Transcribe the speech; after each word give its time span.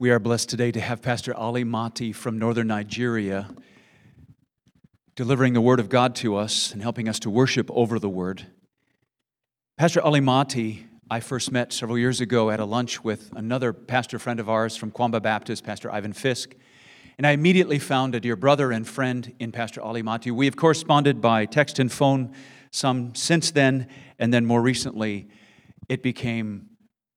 We 0.00 0.10
are 0.10 0.18
blessed 0.18 0.48
today 0.48 0.72
to 0.72 0.80
have 0.80 1.02
Pastor 1.02 1.36
Ali 1.36 1.62
Mati 1.62 2.10
from 2.10 2.38
northern 2.38 2.68
Nigeria 2.68 3.50
delivering 5.14 5.52
the 5.52 5.60
Word 5.60 5.78
of 5.78 5.90
God 5.90 6.14
to 6.16 6.36
us 6.36 6.72
and 6.72 6.80
helping 6.80 7.06
us 7.06 7.18
to 7.18 7.28
worship 7.28 7.70
over 7.70 7.98
the 7.98 8.08
Word. 8.08 8.46
Pastor 9.76 10.00
Ali 10.00 10.20
Mati, 10.20 10.86
I 11.10 11.20
first 11.20 11.52
met 11.52 11.74
several 11.74 11.98
years 11.98 12.22
ago 12.22 12.50
at 12.50 12.60
a 12.60 12.64
lunch 12.64 13.04
with 13.04 13.30
another 13.36 13.74
pastor 13.74 14.18
friend 14.18 14.40
of 14.40 14.48
ours 14.48 14.74
from 14.74 14.90
Kwamba 14.90 15.20
Baptist, 15.20 15.64
Pastor 15.64 15.92
Ivan 15.92 16.14
Fisk. 16.14 16.54
And 17.18 17.26
I 17.26 17.32
immediately 17.32 17.78
found 17.78 18.14
a 18.14 18.20
dear 18.20 18.36
brother 18.36 18.72
and 18.72 18.88
friend 18.88 19.34
in 19.38 19.52
Pastor 19.52 19.82
Ali 19.82 20.00
Mati. 20.00 20.30
We 20.30 20.46
have 20.46 20.56
corresponded 20.56 21.20
by 21.20 21.44
text 21.44 21.78
and 21.78 21.92
phone 21.92 22.32
some 22.70 23.14
since 23.14 23.50
then, 23.50 23.86
and 24.18 24.32
then 24.32 24.46
more 24.46 24.62
recently, 24.62 25.28
it 25.90 26.02
became 26.02 26.69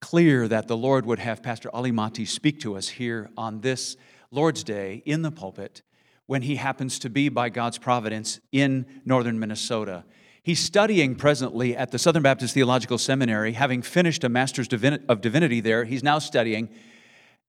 clear 0.04 0.50
that 0.50 0.68
the 0.68 0.76
Lord 0.76 1.06
would 1.06 1.20
have 1.20 1.42
Pastor 1.42 1.70
Ali 1.74 1.90
Mati 1.90 2.26
speak 2.26 2.60
to 2.60 2.76
us 2.76 2.90
here 2.90 3.30
on 3.38 3.62
this 3.62 3.96
Lord's 4.32 4.62
Day 4.62 5.02
in 5.06 5.22
the 5.22 5.32
pulpit 5.32 5.82
when 6.26 6.42
he 6.42 6.58
happens 6.58 7.00
to 7.00 7.10
be, 7.10 7.30
by 7.30 7.48
God's 7.48 7.78
providence, 7.78 8.42
in 8.52 8.86
northern 9.06 9.40
Minnesota. 9.40 10.04
He's 10.44 10.60
studying 10.60 11.16
presently 11.16 11.74
at 11.74 11.92
the 11.92 11.98
Southern 11.98 12.22
Baptist 12.22 12.54
Theological 12.54 12.98
Seminary, 12.98 13.54
having 13.54 13.82
finished 13.82 14.26
a 14.26 14.30
Master's 14.30 14.68
of 15.08 15.22
Divinity 15.22 15.62
there. 15.62 15.86
He's 15.86 16.04
now 16.04 16.20
studying 16.20 16.68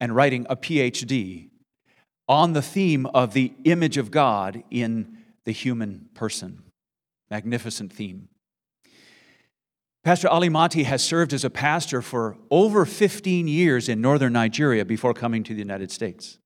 and 0.00 0.14
writing 0.14 0.46
a 0.48 0.54
PhD 0.54 1.50
on 2.28 2.52
the 2.52 2.62
theme 2.62 3.04
of 3.06 3.32
the 3.32 3.52
image 3.64 3.96
of 3.96 4.12
God 4.12 4.62
in 4.70 5.18
the 5.44 5.50
human 5.50 6.08
person. 6.14 6.62
Magnificent 7.32 7.92
theme. 7.92 8.28
Pastor 10.04 10.28
Ali 10.28 10.50
Mati 10.50 10.82
has 10.82 11.02
served 11.02 11.32
as 11.32 11.44
a 11.44 11.50
pastor 11.50 12.02
for 12.02 12.36
over 12.50 12.84
15 12.84 13.48
years 13.48 13.88
in 13.88 14.02
northern 14.02 14.34
Nigeria 14.34 14.84
before 14.84 15.14
coming 15.14 15.42
to 15.44 15.54
the 15.54 15.60
United 15.60 15.90
States. 15.90 16.38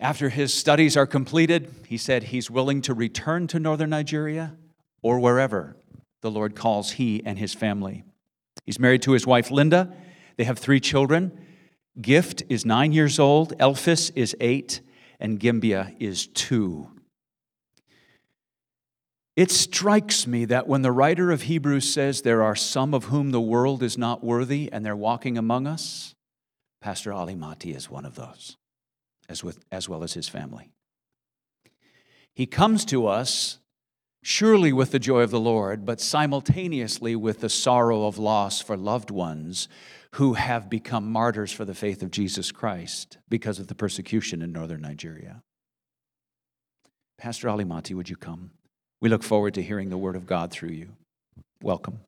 After 0.00 0.28
his 0.28 0.52
studies 0.52 0.96
are 0.96 1.06
completed, 1.06 1.72
he 1.86 1.96
said 1.96 2.24
he's 2.24 2.50
willing 2.50 2.82
to 2.82 2.94
return 2.94 3.46
to 3.46 3.60
northern 3.60 3.90
Nigeria 3.90 4.56
or 5.02 5.20
wherever 5.20 5.76
the 6.20 6.32
Lord 6.32 6.56
calls 6.56 6.92
he 6.92 7.22
and 7.24 7.38
his 7.38 7.54
family. 7.54 8.02
He's 8.66 8.80
married 8.80 9.02
to 9.02 9.12
his 9.12 9.24
wife 9.24 9.52
Linda. 9.52 9.94
They 10.36 10.44
have 10.44 10.58
three 10.58 10.80
children. 10.80 11.46
Gift 12.00 12.42
is 12.48 12.66
nine 12.66 12.90
years 12.90 13.20
old, 13.20 13.56
Elphis 13.58 14.10
is 14.16 14.34
eight, 14.40 14.80
and 15.20 15.38
Gimbia 15.38 15.94
is 16.00 16.26
two. 16.26 16.88
It 19.34 19.50
strikes 19.50 20.26
me 20.26 20.44
that 20.46 20.66
when 20.68 20.82
the 20.82 20.92
writer 20.92 21.30
of 21.30 21.42
Hebrews 21.42 21.90
says 21.90 22.20
there 22.20 22.42
are 22.42 22.54
some 22.54 22.92
of 22.92 23.04
whom 23.04 23.30
the 23.30 23.40
world 23.40 23.82
is 23.82 23.96
not 23.96 24.22
worthy 24.22 24.70
and 24.70 24.84
they're 24.84 24.94
walking 24.94 25.38
among 25.38 25.66
us, 25.66 26.14
Pastor 26.82 27.12
Ali 27.12 27.34
Mati 27.34 27.72
is 27.72 27.88
one 27.88 28.04
of 28.04 28.14
those, 28.14 28.56
as, 29.28 29.42
with, 29.42 29.64
as 29.70 29.88
well 29.88 30.02
as 30.02 30.12
his 30.12 30.28
family. 30.28 30.70
He 32.34 32.46
comes 32.46 32.84
to 32.86 33.06
us 33.06 33.58
surely 34.22 34.72
with 34.72 34.90
the 34.90 34.98
joy 34.98 35.20
of 35.20 35.30
the 35.30 35.40
Lord, 35.40 35.84
but 35.84 36.00
simultaneously 36.00 37.16
with 37.16 37.40
the 37.40 37.48
sorrow 37.48 38.06
of 38.06 38.18
loss 38.18 38.60
for 38.60 38.76
loved 38.76 39.10
ones 39.10 39.68
who 40.16 40.34
have 40.34 40.68
become 40.68 41.10
martyrs 41.10 41.52
for 41.52 41.64
the 41.64 41.74
faith 41.74 42.02
of 42.02 42.10
Jesus 42.10 42.52
Christ 42.52 43.18
because 43.28 43.58
of 43.58 43.68
the 43.68 43.74
persecution 43.74 44.42
in 44.42 44.52
northern 44.52 44.82
Nigeria. 44.82 45.42
Pastor 47.16 47.48
Ali 47.48 47.64
Mati, 47.64 47.94
would 47.94 48.10
you 48.10 48.16
come? 48.16 48.50
We 49.02 49.08
look 49.08 49.24
forward 49.24 49.54
to 49.54 49.62
hearing 49.62 49.90
the 49.90 49.98
word 49.98 50.14
of 50.14 50.28
God 50.28 50.52
through 50.52 50.68
you. 50.68 50.90
Welcome. 51.60 51.98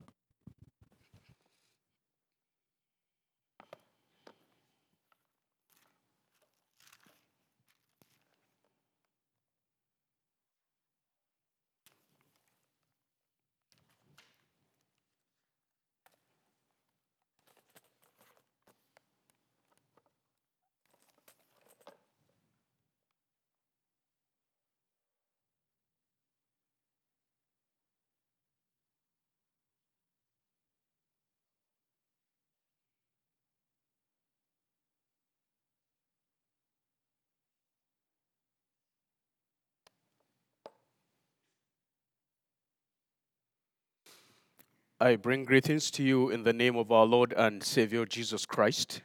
I 45.05 45.17
bring 45.17 45.45
greetings 45.45 45.91
to 45.91 46.03
you 46.03 46.31
in 46.31 46.45
the 46.45 46.55
name 46.55 46.77
of 46.77 46.91
our 46.91 47.05
Lord 47.05 47.35
and 47.35 47.63
Savior 47.63 48.07
Jesus 48.07 48.47
Christ. 48.47 49.03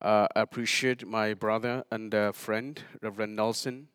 Uh, 0.00 0.28
I 0.36 0.42
appreciate 0.42 1.04
my 1.04 1.34
brother 1.34 1.82
and 1.90 2.14
uh, 2.14 2.30
friend, 2.30 2.80
Reverend 3.00 3.34
Nelson, 3.34 3.88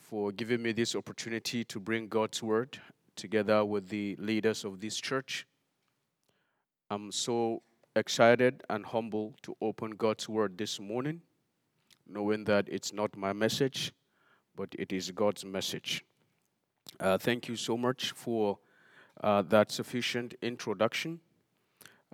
for 0.00 0.32
giving 0.32 0.60
me 0.60 0.72
this 0.72 0.96
opportunity 0.96 1.62
to 1.66 1.78
bring 1.78 2.08
God's 2.08 2.42
word 2.42 2.80
together 3.14 3.64
with 3.64 3.90
the 3.90 4.16
leaders 4.18 4.64
of 4.64 4.80
this 4.80 4.96
church. 4.96 5.46
I'm 6.90 7.12
so 7.12 7.62
excited 7.94 8.64
and 8.68 8.84
humble 8.84 9.36
to 9.42 9.56
open 9.60 9.92
God's 9.92 10.28
word 10.28 10.58
this 10.58 10.80
morning, 10.80 11.20
knowing 12.08 12.42
that 12.46 12.68
it's 12.68 12.92
not 12.92 13.16
my 13.16 13.32
message, 13.32 13.92
but 14.56 14.74
it 14.76 14.92
is 14.92 15.12
God's 15.12 15.44
message. 15.44 16.04
Uh, 16.98 17.18
thank 17.18 17.46
you 17.46 17.54
so 17.54 17.76
much 17.76 18.10
for 18.16 18.58
uh, 19.22 19.42
that 19.42 19.70
sufficient 19.70 20.34
introduction. 20.42 21.20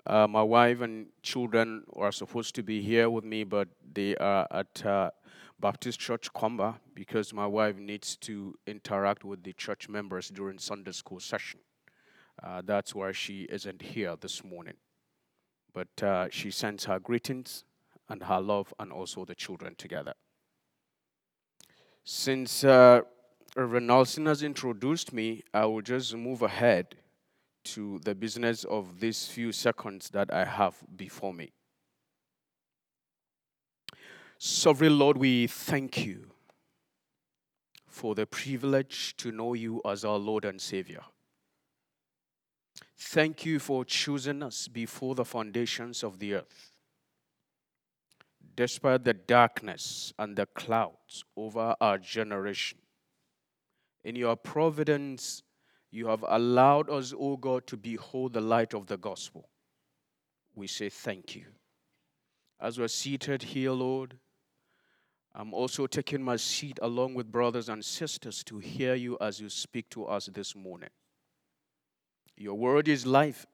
Uh, 0.07 0.27
my 0.27 0.43
wife 0.43 0.81
and 0.81 1.07
children 1.23 1.85
are 1.95 2.13
supposed 2.13 2.55
to 2.55 2.63
be 2.63 2.81
here 2.81 3.11
with 3.11 3.25
me, 3.25 3.45
but 3.45 3.69
they 3.93 4.17
are 4.17 4.47
at 4.51 4.85
uh, 4.87 5.11
Baptist 5.59 6.01
Church 6.01 6.33
Kwamba 6.33 6.77
because 6.95 7.35
my 7.35 7.47
wife 7.47 7.77
needs 7.77 8.17
to 8.17 8.55
interact 8.67 9.25
with 9.25 9.43
the 9.43 9.53
church 9.53 9.89
members 9.89 10.29
during 10.29 10.59
Sunday 10.59 10.93
school 10.93 11.21
session. 11.21 11.61
Uh, 12.43 12.63
that's 12.65 12.95
why 12.95 13.13
she 13.13 13.43
isn't 13.43 13.83
here 13.83 14.17
this 14.19 14.43
morning. 14.43 14.77
But 15.75 16.03
uh, 16.03 16.29
she 16.31 16.51
sends 16.51 16.87
her 16.87 16.99
greetings 16.99 17.65
and 18.09 18.25
her 18.25 18.41
love, 18.41 18.75
and 18.81 18.91
also 18.91 19.25
the 19.25 19.37
children 19.37 19.77
together. 19.77 20.15
Since 22.03 22.65
Nelson 23.57 24.27
has 24.27 24.43
introduced 24.43 25.13
me, 25.13 25.43
I 25.53 25.67
will 25.67 25.83
just 25.83 26.15
move 26.15 26.43
ahead 26.43 26.97
to 27.65 27.99
the 28.05 28.15
business 28.15 28.65
of 28.65 29.01
these 29.01 29.27
few 29.27 29.53
seconds 29.53 30.11
that 30.11 30.33
I 30.33 30.45
have 30.45 30.77
before 30.97 31.35
me. 31.35 31.53
Sovereign 34.39 34.99
Lord, 34.99 35.19
we 35.19 35.47
thank 35.47 36.07
you 36.07 36.31
for 37.87 38.15
the 38.15 38.25
privilege 38.25 39.15
to 39.19 39.31
know 39.31 39.53
you 39.55 39.83
as 39.85 40.05
our 40.05 40.17
Lord 40.17 40.45
and 40.45 40.61
Savior. 40.61 41.03
Thank 42.97 43.45
you 43.45 43.59
for 43.59 43.85
choosing 43.85 44.43
us 44.43 44.69
before 44.69 45.15
the 45.15 45.25
foundations 45.25 46.03
of 46.03 46.19
the 46.19 46.35
earth. 46.35 46.73
Despite 48.57 49.05
the 49.05 49.15
darkness 49.15 50.13
and 50.19 50.37
the 50.37 50.47
clouds 50.47 51.25
over 51.37 51.75
our 51.81 51.99
generation, 51.99 52.79
in 54.05 54.17
your 54.17 54.37
providence, 54.37 55.43
you 55.91 56.07
have 56.07 56.25
allowed 56.27 56.89
us, 56.89 57.13
O 57.19 57.37
God, 57.37 57.67
to 57.67 57.77
behold 57.77 58.33
the 58.33 58.41
light 58.41 58.75
of 58.75 58.87
the 58.87 58.97
gospel. 58.97 59.49
We 60.55 60.67
say 60.67 60.89
thank 60.89 61.37
you. 61.37 61.47
As 62.61 62.79
we're 62.79 62.89
seated 62.89 63.43
here, 63.43 63.73
Lord, 63.73 64.17
I'm 65.35 65.55
also 65.55 65.87
taking 65.87 66.23
my 66.23 66.37
seat 66.37 66.79
along 66.83 67.15
with 67.15 67.31
brothers 67.31 67.69
and 67.69 67.85
sisters 67.85 68.43
to 68.45 68.59
hear 68.59 68.95
you 68.95 69.17
as 69.21 69.41
you 69.41 69.49
speak 69.49 69.89
to 69.91 70.05
us 70.07 70.27
this 70.27 70.57
morning. 70.57 70.91
Your 72.37 72.55
word 72.55 72.89
is 72.89 73.07
life, 73.07 73.47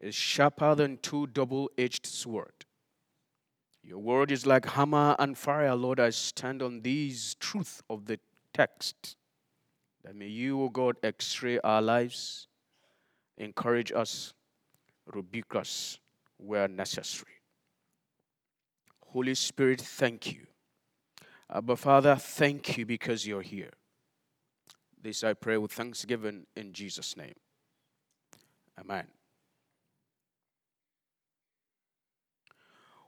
is 0.00 0.14
sharper 0.14 0.74
than 0.74 0.98
two 0.98 1.26
double 1.28 1.70
edged 1.78 2.06
sword. 2.06 2.52
Your 3.82 3.98
word 3.98 4.32
is 4.32 4.44
like 4.44 4.66
hammer 4.66 5.14
and 5.18 5.38
fire, 5.38 5.74
Lord. 5.74 6.00
I 6.00 6.10
stand 6.10 6.60
on 6.60 6.82
these 6.82 7.36
truth 7.36 7.82
of 7.88 8.06
the 8.06 8.18
text 8.52 9.16
that 10.06 10.14
may 10.14 10.28
you, 10.28 10.62
O 10.62 10.68
God, 10.68 10.96
x-ray 11.02 11.58
our 11.64 11.82
lives, 11.82 12.46
encourage 13.38 13.90
us, 13.90 14.34
rebuke 15.12 15.56
us 15.56 15.98
where 16.36 16.68
necessary. 16.68 17.32
Holy 19.08 19.34
Spirit, 19.34 19.80
thank 19.80 20.32
you. 20.32 20.46
Abba 21.52 21.74
Father, 21.74 22.14
thank 22.14 22.78
you 22.78 22.86
because 22.86 23.26
you're 23.26 23.42
here. 23.42 23.72
This 25.02 25.24
I 25.24 25.34
pray 25.34 25.56
with 25.56 25.72
thanksgiving 25.72 26.46
in 26.54 26.72
Jesus' 26.72 27.16
name. 27.16 27.34
Amen. 28.78 29.06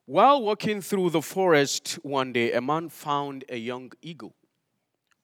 While 0.05 0.43
walking 0.43 0.81
through 0.81 1.11
the 1.11 1.23
forest 1.23 2.01
one 2.03 2.33
day, 2.33 2.53
a 2.53 2.61
man 2.61 2.89
found 2.89 3.45
a 3.49 3.57
young 3.57 3.93
eagle 4.03 4.35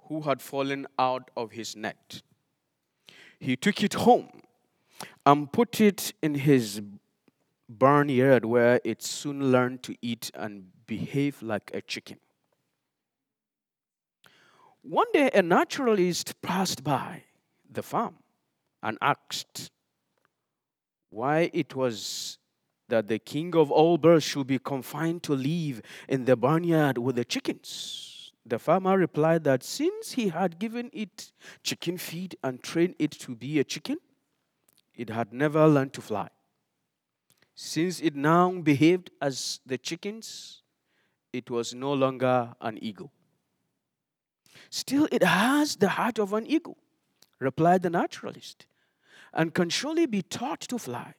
who 0.09 0.23
had 0.23 0.41
fallen 0.43 0.87
out 0.99 1.31
of 1.37 1.53
his 1.53 1.77
net. 1.77 2.23
He 3.39 3.57
took 3.57 3.83
it 3.83 3.95
home 3.95 4.43
and 5.27 5.53
put 5.53 5.81
it 5.81 6.13
in 6.23 6.35
his 6.35 6.83
barnyard 7.69 8.45
where 8.45 8.81
it 8.85 9.03
soon 9.03 9.51
learned 9.51 9.83
to 9.85 9.97
eat 10.03 10.31
and 10.35 10.67
behave 10.87 11.43
like 11.43 11.71
a 11.75 11.81
chicken. 11.81 12.19
One 14.83 15.07
day, 15.13 15.31
a 15.33 15.43
naturalist 15.43 16.41
passed 16.43 16.85
by 16.85 17.25
the 17.71 17.83
farm 17.83 18.17
and 18.83 18.99
asked 19.01 19.71
why 21.09 21.51
it 21.55 21.75
was 21.75 22.39
that 22.89 23.09
the 23.09 23.19
king 23.19 23.57
of 23.57 23.71
all 23.71 23.97
birds 23.97 24.25
should 24.25 24.47
be 24.47 24.59
confined 24.59 25.23
to 25.23 25.35
live 25.35 25.81
in 26.09 26.27
the 26.27 26.37
barnyard 26.37 26.99
with 26.99 27.17
the 27.17 27.25
chickens. 27.25 28.14
The 28.47 28.59
farmer 28.59 28.99
replied 28.99 29.45
that 29.45 29.63
since 29.63 30.13
he 30.13 30.29
had 30.29 30.59
given 30.59 30.91
it 30.93 31.33
chicken 31.63 31.97
feed 31.97 32.37
and 32.43 32.63
trained 32.63 32.95
it 32.99 33.13
to 33.13 33.35
be 33.35 33.59
a 33.59 33.65
chicken, 33.65 33.99
it 34.95 35.11
had 35.11 35.33
never 35.33 35.67
learned 35.67 35.95
to 35.95 36.03
fly. 36.03 36.29
Since 37.55 38.01
it 38.01 38.15
now 38.15 38.51
behaved 38.51 39.11
as 39.21 39.61
the 39.65 39.79
chickens, 39.79 40.63
it 41.33 41.51
was 41.51 41.75
no 41.75 41.93
longer 41.93 42.55
an 42.61 42.79
eagle. 42.83 43.13
Still, 44.71 45.09
it 45.11 45.23
has 45.23 45.77
the 45.77 45.91
heart 45.91 46.19
of 46.19 46.33
an 46.33 46.47
eagle, 46.47 46.77
replied 47.39 47.83
the 47.83 47.91
naturalist, 47.91 48.67
and 49.33 49.55
can 49.55 49.71
surely 49.71 50.07
be 50.07 50.23
taught 50.23 50.61
to 50.61 50.79
fly. 50.79 51.15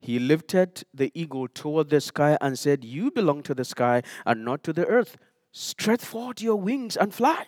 He 0.00 0.18
lifted 0.18 0.84
the 0.92 1.12
eagle 1.14 1.46
toward 1.46 1.90
the 1.90 2.00
sky 2.00 2.36
and 2.40 2.58
said, 2.58 2.84
You 2.84 3.10
belong 3.10 3.42
to 3.44 3.54
the 3.54 3.64
sky 3.64 4.02
and 4.26 4.44
not 4.44 4.64
to 4.64 4.72
the 4.72 4.86
earth. 4.86 5.16
Stretch 5.52 6.02
forth 6.02 6.40
your 6.40 6.56
wings 6.56 6.96
and 6.96 7.12
fly. 7.12 7.46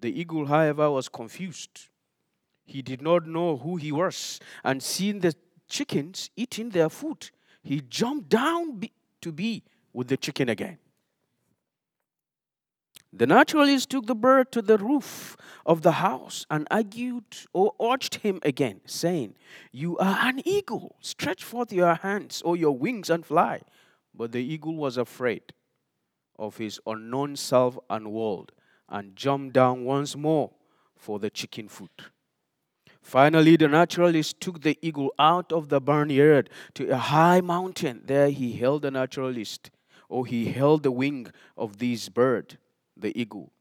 The 0.00 0.20
eagle, 0.20 0.46
however, 0.46 0.90
was 0.90 1.08
confused. 1.08 1.88
He 2.66 2.82
did 2.82 3.00
not 3.00 3.26
know 3.26 3.56
who 3.56 3.76
he 3.76 3.92
was, 3.92 4.40
and 4.64 4.82
seeing 4.82 5.20
the 5.20 5.34
chickens 5.68 6.30
eating 6.36 6.70
their 6.70 6.88
food, 6.88 7.30
he 7.62 7.80
jumped 7.80 8.28
down 8.28 8.82
to 9.20 9.32
be 9.32 9.62
with 9.92 10.08
the 10.08 10.16
chicken 10.16 10.48
again. 10.48 10.78
The 13.12 13.26
naturalist 13.26 13.88
took 13.90 14.06
the 14.06 14.14
bird 14.14 14.52
to 14.52 14.60
the 14.60 14.76
roof 14.76 15.36
of 15.64 15.82
the 15.82 15.92
house 15.92 16.44
and 16.50 16.68
argued 16.70 17.24
or 17.54 17.74
urged 17.80 18.16
him 18.16 18.38
again, 18.42 18.82
saying, 18.84 19.34
You 19.72 19.96
are 19.98 20.28
an 20.28 20.46
eagle. 20.46 20.96
Stretch 21.00 21.42
forth 21.42 21.72
your 21.72 21.94
hands 21.94 22.42
or 22.42 22.56
your 22.56 22.76
wings 22.76 23.08
and 23.08 23.24
fly. 23.24 23.62
But 24.14 24.32
the 24.32 24.42
eagle 24.42 24.76
was 24.76 24.98
afraid 24.98 25.54
of 26.38 26.56
his 26.56 26.80
unknown 26.86 27.36
self 27.36 27.78
and 27.90 28.12
world 28.12 28.52
and 28.88 29.16
jumped 29.16 29.54
down 29.54 29.84
once 29.84 30.16
more 30.16 30.50
for 30.96 31.18
the 31.18 31.30
chicken 31.30 31.68
food. 31.68 31.90
Finally, 33.02 33.56
the 33.56 33.68
naturalist 33.68 34.40
took 34.40 34.60
the 34.60 34.78
eagle 34.82 35.12
out 35.18 35.52
of 35.52 35.68
the 35.68 35.80
barnyard 35.80 36.50
to 36.74 36.90
a 36.90 36.96
high 36.96 37.40
mountain. 37.40 38.02
There 38.04 38.28
he 38.28 38.52
held 38.52 38.82
the 38.82 38.90
naturalist, 38.90 39.70
or 40.08 40.26
he 40.26 40.52
held 40.52 40.82
the 40.82 40.90
wing 40.90 41.28
of 41.56 41.78
this 41.78 42.08
bird, 42.08 42.58
the 42.96 43.18
eagle, 43.18 43.52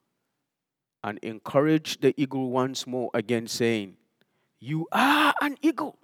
and 1.03 1.17
encouraged 1.19 2.01
the 2.01 2.13
eagle 2.21 2.49
once 2.49 2.85
more 2.85 3.09
again, 3.13 3.47
saying, 3.47 3.95
You 4.59 4.87
are 4.91 5.33
an 5.41 5.57
eagle. 5.61 5.97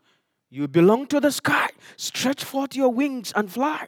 You 0.50 0.68
belong 0.68 1.08
to 1.08 1.20
the 1.20 1.32
sky. 1.32 1.72
Stretch 1.98 2.44
forth 2.44 2.76
your 2.76 2.94
wings 2.94 3.34
and 3.36 3.52
fly. 3.52 3.88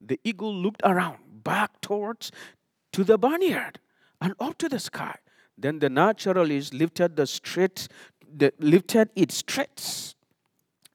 The 0.00 0.20
eagle 0.22 0.54
looked 0.54 0.82
around, 0.84 1.18
back 1.48 1.80
towards 1.80 2.30
to 2.92 3.04
the 3.04 3.16
barnyard 3.16 3.80
and 4.20 4.34
up 4.38 4.58
to 4.58 4.68
the 4.68 4.78
sky. 4.78 5.16
Then 5.56 5.78
the 5.78 5.88
naturalist 5.88 6.74
lifted 6.74 7.16
the 7.16 7.26
straight 7.26 7.88
the, 8.40 8.52
lifted 8.58 9.08
its 9.16 9.40
threads 9.40 10.14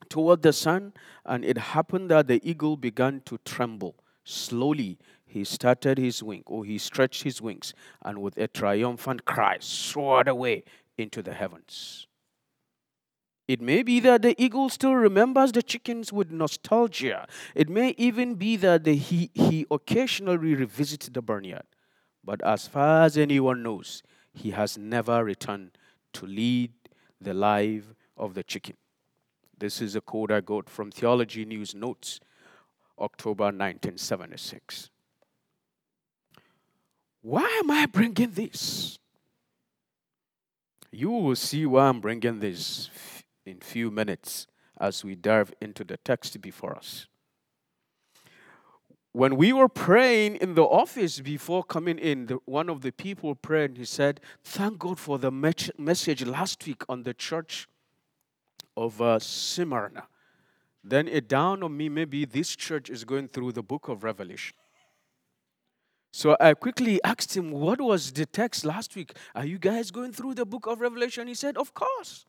toward 0.10 0.44
the 0.44 0.54
sun, 0.54 0.94
and 1.26 1.44
it 1.44 1.58
happened 1.58 2.12
that 2.12 2.28
the 2.28 2.40
eagle 2.48 2.78
began 2.78 3.22
to 3.26 3.40
tremble. 3.44 3.96
Slowly, 4.24 5.00
he 5.26 5.44
started 5.44 5.98
his 5.98 6.22
wing, 6.22 6.44
or 6.46 6.64
he 6.64 6.78
stretched 6.78 7.24
his 7.24 7.42
wings, 7.42 7.74
and 8.04 8.22
with 8.22 8.38
a 8.38 8.48
triumphant 8.48 9.26
cry, 9.26 9.58
soared 9.60 10.28
away 10.28 10.64
into 10.98 11.24
the 11.24 11.34
heavens. 11.34 12.06
It 13.48 13.60
may 13.60 13.84
be 13.84 14.00
that 14.00 14.22
the 14.22 14.42
eagle 14.42 14.70
still 14.70 14.96
remembers 14.96 15.52
the 15.52 15.62
chickens 15.62 16.14
with 16.14 16.32
nostalgia. 16.32 17.28
It 17.56 17.70
may 17.70 17.90
even 17.98 18.36
be 18.36 18.56
that 18.58 18.86
the, 18.86 18.96
he, 18.96 19.32
he 19.34 19.66
occasionally 19.70 20.56
revisits 20.56 21.10
the 21.10 21.22
barnyard. 21.22 21.66
But 22.24 22.42
as 22.42 22.68
far 22.68 23.04
as 23.04 23.18
anyone 23.18 23.62
knows, 23.62 24.02
he 24.34 24.52
has 24.52 24.78
never 24.78 25.24
returned 25.24 25.78
to 26.14 26.26
lead 26.26 26.72
the 27.20 27.34
life 27.34 27.94
of 28.16 28.34
the 28.34 28.44
chicken. 28.44 28.78
This 29.58 29.82
is 29.82 29.96
a 29.96 30.02
quote 30.02 30.32
I 30.32 30.40
got 30.40 30.70
from 30.70 30.90
Theology 30.92 31.44
News 31.44 31.76
Notes, 31.76 32.20
October 32.98 33.46
1976. 33.46 34.90
Why 37.22 37.44
am 37.62 37.72
I 37.72 37.86
bringing 37.88 38.32
this? 38.32 39.00
You 40.92 41.10
will 41.10 41.36
see 41.36 41.66
why 41.66 41.88
I'm 41.88 42.00
bringing 42.00 42.40
this 42.40 42.90
in 43.46 43.60
few 43.60 43.92
minutes 43.92 44.48
as 44.80 45.04
we 45.04 45.16
dive 45.16 45.54
into 45.62 45.84
the 45.84 45.98
text 45.98 46.40
before 46.42 46.76
us. 46.76 47.08
When 49.12 49.36
we 49.38 49.54
were 49.54 49.70
praying 49.70 50.38
in 50.38 50.56
the 50.56 50.64
office 50.64 51.20
before 51.20 51.64
coming 51.64 52.00
in, 52.00 52.26
the, 52.26 52.40
one 52.46 52.68
of 52.68 52.82
the 52.82 52.92
people 52.92 53.36
prayed, 53.36 53.72
and 53.72 53.78
he 53.78 53.86
said, 53.86 54.20
Thank 54.44 54.80
God 54.80 55.00
for 55.00 55.20
the 55.20 55.32
message 55.32 56.26
last 56.26 56.66
week 56.66 56.84
on 56.90 57.04
the 57.04 57.14
church 57.14 57.68
of 58.76 59.00
uh, 59.02 59.20
Smyrna. 59.20 60.08
Then 60.84 61.08
it 61.08 61.30
dawned 61.30 61.64
on 61.64 61.78
me 61.78 61.90
maybe 61.90 62.26
this 62.26 62.56
church 62.56 62.90
is 62.90 63.04
going 63.04 63.28
through 63.28 63.52
the 63.52 63.62
book 63.62 63.88
of 63.88 64.04
Revelation. 64.04 64.56
So 66.12 66.36
I 66.40 66.54
quickly 66.56 67.00
asked 67.04 67.38
him, 67.38 67.52
What 67.52 67.80
was 67.80 68.12
the 68.12 68.26
text 68.26 68.66
last 68.66 68.96
week? 68.96 69.14
Are 69.36 69.46
you 69.46 69.60
guys 69.60 69.92
going 69.92 70.12
through 70.12 70.34
the 70.34 70.46
book 70.46 70.66
of 70.66 70.82
Revelation? 70.82 71.28
He 71.28 71.36
said, 71.36 71.56
Of 71.56 71.74
course. 71.74 72.26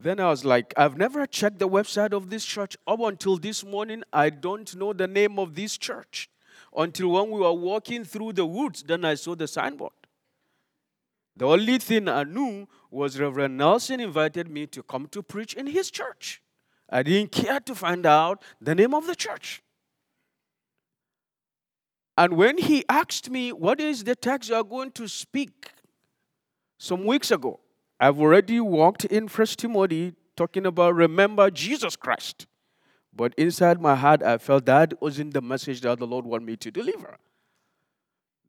Then 0.00 0.18
I 0.18 0.30
was 0.30 0.46
like, 0.46 0.72
I've 0.78 0.96
never 0.96 1.26
checked 1.26 1.58
the 1.58 1.68
website 1.68 2.14
of 2.14 2.30
this 2.30 2.46
church. 2.46 2.74
Up 2.86 3.00
until 3.00 3.36
this 3.36 3.62
morning, 3.62 4.02
I 4.12 4.30
don't 4.30 4.74
know 4.74 4.94
the 4.94 5.06
name 5.06 5.38
of 5.38 5.54
this 5.54 5.76
church. 5.76 6.30
Until 6.74 7.08
when 7.08 7.30
we 7.30 7.40
were 7.40 7.52
walking 7.52 8.04
through 8.04 8.32
the 8.32 8.46
woods, 8.46 8.82
then 8.82 9.04
I 9.04 9.14
saw 9.14 9.34
the 9.34 9.46
signboard. 9.46 9.92
The 11.36 11.46
only 11.46 11.76
thing 11.78 12.08
I 12.08 12.24
knew 12.24 12.66
was 12.90 13.20
Reverend 13.20 13.58
Nelson 13.58 14.00
invited 14.00 14.50
me 14.50 14.66
to 14.68 14.82
come 14.82 15.06
to 15.08 15.22
preach 15.22 15.52
in 15.52 15.66
his 15.66 15.90
church. 15.90 16.42
I 16.88 17.02
didn't 17.02 17.32
care 17.32 17.60
to 17.60 17.74
find 17.74 18.06
out 18.06 18.42
the 18.58 18.74
name 18.74 18.94
of 18.94 19.06
the 19.06 19.14
church. 19.14 19.62
And 22.16 22.34
when 22.34 22.56
he 22.56 22.84
asked 22.88 23.30
me, 23.30 23.52
What 23.52 23.80
is 23.80 24.04
the 24.04 24.16
text 24.16 24.48
you 24.48 24.56
are 24.56 24.64
going 24.64 24.92
to 24.92 25.08
speak 25.08 25.72
some 26.78 27.04
weeks 27.04 27.30
ago? 27.30 27.60
I've 28.00 28.18
already 28.18 28.58
walked 28.60 29.04
in 29.04 29.28
First 29.28 29.58
Timothy 29.58 30.14
talking 30.34 30.64
about 30.64 30.94
remember 30.94 31.50
Jesus 31.50 31.96
Christ. 31.96 32.46
But 33.14 33.34
inside 33.36 33.80
my 33.80 33.94
heart, 33.94 34.22
I 34.22 34.38
felt 34.38 34.64
that 34.66 35.00
wasn't 35.02 35.34
the 35.34 35.42
message 35.42 35.82
that 35.82 35.98
the 35.98 36.06
Lord 36.06 36.24
wanted 36.24 36.46
me 36.46 36.56
to 36.56 36.70
deliver. 36.70 37.18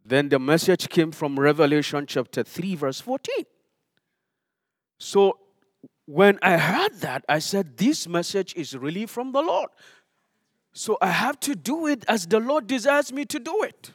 Then 0.05 0.29
the 0.29 0.39
message 0.39 0.88
came 0.88 1.12
from 1.12 1.38
Revelation 1.38 2.05
chapter 2.08 2.43
3, 2.43 2.75
verse 2.75 3.01
14. 3.01 3.46
So 4.98 5.38
when 6.05 6.39
I 6.41 6.58
heard 6.58 6.93
that, 7.01 7.25
I 7.27 7.39
said, 7.39 7.77
This 7.77 8.08
message 8.08 8.53
is 8.55 8.75
really 8.75 9.05
from 9.05 9.31
the 9.31 9.41
Lord. 9.41 9.70
So 10.74 10.98
I 11.01 11.08
have 11.08 11.39
to 11.41 11.55
do 11.55 11.88
it 11.88 12.05
as 12.08 12.25
the 12.25 12.39
Lord 12.39 12.67
desires 12.67 13.12
me 13.12 13.25
to 13.25 13.39
do 13.39 13.63
it. 13.63 13.91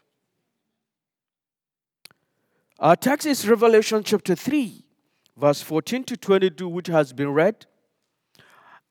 Our 2.78 2.96
text 2.96 3.26
is 3.26 3.48
Revelation 3.48 4.02
chapter 4.04 4.34
3, 4.34 4.84
verse 5.36 5.60
14 5.62 6.04
to 6.04 6.16
22, 6.16 6.68
which 6.68 6.86
has 6.88 7.12
been 7.12 7.32
read. 7.32 7.66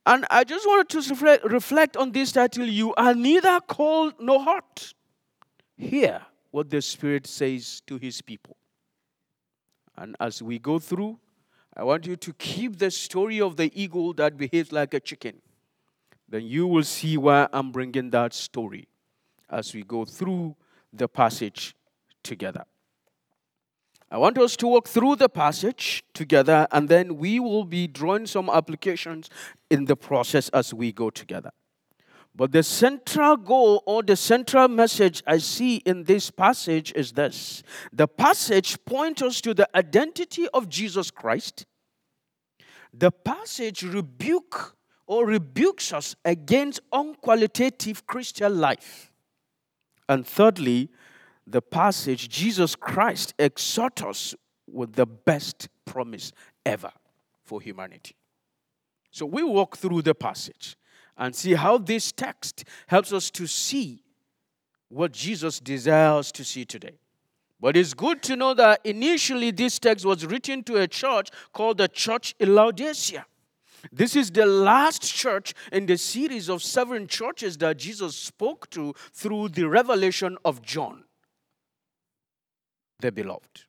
And 0.05 0.25
I 0.29 0.43
just 0.43 0.67
wanted 0.67 0.89
to 0.89 1.39
reflect 1.47 1.97
on 1.97 2.11
this 2.11 2.31
title 2.31 2.65
You 2.65 2.93
are 2.95 3.15
neither 3.15 3.59
cold 3.61 4.13
nor 4.19 4.43
hot. 4.43 4.93
Hear 5.77 6.21
what 6.51 6.69
the 6.69 6.81
Spirit 6.81 7.25
says 7.25 7.81
to 7.87 7.97
His 7.97 8.21
people. 8.21 8.55
And 9.97 10.15
as 10.19 10.43
we 10.43 10.59
go 10.59 10.77
through, 10.77 11.19
I 11.75 11.83
want 11.83 12.05
you 12.05 12.15
to 12.15 12.33
keep 12.33 12.77
the 12.77 12.91
story 12.91 13.41
of 13.41 13.57
the 13.57 13.71
eagle 13.73 14.13
that 14.13 14.37
behaves 14.37 14.71
like 14.71 14.93
a 14.93 14.99
chicken. 14.99 15.41
Then 16.29 16.43
you 16.45 16.67
will 16.67 16.83
see 16.83 17.17
why 17.17 17.47
I'm 17.51 17.71
bringing 17.71 18.09
that 18.11 18.33
story 18.33 18.87
as 19.49 19.73
we 19.73 19.83
go 19.83 20.05
through 20.05 20.55
the 20.93 21.07
passage 21.07 21.75
together. 22.23 22.65
I 24.11 24.17
want 24.17 24.37
us 24.37 24.55
to 24.57 24.67
walk 24.67 24.87
through 24.87 25.15
the 25.15 25.29
passage 25.29 26.03
together, 26.13 26.67
and 26.71 26.87
then 26.87 27.17
we 27.17 27.39
will 27.39 27.65
be 27.65 27.87
drawing 27.87 28.27
some 28.27 28.49
applications 28.49 29.29
in 29.69 29.85
the 29.85 29.95
process 29.95 30.49
as 30.49 30.73
we 30.73 30.91
go 30.91 31.09
together. 31.09 31.51
But 32.35 32.51
the 32.51 32.63
central 32.63 33.37
goal 33.37 33.81
or 33.85 34.03
the 34.03 34.17
central 34.17 34.67
message 34.67 35.23
I 35.25 35.37
see 35.37 35.77
in 35.77 36.03
this 36.03 36.29
passage 36.29 36.91
is 36.93 37.13
this 37.13 37.63
the 37.93 38.07
passage 38.07 38.77
points 38.85 39.21
us 39.21 39.39
to 39.41 39.53
the 39.53 39.69
identity 39.75 40.47
of 40.53 40.67
Jesus 40.67 41.09
Christ. 41.11 41.65
The 42.93 43.11
passage 43.11 43.83
rebuke 43.83 44.75
or 45.07 45.25
rebukes 45.25 45.93
us 45.93 46.15
against 46.25 46.81
unqualitative 46.91 48.05
Christian 48.05 48.59
life. 48.59 49.11
And 50.09 50.25
thirdly, 50.27 50.89
the 51.47 51.61
passage, 51.61 52.29
Jesus 52.29 52.75
Christ 52.75 53.33
exhorts 53.37 54.01
us 54.01 54.35
with 54.67 54.93
the 54.93 55.05
best 55.05 55.69
promise 55.85 56.31
ever 56.65 56.91
for 57.43 57.61
humanity. 57.61 58.15
So 59.11 59.25
we 59.25 59.43
walk 59.43 59.77
through 59.77 60.01
the 60.01 60.15
passage 60.15 60.75
and 61.17 61.35
see 61.35 61.53
how 61.53 61.77
this 61.77 62.11
text 62.11 62.65
helps 62.87 63.13
us 63.13 63.29
to 63.31 63.47
see 63.47 64.03
what 64.89 65.11
Jesus 65.11 65.59
desires 65.59 66.31
to 66.33 66.43
see 66.43 66.65
today. 66.65 66.99
But 67.59 67.77
it's 67.77 67.93
good 67.93 68.21
to 68.23 68.35
know 68.35 68.53
that 68.53 68.81
initially 68.83 69.51
this 69.51 69.79
text 69.79 70.05
was 70.05 70.25
written 70.25 70.63
to 70.63 70.77
a 70.77 70.87
church 70.87 71.29
called 71.53 71.77
the 71.77 71.87
Church 71.87 72.35
in 72.39 72.53
Laodicea. 72.53 73.25
This 73.91 74.15
is 74.15 74.31
the 74.31 74.45
last 74.45 75.03
church 75.03 75.53
in 75.71 75.85
the 75.85 75.97
series 75.97 76.49
of 76.49 76.61
seven 76.63 77.07
churches 77.07 77.57
that 77.59 77.77
Jesus 77.77 78.15
spoke 78.15 78.69
to 78.71 78.93
through 79.13 79.49
the 79.49 79.69
revelation 79.69 80.37
of 80.43 80.61
John, 80.61 81.03
the 82.99 83.11
beloved. 83.11 83.65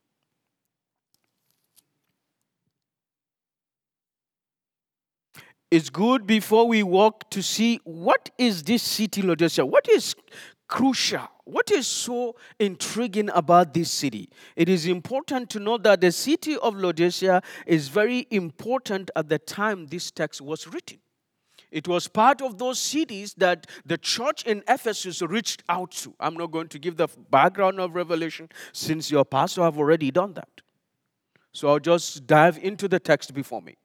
It's 5.71 5.91
good 5.91 6.27
before 6.27 6.69
we 6.69 6.83
walk 6.83 7.29
to 7.31 7.43
see 7.43 7.81
what 7.85 8.31
is 8.39 8.63
this 8.63 8.83
city 8.83 9.21
Laodicea? 9.21 9.67
What 9.67 9.89
is 9.89 10.15
crucial? 10.69 11.29
What 11.45 11.71
is 11.71 11.89
so 11.89 12.37
intriguing 12.61 13.31
about 13.35 13.75
this 13.75 13.91
city? 13.91 14.29
It 14.55 14.69
is 14.69 14.87
important 14.87 15.51
to 15.51 15.61
know 15.61 15.77
that 15.79 16.01
the 16.01 16.13
city 16.13 16.57
of 16.57 16.77
Laodicea 16.77 17.43
is 17.67 17.89
very 17.89 18.27
important 18.31 19.11
at 19.17 19.29
the 19.29 19.39
time 19.39 19.87
this 19.87 20.11
text 20.13 20.41
was 20.41 20.69
written. 20.69 20.99
It 21.71 21.89
was 21.89 22.09
part 22.09 22.41
of 22.41 22.59
those 22.59 22.79
cities 22.79 23.35
that 23.35 23.67
the 23.85 23.99
church 23.99 24.45
in 24.45 24.63
Ephesus 24.69 25.21
reached 25.23 25.63
out 25.69 25.91
to. 25.93 26.15
I'm 26.21 26.35
not 26.35 26.53
going 26.53 26.69
to 26.69 26.79
give 26.79 26.97
the 26.97 27.09
background 27.31 27.81
of 27.81 27.95
Revelation 27.95 28.49
since 28.73 29.11
your 29.11 29.25
pastor 29.25 29.63
have 29.63 29.79
already 29.79 30.11
done 30.11 30.35
that. 30.35 30.61
So 31.53 31.69
I'll 31.69 31.79
just 31.79 32.27
dive 32.27 32.59
into 32.59 32.87
the 32.87 33.01
text 33.01 33.35
before 33.35 33.63
me. 33.63 33.77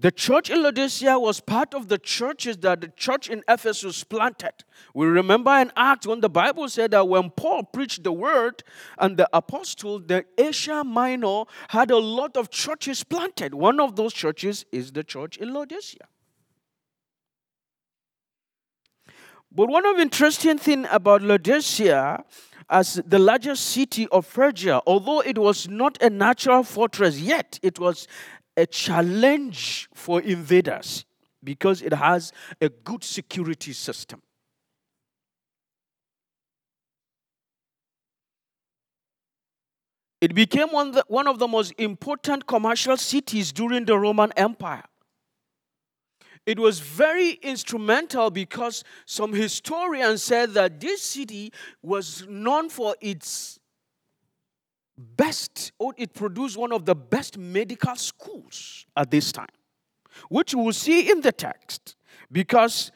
The 0.00 0.12
church 0.12 0.48
in 0.48 0.62
Laodicea 0.62 1.18
was 1.18 1.40
part 1.40 1.74
of 1.74 1.88
the 1.88 1.98
churches 1.98 2.56
that 2.58 2.80
the 2.80 2.88
church 2.88 3.28
in 3.28 3.42
Ephesus 3.48 4.04
planted. 4.04 4.52
We 4.94 5.06
remember 5.06 5.50
in 5.50 5.72
Acts 5.76 6.06
when 6.06 6.20
the 6.20 6.28
Bible 6.28 6.68
said 6.68 6.92
that 6.92 7.08
when 7.08 7.30
Paul 7.30 7.64
preached 7.64 8.04
the 8.04 8.12
word 8.12 8.62
and 8.98 9.16
the 9.16 9.28
apostle, 9.32 9.98
the 9.98 10.24
Asia 10.36 10.84
Minor 10.84 11.44
had 11.70 11.90
a 11.90 11.96
lot 11.96 12.36
of 12.36 12.48
churches 12.48 13.02
planted. 13.02 13.54
One 13.54 13.80
of 13.80 13.96
those 13.96 14.14
churches 14.14 14.64
is 14.70 14.92
the 14.92 15.02
church 15.02 15.36
in 15.36 15.52
Laodicea. 15.52 16.06
But 19.58 19.70
one 19.70 19.84
of 19.86 19.98
interesting 19.98 20.56
thing 20.56 20.86
about 20.88 21.20
Laodicea 21.20 22.22
as 22.70 23.02
the 23.04 23.18
largest 23.18 23.66
city 23.66 24.06
of 24.12 24.24
Phrygia, 24.24 24.80
although 24.86 25.18
it 25.18 25.36
was 25.36 25.66
not 25.68 26.00
a 26.00 26.08
natural 26.08 26.62
fortress 26.62 27.18
yet, 27.18 27.58
it 27.60 27.80
was 27.80 28.06
a 28.56 28.66
challenge 28.66 29.88
for 29.92 30.20
invaders 30.20 31.04
because 31.42 31.82
it 31.82 31.92
has 31.92 32.32
a 32.60 32.68
good 32.68 33.02
security 33.02 33.72
system. 33.72 34.22
It 40.20 40.36
became 40.36 40.68
one 40.68 41.26
of 41.26 41.40
the 41.40 41.48
most 41.48 41.72
important 41.78 42.46
commercial 42.46 42.96
cities 42.96 43.50
during 43.50 43.86
the 43.86 43.98
Roman 43.98 44.30
Empire. 44.36 44.84
It 46.48 46.58
was 46.58 46.80
very 46.80 47.32
instrumental 47.42 48.30
because 48.30 48.82
some 49.04 49.34
historians 49.34 50.22
said 50.22 50.54
that 50.54 50.80
this 50.80 51.02
city 51.02 51.52
was 51.82 52.26
known 52.26 52.70
for 52.70 52.96
its 53.02 53.60
best, 54.96 55.72
or 55.78 55.92
it 55.98 56.14
produced 56.14 56.56
one 56.56 56.72
of 56.72 56.86
the 56.86 56.94
best 56.94 57.36
medical 57.36 57.94
schools 57.96 58.86
at 58.96 59.10
this 59.10 59.30
time, 59.30 59.54
which 60.30 60.54
we'll 60.54 60.72
see 60.72 61.10
in 61.10 61.20
the 61.20 61.32
text, 61.32 61.96
because 62.32 62.92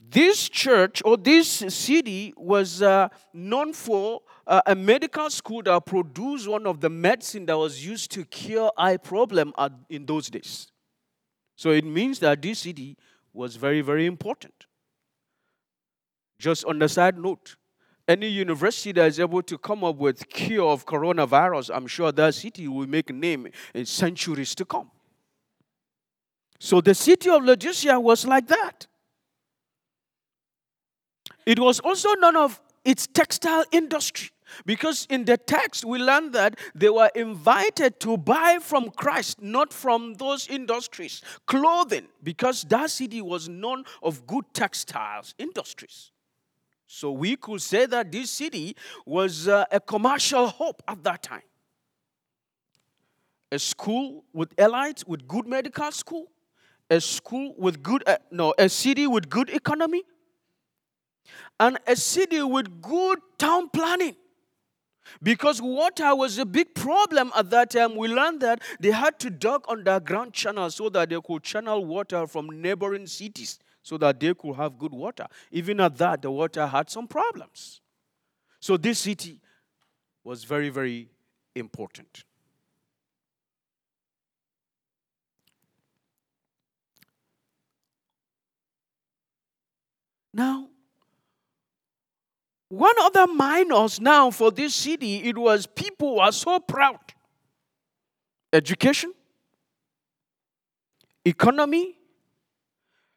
this 0.00 0.48
church 0.48 1.00
or 1.04 1.16
this 1.16 1.48
city 1.48 2.34
was 2.36 2.82
uh, 2.82 3.08
known 3.32 3.72
for 3.72 4.22
uh, 4.48 4.62
a 4.66 4.74
medical 4.74 5.30
school 5.30 5.62
that 5.62 5.86
produced 5.86 6.48
one 6.48 6.66
of 6.66 6.80
the 6.80 6.90
medicine 6.90 7.46
that 7.46 7.56
was 7.56 7.86
used 7.86 8.10
to 8.10 8.24
cure 8.24 8.72
eye 8.76 8.96
problem 8.96 9.52
at, 9.56 9.70
in 9.88 10.06
those 10.06 10.28
days. 10.28 10.69
So 11.60 11.72
it 11.72 11.84
means 11.84 12.20
that 12.20 12.40
this 12.40 12.60
city 12.60 12.96
was 13.34 13.56
very, 13.56 13.82
very 13.82 14.06
important. 14.06 14.64
Just 16.38 16.64
on 16.64 16.78
the 16.78 16.88
side 16.88 17.18
note, 17.18 17.56
any 18.08 18.28
university 18.28 18.92
that 18.92 19.08
is 19.08 19.20
able 19.20 19.42
to 19.42 19.58
come 19.58 19.84
up 19.84 19.96
with 19.96 20.26
cure 20.30 20.70
of 20.70 20.86
coronavirus, 20.86 21.70
I'm 21.76 21.86
sure 21.86 22.12
that 22.12 22.34
city 22.34 22.66
will 22.66 22.86
make 22.86 23.12
name 23.12 23.48
in 23.74 23.84
centuries 23.84 24.54
to 24.54 24.64
come. 24.64 24.90
So 26.58 26.80
the 26.80 26.94
city 26.94 27.28
of 27.28 27.44
Laodicea 27.44 28.00
was 28.00 28.24
like 28.24 28.46
that. 28.46 28.86
It 31.44 31.58
was 31.58 31.78
also 31.80 32.14
none 32.20 32.36
of 32.36 32.58
its 32.86 33.06
textile 33.06 33.64
industry. 33.70 34.30
Because 34.66 35.06
in 35.10 35.24
the 35.24 35.36
text, 35.36 35.84
we 35.84 35.98
learn 35.98 36.32
that 36.32 36.58
they 36.74 36.90
were 36.90 37.10
invited 37.14 38.00
to 38.00 38.16
buy 38.16 38.58
from 38.60 38.90
Christ, 38.90 39.40
not 39.42 39.72
from 39.72 40.14
those 40.14 40.48
industries, 40.48 41.22
clothing, 41.46 42.08
because 42.22 42.64
that 42.64 42.90
city 42.90 43.20
was 43.20 43.48
known 43.48 43.84
of 44.02 44.26
good 44.26 44.44
textiles 44.52 45.34
industries. 45.38 46.12
So 46.86 47.12
we 47.12 47.36
could 47.36 47.62
say 47.62 47.86
that 47.86 48.10
this 48.10 48.30
city 48.30 48.74
was 49.06 49.46
uh, 49.46 49.64
a 49.70 49.78
commercial 49.78 50.48
hub 50.48 50.82
at 50.88 51.04
that 51.04 51.22
time. 51.22 51.42
A 53.52 53.58
school 53.58 54.24
with 54.32 54.54
elites, 54.56 55.06
with 55.06 55.28
good 55.28 55.46
medical 55.46 55.92
school, 55.92 56.26
a 56.90 57.00
school 57.00 57.54
with 57.56 57.82
good, 57.82 58.02
uh, 58.08 58.16
no, 58.32 58.54
a 58.58 58.68
city 58.68 59.06
with 59.06 59.28
good 59.28 59.50
economy, 59.50 60.02
and 61.60 61.78
a 61.86 61.94
city 61.94 62.42
with 62.42 62.82
good 62.82 63.20
town 63.38 63.68
planning. 63.68 64.16
Because 65.22 65.60
water 65.60 66.14
was 66.14 66.38
a 66.38 66.46
big 66.46 66.74
problem 66.74 67.32
at 67.36 67.50
that 67.50 67.70
time. 67.70 67.96
We 67.96 68.08
learned 68.08 68.40
that 68.40 68.62
they 68.78 68.90
had 68.90 69.18
to 69.20 69.30
dug 69.30 69.64
underground 69.68 70.32
channels 70.32 70.76
so 70.76 70.88
that 70.90 71.08
they 71.10 71.20
could 71.20 71.42
channel 71.42 71.84
water 71.84 72.26
from 72.26 72.62
neighboring 72.62 73.06
cities 73.06 73.58
so 73.82 73.96
that 73.98 74.20
they 74.20 74.34
could 74.34 74.54
have 74.56 74.78
good 74.78 74.92
water. 74.92 75.26
Even 75.50 75.80
at 75.80 75.96
that, 75.98 76.22
the 76.22 76.30
water 76.30 76.66
had 76.66 76.90
some 76.90 77.08
problems. 77.08 77.80
So 78.60 78.76
this 78.76 78.98
city 78.98 79.40
was 80.22 80.44
very, 80.44 80.68
very 80.68 81.08
important. 81.54 82.24
Now, 90.32 90.69
one 92.70 92.94
of 93.04 93.12
the 93.12 93.26
minors 93.26 94.00
now 94.00 94.30
for 94.30 94.52
this 94.52 94.74
city, 94.74 95.24
it 95.28 95.36
was 95.36 95.66
people 95.66 96.16
were 96.16 96.30
so 96.30 96.60
proud. 96.60 97.00
Education, 98.52 99.12
economy, 101.24 101.98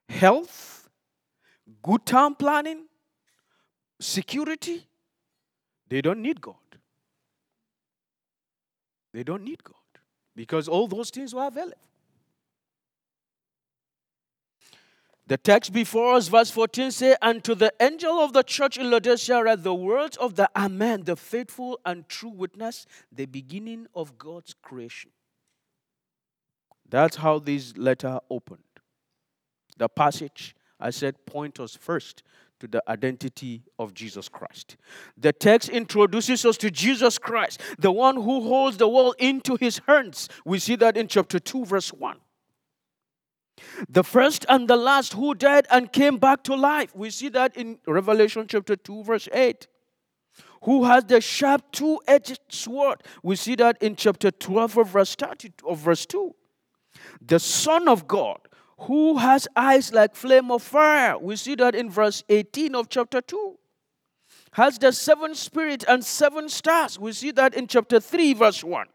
health, 0.10 0.90
good 1.84 2.04
town 2.04 2.34
planning, 2.34 2.86
security, 4.00 4.88
they 5.88 6.02
don't 6.02 6.22
need 6.22 6.42
God. 6.42 6.56
They 9.14 9.24
don't 9.24 9.44
need 9.44 9.64
God 9.64 9.76
because 10.36 10.68
all 10.68 10.88
those 10.88 11.12
things 11.12 11.36
were 11.36 11.46
available. 11.46 11.78
The 15.26 15.38
text 15.38 15.72
before 15.72 16.16
us, 16.16 16.28
verse 16.28 16.52
14, 16.52 16.92
say, 16.92 17.16
And 17.22 17.44
to 17.46 17.56
the 17.56 17.74
angel 17.80 18.20
of 18.20 18.34
the 18.34 18.44
church 18.44 18.78
in 18.78 18.90
Laodicea 18.90 19.42
write 19.42 19.64
the 19.64 19.74
words 19.74 20.18
of 20.18 20.36
the 20.36 20.50
Amen, 20.56 21.04
the 21.04 21.16
faithful 21.16 21.80
and 21.86 22.08
true 22.10 22.30
witness, 22.30 22.86
the 23.12 23.26
beginning 23.26 23.88
of 23.96 24.18
God's 24.18 24.54
creation. 24.62 25.12
That's 26.90 27.16
how 27.16 27.40
this 27.40 27.76
letter 27.78 28.20
opened. 28.30 28.64
The 29.78 29.88
passage 29.88 30.56
I 30.80 30.90
said 30.90 31.26
point 31.26 31.60
us 31.60 31.76
first 31.76 32.24
to 32.60 32.68
the 32.68 32.84
identity 32.88 33.64
of 33.80 33.94
Jesus 33.94 34.28
Christ. 34.28 34.76
The 35.18 35.32
text 35.32 35.70
introduces 35.70 36.46
us 36.46 36.58
to 36.58 36.70
Jesus 36.70 37.18
Christ, 37.18 37.62
the 37.80 37.92
one 37.92 38.16
who 38.16 38.42
holds 38.42 38.78
the 38.78 38.88
world 38.88 39.16
into 39.20 39.56
his 39.56 39.82
hands. 39.88 40.28
We 40.46 40.60
see 40.60 40.76
that 40.76 40.98
in 40.98 41.08
chapter 41.08 41.40
2, 41.40 41.66
verse 41.66 41.94
1. 41.94 42.18
The 43.88 44.04
first 44.04 44.46
and 44.50 44.68
the 44.68 44.76
last 44.76 45.14
who 45.14 45.36
died 45.36 45.68
and 45.70 45.92
came 45.92 46.18
back 46.18 46.44
to 46.44 46.56
life. 46.56 46.96
We 46.96 47.10
see 47.10 47.30
that 47.30 47.56
in 47.56 47.80
Revelation 47.88 48.48
chapter 48.48 48.76
2, 48.76 49.04
verse 49.04 49.30
8. 49.32 49.68
Who 50.64 50.86
has 50.86 51.04
the 51.06 51.22
sharp 51.22 51.72
two 51.72 52.00
edged 52.08 52.40
sword. 52.50 53.04
We 53.22 53.36
see 53.36 53.56
that 53.56 53.82
in 53.82 53.96
chapter 53.96 54.32
12 54.32 54.78
of 54.78 54.88
verse 54.90 55.16
30 55.16 55.52
of 55.66 55.80
verse 55.80 56.06
2. 56.06 56.34
The 57.22 57.40
Son 57.40 57.88
of 57.88 58.08
God, 58.08 58.40
who 58.80 59.18
has 59.18 59.48
eyes 59.56 59.94
like 59.94 60.16
flame 60.16 60.52
of 60.52 60.64
fire. 60.64 61.18
We 61.18 61.36
see 61.36 61.56
that 61.56 61.76
in 61.76 61.90
verse 61.90 62.24
18 62.30 62.76
of 62.76 62.90
chapter 62.90 63.22
2 63.22 63.58
has 64.54 64.78
the 64.78 64.92
seven 64.92 65.36
spirit 65.36 65.84
and 65.88 66.04
seven 66.04 66.48
stars. 66.48 67.00
We 67.00 67.12
see 67.12 67.32
that 67.32 67.56
in 67.56 67.68
chapter 67.68 68.00
3, 68.00 68.34
verse 68.34 68.64
1. 68.64 68.88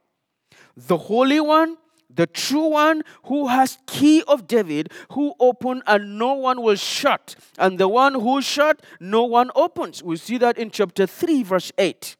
The 0.76 0.96
Holy 0.96 1.40
One, 1.40 1.76
the 2.18 2.26
true 2.26 2.70
one 2.70 3.04
who 3.26 3.46
has 3.46 3.78
key 3.86 4.24
of 4.26 4.48
David, 4.48 4.90
who 5.12 5.34
open 5.38 5.84
and 5.86 6.18
no 6.18 6.34
one 6.34 6.62
will 6.62 6.74
shut, 6.74 7.36
and 7.56 7.78
the 7.78 7.86
one 7.86 8.14
who 8.14 8.42
shut, 8.42 8.82
no 8.98 9.22
one 9.22 9.52
opens. 9.54 10.02
We 10.02 10.16
see 10.16 10.36
that 10.38 10.58
in 10.58 10.72
chapter 10.72 11.06
3, 11.06 11.44
verse 11.44 11.70
8. 11.78 12.16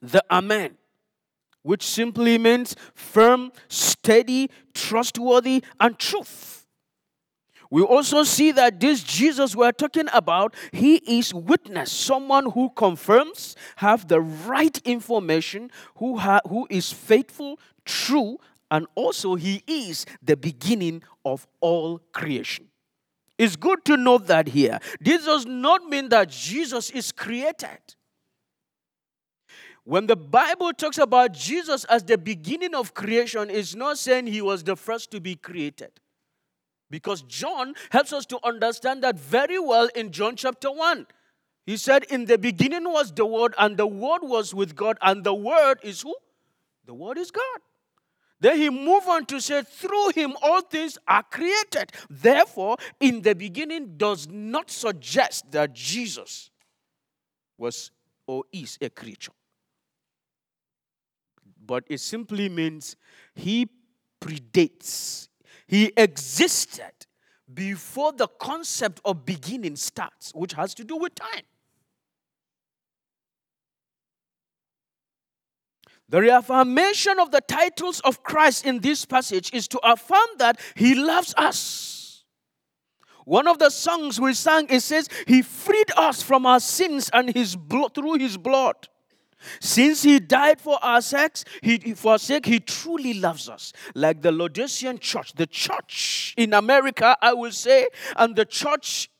The 0.00 0.24
Amen, 0.30 0.78
which 1.62 1.82
simply 1.82 2.38
means 2.38 2.76
firm, 2.94 3.52
steady, 3.68 4.48
trustworthy, 4.72 5.62
and 5.78 5.98
truth. 5.98 6.64
We 7.70 7.82
also 7.82 8.22
see 8.22 8.52
that 8.52 8.80
this 8.80 9.02
Jesus 9.02 9.54
we're 9.54 9.72
talking 9.72 10.06
about, 10.14 10.54
he 10.72 10.96
is 11.18 11.34
witness, 11.34 11.92
someone 11.92 12.52
who 12.52 12.70
confirms, 12.70 13.54
have 13.76 14.08
the 14.08 14.22
right 14.22 14.80
information, 14.86 15.70
who, 15.96 16.16
ha- 16.16 16.40
who 16.48 16.66
is 16.70 16.90
faithful, 16.90 17.58
true, 17.84 18.38
and 18.74 18.88
also 18.96 19.36
he 19.36 19.62
is 19.68 20.04
the 20.20 20.36
beginning 20.36 21.00
of 21.24 21.46
all 21.60 22.00
creation. 22.12 22.66
It's 23.38 23.54
good 23.54 23.84
to 23.84 23.96
note 23.96 24.26
that 24.26 24.48
here. 24.48 24.80
This 25.00 25.26
does 25.26 25.46
not 25.46 25.84
mean 25.84 26.08
that 26.08 26.28
Jesus 26.28 26.90
is 26.90 27.12
created. 27.12 27.78
When 29.84 30.08
the 30.08 30.16
Bible 30.16 30.72
talks 30.72 30.98
about 30.98 31.34
Jesus 31.34 31.84
as 31.84 32.02
the 32.02 32.18
beginning 32.18 32.74
of 32.74 32.94
creation, 32.94 33.48
it's 33.48 33.76
not 33.76 33.96
saying 33.96 34.26
he 34.26 34.42
was 34.42 34.64
the 34.64 34.74
first 34.74 35.12
to 35.12 35.20
be 35.20 35.36
created. 35.36 35.92
Because 36.90 37.22
John 37.22 37.74
helps 37.90 38.12
us 38.12 38.26
to 38.26 38.40
understand 38.42 39.04
that 39.04 39.20
very 39.20 39.60
well 39.60 39.88
in 39.94 40.10
John 40.10 40.34
chapter 40.34 40.72
1. 40.72 41.06
He 41.64 41.76
said, 41.76 42.02
In 42.10 42.24
the 42.24 42.38
beginning 42.38 42.90
was 42.90 43.12
the 43.12 43.24
Word, 43.24 43.54
and 43.56 43.76
the 43.76 43.86
Word 43.86 44.22
was 44.22 44.52
with 44.52 44.74
God, 44.74 44.98
and 45.00 45.22
the 45.22 45.34
Word 45.34 45.78
is 45.84 46.02
who? 46.02 46.16
The 46.86 46.94
Word 46.94 47.18
is 47.18 47.30
God. 47.30 47.60
Then 48.44 48.58
he 48.58 48.68
moved 48.68 49.08
on 49.08 49.24
to 49.24 49.40
say, 49.40 49.62
Through 49.62 50.10
him 50.10 50.36
all 50.42 50.60
things 50.60 50.98
are 51.08 51.22
created. 51.22 51.92
Therefore, 52.10 52.76
in 53.00 53.22
the 53.22 53.34
beginning 53.34 53.96
does 53.96 54.28
not 54.28 54.70
suggest 54.70 55.50
that 55.50 55.72
Jesus 55.72 56.50
was 57.56 57.90
or 58.26 58.44
is 58.52 58.76
a 58.82 58.90
creature. 58.90 59.32
But 61.64 61.84
it 61.88 62.00
simply 62.00 62.50
means 62.50 62.96
he 63.34 63.66
predates 64.20 65.28
he 65.66 65.94
existed 65.96 66.92
before 67.54 68.12
the 68.12 68.28
concept 68.28 69.00
of 69.06 69.24
beginning 69.24 69.76
starts, 69.76 70.32
which 70.34 70.52
has 70.52 70.74
to 70.74 70.84
do 70.84 70.96
with 70.96 71.14
time. 71.14 71.44
The 76.08 76.20
reaffirmation 76.20 77.18
of 77.18 77.30
the 77.30 77.40
titles 77.40 78.00
of 78.00 78.22
Christ 78.22 78.66
in 78.66 78.80
this 78.80 79.04
passage 79.04 79.52
is 79.52 79.66
to 79.68 79.78
affirm 79.78 80.28
that 80.38 80.60
He 80.74 80.94
loves 80.94 81.34
us. 81.36 82.24
One 83.24 83.48
of 83.48 83.58
the 83.58 83.70
songs 83.70 84.20
we 84.20 84.34
sang, 84.34 84.66
it 84.68 84.80
says, 84.80 85.08
He 85.26 85.40
freed 85.40 85.90
us 85.96 86.22
from 86.22 86.44
our 86.44 86.60
sins 86.60 87.10
and 87.12 87.34
his 87.34 87.56
blood 87.56 87.94
through 87.94 88.18
His 88.18 88.36
blood. 88.36 88.88
Since 89.60 90.02
he 90.02 90.20
died 90.20 90.60
for 90.60 90.78
our 90.82 91.02
sakes, 91.02 91.44
he, 91.62 91.76
for 91.94 92.12
our 92.12 92.18
sake, 92.18 92.46
he 92.46 92.60
truly 92.60 93.14
loves 93.14 93.48
us. 93.48 93.72
Like 93.94 94.22
the 94.22 94.32
Laodicean 94.32 94.98
church, 94.98 95.34
the 95.34 95.46
church 95.46 96.34
in 96.38 96.54
America, 96.54 97.16
I 97.20 97.34
will 97.34 97.52
say, 97.52 97.88
and 98.16 98.34
the 98.34 98.46
church 98.46 99.10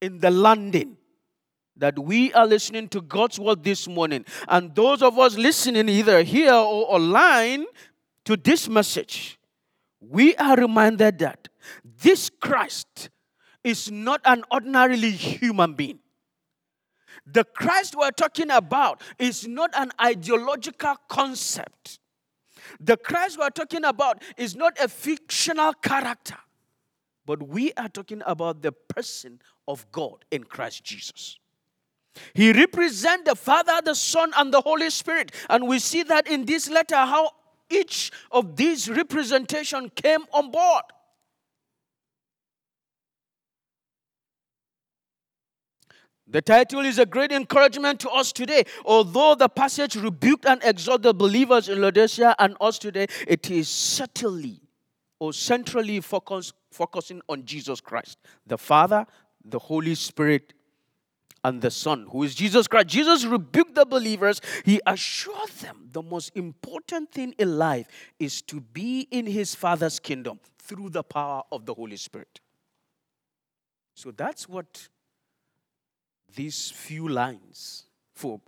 in 0.00 0.18
the 0.18 0.30
London 0.30 0.98
that 1.76 1.98
we 1.98 2.32
are 2.32 2.46
listening 2.46 2.88
to 2.88 3.00
God's 3.00 3.38
word 3.38 3.64
this 3.64 3.88
morning. 3.88 4.24
And 4.48 4.74
those 4.74 5.02
of 5.02 5.18
us 5.18 5.36
listening 5.36 5.88
either 5.88 6.22
here 6.22 6.52
or 6.52 6.94
online 6.94 7.66
to 8.24 8.36
this 8.36 8.68
message, 8.68 9.38
we 10.00 10.36
are 10.36 10.56
reminded 10.56 11.18
that 11.18 11.48
this 12.00 12.30
Christ 12.30 13.10
is 13.62 13.90
not 13.90 14.20
an 14.24 14.44
ordinarily 14.52 15.10
human 15.10 15.74
being. 15.74 15.98
The 17.26 17.44
Christ 17.44 17.94
we're 17.96 18.10
talking 18.10 18.50
about 18.50 19.00
is 19.18 19.48
not 19.48 19.70
an 19.74 19.90
ideological 20.00 20.94
concept. 21.08 21.98
The 22.78 22.96
Christ 22.96 23.38
we're 23.38 23.50
talking 23.50 23.84
about 23.84 24.22
is 24.36 24.54
not 24.54 24.78
a 24.78 24.88
fictional 24.88 25.72
character, 25.72 26.36
but 27.24 27.42
we 27.42 27.72
are 27.74 27.88
talking 27.88 28.22
about 28.26 28.62
the 28.62 28.72
person 28.72 29.40
of 29.66 29.90
God 29.90 30.24
in 30.30 30.44
Christ 30.44 30.84
Jesus. 30.84 31.38
He 32.32 32.52
represents 32.52 33.28
the 33.28 33.36
Father, 33.36 33.80
the 33.84 33.94
Son, 33.94 34.32
and 34.36 34.52
the 34.52 34.60
Holy 34.60 34.90
Spirit. 34.90 35.32
And 35.48 35.68
we 35.68 35.78
see 35.78 36.02
that 36.04 36.26
in 36.26 36.44
this 36.44 36.68
letter 36.68 36.96
how 36.96 37.30
each 37.70 38.12
of 38.30 38.56
these 38.56 38.88
representation 38.88 39.90
came 39.90 40.20
on 40.32 40.50
board. 40.50 40.84
The 46.26 46.40
title 46.42 46.80
is 46.80 46.98
a 46.98 47.06
great 47.06 47.32
encouragement 47.32 48.00
to 48.00 48.10
us 48.10 48.32
today. 48.32 48.64
Although 48.84 49.34
the 49.34 49.48
passage 49.48 49.94
rebuked 49.94 50.46
and 50.46 50.60
exhorted 50.64 51.18
believers 51.18 51.68
in 51.68 51.80
Laodicea 51.80 52.34
and 52.38 52.56
us 52.60 52.78
today, 52.78 53.06
it 53.28 53.50
is 53.50 53.68
subtly 53.68 54.60
or 55.20 55.32
centrally 55.32 56.00
focus, 56.00 56.52
focusing 56.72 57.20
on 57.28 57.44
Jesus 57.44 57.80
Christ, 57.80 58.18
the 58.46 58.58
Father, 58.58 59.06
the 59.44 59.58
Holy 59.58 59.94
Spirit, 59.94 60.54
and 61.44 61.60
the 61.60 61.70
Son, 61.70 62.06
who 62.10 62.22
is 62.22 62.34
Jesus 62.34 62.66
Christ. 62.66 62.88
Jesus 62.88 63.24
rebuked 63.24 63.74
the 63.74 63.84
believers. 63.84 64.40
He 64.64 64.80
assured 64.86 65.50
them 65.60 65.90
the 65.92 66.02
most 66.02 66.32
important 66.34 67.12
thing 67.12 67.34
in 67.38 67.58
life 67.58 67.86
is 68.18 68.40
to 68.42 68.60
be 68.60 69.06
in 69.10 69.26
his 69.26 69.54
Father's 69.54 70.00
kingdom 70.00 70.40
through 70.58 70.88
the 70.88 71.02
power 71.02 71.42
of 71.52 71.66
the 71.66 71.74
Holy 71.74 71.98
Spirit. 71.98 72.40
So 73.94 74.10
that's 74.10 74.48
what 74.48 74.88
these 76.34 76.70
few 76.70 77.08
lines 77.08 77.84
for 78.14 78.40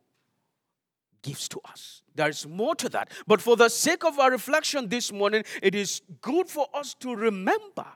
gives 1.23 1.49
to 1.49 1.61
us. 1.69 2.03
There's 2.15 2.47
more 2.47 2.75
to 2.77 2.89
that. 2.89 3.11
But 3.27 3.43
for 3.43 3.57
the 3.57 3.69
sake 3.69 4.05
of 4.05 4.19
our 4.19 4.31
reflection 4.31 4.89
this 4.89 5.13
morning, 5.13 5.45
it 5.63 5.75
is 5.75 6.01
good 6.23 6.49
for 6.49 6.67
us 6.73 6.95
to 7.01 7.15
remember 7.15 7.87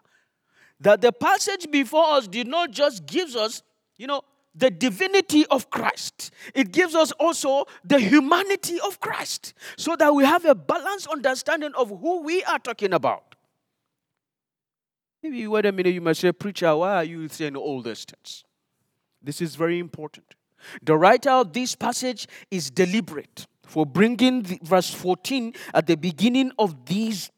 that 0.80 1.00
the 1.00 1.12
passage 1.12 1.70
before 1.70 2.04
us 2.12 2.28
did 2.28 2.46
not 2.46 2.70
just 2.70 3.06
gives 3.06 3.34
us, 3.34 3.62
you 3.96 4.06
know, 4.06 4.22
the 4.54 4.70
divinity 4.70 5.46
of 5.46 5.70
Christ. 5.70 6.32
It 6.54 6.72
gives 6.72 6.94
us 6.94 7.12
also 7.12 7.66
the 7.84 8.00
humanity 8.00 8.78
of 8.84 9.00
Christ 9.00 9.54
so 9.76 9.96
that 9.96 10.14
we 10.14 10.24
have 10.24 10.44
a 10.44 10.54
balanced 10.54 11.06
understanding 11.06 11.72
of 11.76 11.88
who 11.88 12.22
we 12.22 12.42
are 12.44 12.58
talking 12.58 12.92
about. 12.92 13.34
Maybe 15.22 15.46
wait 15.46 15.66
a 15.66 15.72
minute, 15.72 15.94
you 15.94 16.00
might 16.00 16.16
say, 16.16 16.32
Preacher, 16.32 16.74
why 16.74 16.96
are 16.96 17.04
you 17.04 17.28
saying 17.28 17.56
all 17.56 17.82
these 17.82 18.04
things? 18.04 18.44
This 19.22 19.42
is 19.42 19.54
very 19.54 19.78
important. 19.78 20.34
The 20.82 20.96
writer 20.96 21.30
of 21.30 21.52
this 21.52 21.74
passage 21.74 22.26
is 22.50 22.70
deliberate 22.70 23.46
for 23.66 23.86
bringing 23.86 24.42
the, 24.42 24.58
verse 24.62 24.92
14 24.92 25.54
at 25.74 25.86
the 25.86 25.96
beginning 25.96 26.52
of 26.58 26.86
these 26.86 27.30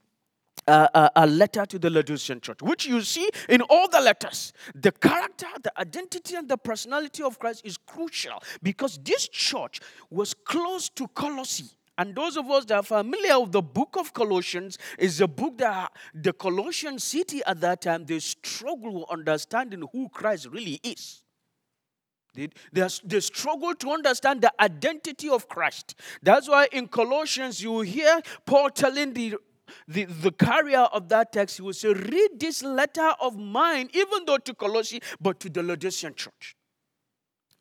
uh, 0.66 1.08
a 1.16 1.26
letter 1.26 1.66
to 1.66 1.78
the 1.78 1.90
Laodicean 1.90 2.40
church, 2.40 2.62
which 2.62 2.86
you 2.86 3.00
see 3.02 3.28
in 3.48 3.62
all 3.62 3.88
the 3.88 4.00
letters. 4.00 4.52
The 4.74 4.92
character, 4.92 5.46
the 5.62 5.78
identity, 5.78 6.34
and 6.34 6.48
the 6.48 6.58
personality 6.58 7.22
of 7.22 7.38
Christ 7.38 7.62
is 7.64 7.76
crucial 7.76 8.42
because 8.62 8.98
this 9.02 9.28
church 9.28 9.80
was 10.10 10.34
close 10.34 10.88
to 10.90 11.08
Colossae. 11.08 11.70
And 11.98 12.14
those 12.14 12.36
of 12.36 12.50
us 12.50 12.64
that 12.66 12.76
are 12.76 12.82
familiar 12.82 13.38
with 13.38 13.52
the 13.52 13.62
book 13.62 13.96
of 13.98 14.14
Colossians 14.14 14.78
is 14.98 15.20
a 15.20 15.28
book 15.28 15.58
that 15.58 15.92
the 16.14 16.32
Colossian 16.32 16.98
city 16.98 17.42
at 17.46 17.60
that 17.60 17.82
time 17.82 18.06
they 18.06 18.18
struggle 18.18 19.00
with 19.00 19.10
understanding 19.10 19.84
who 19.92 20.08
Christ 20.08 20.48
really 20.50 20.80
is. 20.82 21.22
They, 22.34 22.48
they, 22.72 22.88
they 23.04 23.20
struggle 23.20 23.74
to 23.74 23.90
understand 23.90 24.40
the 24.40 24.52
identity 24.58 25.28
of 25.28 25.48
Christ. 25.48 25.94
That's 26.22 26.48
why 26.48 26.68
in 26.72 26.88
Colossians, 26.88 27.62
you 27.62 27.82
hear 27.82 28.22
Paul 28.46 28.70
telling 28.70 29.12
the, 29.12 29.36
the, 29.88 30.04
the 30.04 30.32
carrier 30.32 30.80
of 30.92 31.08
that 31.08 31.32
text, 31.32 31.56
he 31.56 31.62
will 31.62 31.72
say, 31.72 31.92
Read 31.92 32.30
this 32.38 32.62
letter 32.62 33.14
of 33.20 33.36
mine, 33.38 33.88
even 33.92 34.24
though 34.26 34.38
to 34.38 34.54
Colossae, 34.54 35.00
but 35.20 35.40
to 35.40 35.50
the 35.50 35.62
Laodicean 35.62 36.14
church. 36.14 36.56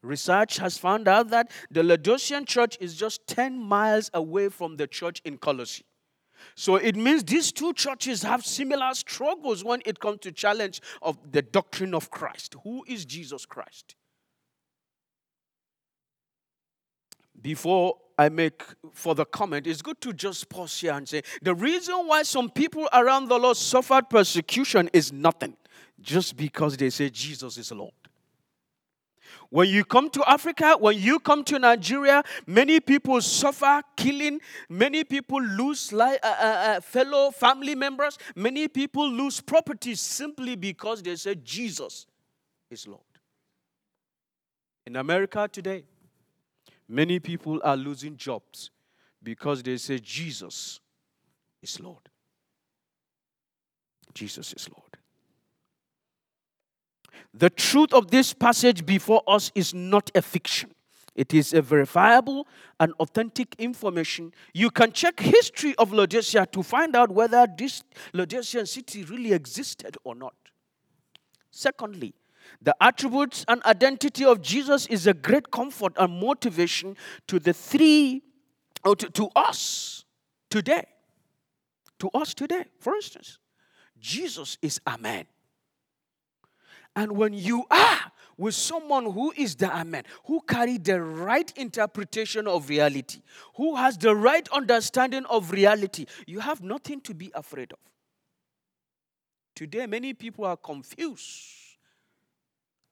Research 0.03 0.57
has 0.57 0.77
found 0.77 1.07
out 1.07 1.29
that 1.29 1.51
the 1.69 1.83
Laodicean 1.83 2.45
church 2.45 2.77
is 2.79 2.95
just 2.95 3.27
10 3.27 3.57
miles 3.57 4.09
away 4.13 4.49
from 4.49 4.77
the 4.77 4.87
church 4.87 5.21
in 5.23 5.37
Colossae. 5.37 5.85
So 6.55 6.75
it 6.75 6.95
means 6.95 7.23
these 7.23 7.51
two 7.51 7.73
churches 7.73 8.23
have 8.23 8.43
similar 8.43 8.93
struggles 8.93 9.63
when 9.63 9.81
it 9.85 9.99
comes 9.99 10.19
to 10.21 10.31
challenge 10.31 10.81
of 11.01 11.17
the 11.31 11.43
doctrine 11.43 11.93
of 11.93 12.09
Christ. 12.09 12.55
Who 12.63 12.83
is 12.87 13.05
Jesus 13.05 13.45
Christ? 13.45 13.95
Before 17.39 17.97
I 18.21 18.29
make 18.29 18.61
for 18.93 19.15
the 19.15 19.25
comment, 19.25 19.65
it's 19.65 19.81
good 19.81 19.99
to 20.01 20.13
just 20.13 20.47
pause 20.47 20.79
here 20.79 20.93
and 20.93 21.09
say 21.09 21.23
the 21.41 21.55
reason 21.55 21.95
why 22.05 22.21
some 22.21 22.51
people 22.51 22.87
around 22.93 23.29
the 23.29 23.39
Lord 23.39 23.57
suffered 23.57 24.11
persecution 24.11 24.91
is 24.93 25.11
nothing, 25.11 25.57
just 25.99 26.37
because 26.37 26.77
they 26.77 26.91
say 26.91 27.09
Jesus 27.09 27.57
is 27.57 27.71
Lord. 27.71 27.93
When 29.49 29.69
you 29.69 29.83
come 29.83 30.11
to 30.11 30.23
Africa, 30.29 30.75
when 30.79 30.99
you 30.99 31.17
come 31.19 31.43
to 31.45 31.57
Nigeria, 31.57 32.21
many 32.45 32.79
people 32.79 33.19
suffer 33.21 33.81
killing, 33.97 34.39
many 34.69 35.03
people 35.03 35.41
lose 35.41 35.91
li- 35.91 36.19
uh, 36.21 36.27
uh, 36.27 36.43
uh, 36.43 36.79
fellow 36.81 37.31
family 37.31 37.73
members, 37.73 38.19
many 38.35 38.67
people 38.67 39.09
lose 39.09 39.41
property 39.41 39.95
simply 39.95 40.55
because 40.55 41.01
they 41.01 41.15
say 41.15 41.33
Jesus 41.33 42.05
is 42.69 42.87
Lord. 42.87 43.01
In 44.85 44.95
America 44.95 45.49
today, 45.51 45.85
many 46.91 47.19
people 47.19 47.61
are 47.63 47.77
losing 47.77 48.17
jobs 48.17 48.69
because 49.23 49.63
they 49.63 49.77
say 49.77 49.97
Jesus 49.99 50.79
is 51.61 51.79
Lord. 51.79 52.09
Jesus 54.13 54.53
is 54.53 54.69
Lord. 54.69 54.97
The 57.33 57.49
truth 57.49 57.93
of 57.93 58.11
this 58.11 58.33
passage 58.33 58.85
before 58.85 59.23
us 59.25 59.51
is 59.55 59.73
not 59.73 60.11
a 60.13 60.21
fiction. 60.21 60.71
It 61.15 61.33
is 61.33 61.53
a 61.53 61.61
verifiable 61.61 62.47
and 62.79 62.93
authentic 62.99 63.55
information. 63.57 64.33
You 64.53 64.69
can 64.69 64.91
check 64.91 65.19
history 65.19 65.75
of 65.77 65.93
Laodicea 65.93 66.45
to 66.47 66.63
find 66.63 66.95
out 66.95 67.11
whether 67.11 67.47
this 67.57 67.83
Laodicean 68.13 68.65
city 68.65 69.03
really 69.03 69.33
existed 69.33 69.97
or 70.03 70.15
not. 70.15 70.33
Secondly, 71.51 72.13
the 72.61 72.75
attributes 72.81 73.45
and 73.47 73.63
identity 73.63 74.25
of 74.25 74.41
Jesus 74.41 74.87
is 74.87 75.07
a 75.07 75.13
great 75.13 75.51
comfort 75.51 75.93
and 75.97 76.19
motivation 76.19 76.95
to 77.27 77.39
the 77.39 77.53
three, 77.53 78.23
or 78.83 78.95
to, 78.95 79.09
to 79.11 79.29
us 79.35 80.05
today. 80.49 80.85
To 81.99 82.09
us 82.15 82.33
today, 82.33 82.65
for 82.79 82.95
instance, 82.95 83.37
Jesus 83.99 84.57
is 84.61 84.81
a 84.87 84.97
man. 84.97 85.25
And 86.95 87.11
when 87.13 87.33
you 87.33 87.65
are 87.69 88.11
with 88.37 88.55
someone 88.55 89.11
who 89.11 89.31
is 89.37 89.55
the 89.55 89.71
Amen, 89.71 90.03
who 90.25 90.41
carry 90.41 90.77
the 90.77 91.01
right 91.01 91.53
interpretation 91.55 92.47
of 92.47 92.69
reality, 92.69 93.21
who 93.55 93.75
has 93.75 93.97
the 93.97 94.15
right 94.15 94.47
understanding 94.49 95.25
of 95.25 95.51
reality, 95.51 96.05
you 96.25 96.39
have 96.39 96.61
nothing 96.61 97.01
to 97.01 97.13
be 97.13 97.31
afraid 97.35 97.71
of. 97.71 97.79
Today, 99.55 99.85
many 99.85 100.13
people 100.13 100.45
are 100.45 100.57
confused 100.57 101.60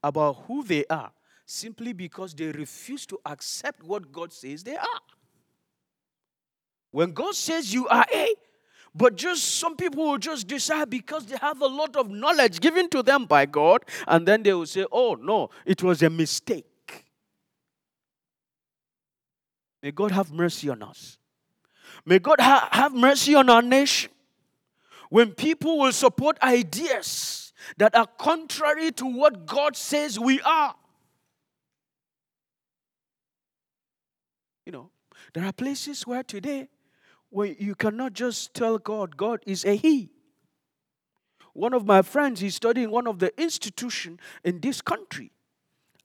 about 0.04 0.44
who 0.48 0.64
they 0.64 0.86
are 0.90 1.12
simply 1.46 1.94
because 1.94 2.34
they 2.34 2.52
refuse 2.52 3.06
to 3.08 3.20
accept 3.26 3.84
what 3.84 4.12
God 4.12 4.32
says 4.32 4.64
they 4.64 4.78
are. 4.78 5.02
When 6.92 7.12
God 7.12 7.36
says 7.36 7.74
you 7.74 7.88
are 7.88 8.06
A, 8.14 8.36
but 8.96 9.16
just 9.16 9.60
some 9.60 9.76
people 9.76 10.04
will 10.04 10.18
just 10.18 10.48
decide 10.48 10.90
because 10.90 11.26
they 11.26 11.38
have 11.38 11.62
a 11.62 11.68
lot 11.68 11.96
of 11.96 12.10
knowledge 12.10 12.60
given 12.60 12.90
to 12.90 13.04
them 13.04 13.26
by 13.26 13.46
God, 13.46 13.84
and 14.08 14.28
then 14.28 14.44
they 14.44 14.54
will 14.54 14.66
say, 14.66 14.86
oh, 14.92 15.16
no, 15.16 15.50
it 15.66 15.84
was 15.84 16.02
a 16.02 16.10
mistake. 16.10 16.66
May 19.82 19.92
God 19.92 20.12
have 20.12 20.32
mercy 20.32 20.70
on 20.70 20.84
us. 20.84 21.18
May 22.06 22.20
God 22.20 22.40
ha- 22.40 22.70
have 22.72 22.94
mercy 22.94 23.36
on 23.36 23.50
our 23.50 23.62
nation. 23.62 24.12
When 25.10 25.32
people 25.32 25.80
will 25.80 25.92
support 25.92 26.38
ideas 26.42 27.49
that 27.78 27.96
are 27.96 28.08
contrary 28.18 28.92
to 28.94 29.06
what 29.06 29.46
God 29.46 29.76
says 29.76 30.20
we 30.20 30.42
are. 30.42 30.76
You 34.66 34.72
know, 34.72 34.92
there 35.34 35.46
are 35.46 35.54
places 35.54 36.06
where 36.06 36.24
today 36.24 36.70
where 37.30 37.48
you 37.48 37.76
cannot 37.76 38.14
just 38.14 38.54
tell 38.54 38.78
God, 38.78 39.18
God 39.18 39.42
is 39.46 39.66
a 39.66 39.76
He. 39.76 40.10
One 41.54 41.74
of 41.74 41.86
my 41.86 42.02
friends, 42.02 42.40
he's 42.40 42.56
studying 42.56 42.90
one 42.90 43.08
of 43.08 43.20
the 43.20 43.34
institution 43.42 44.20
in 44.44 44.62
this 44.62 44.82
country. 44.82 45.32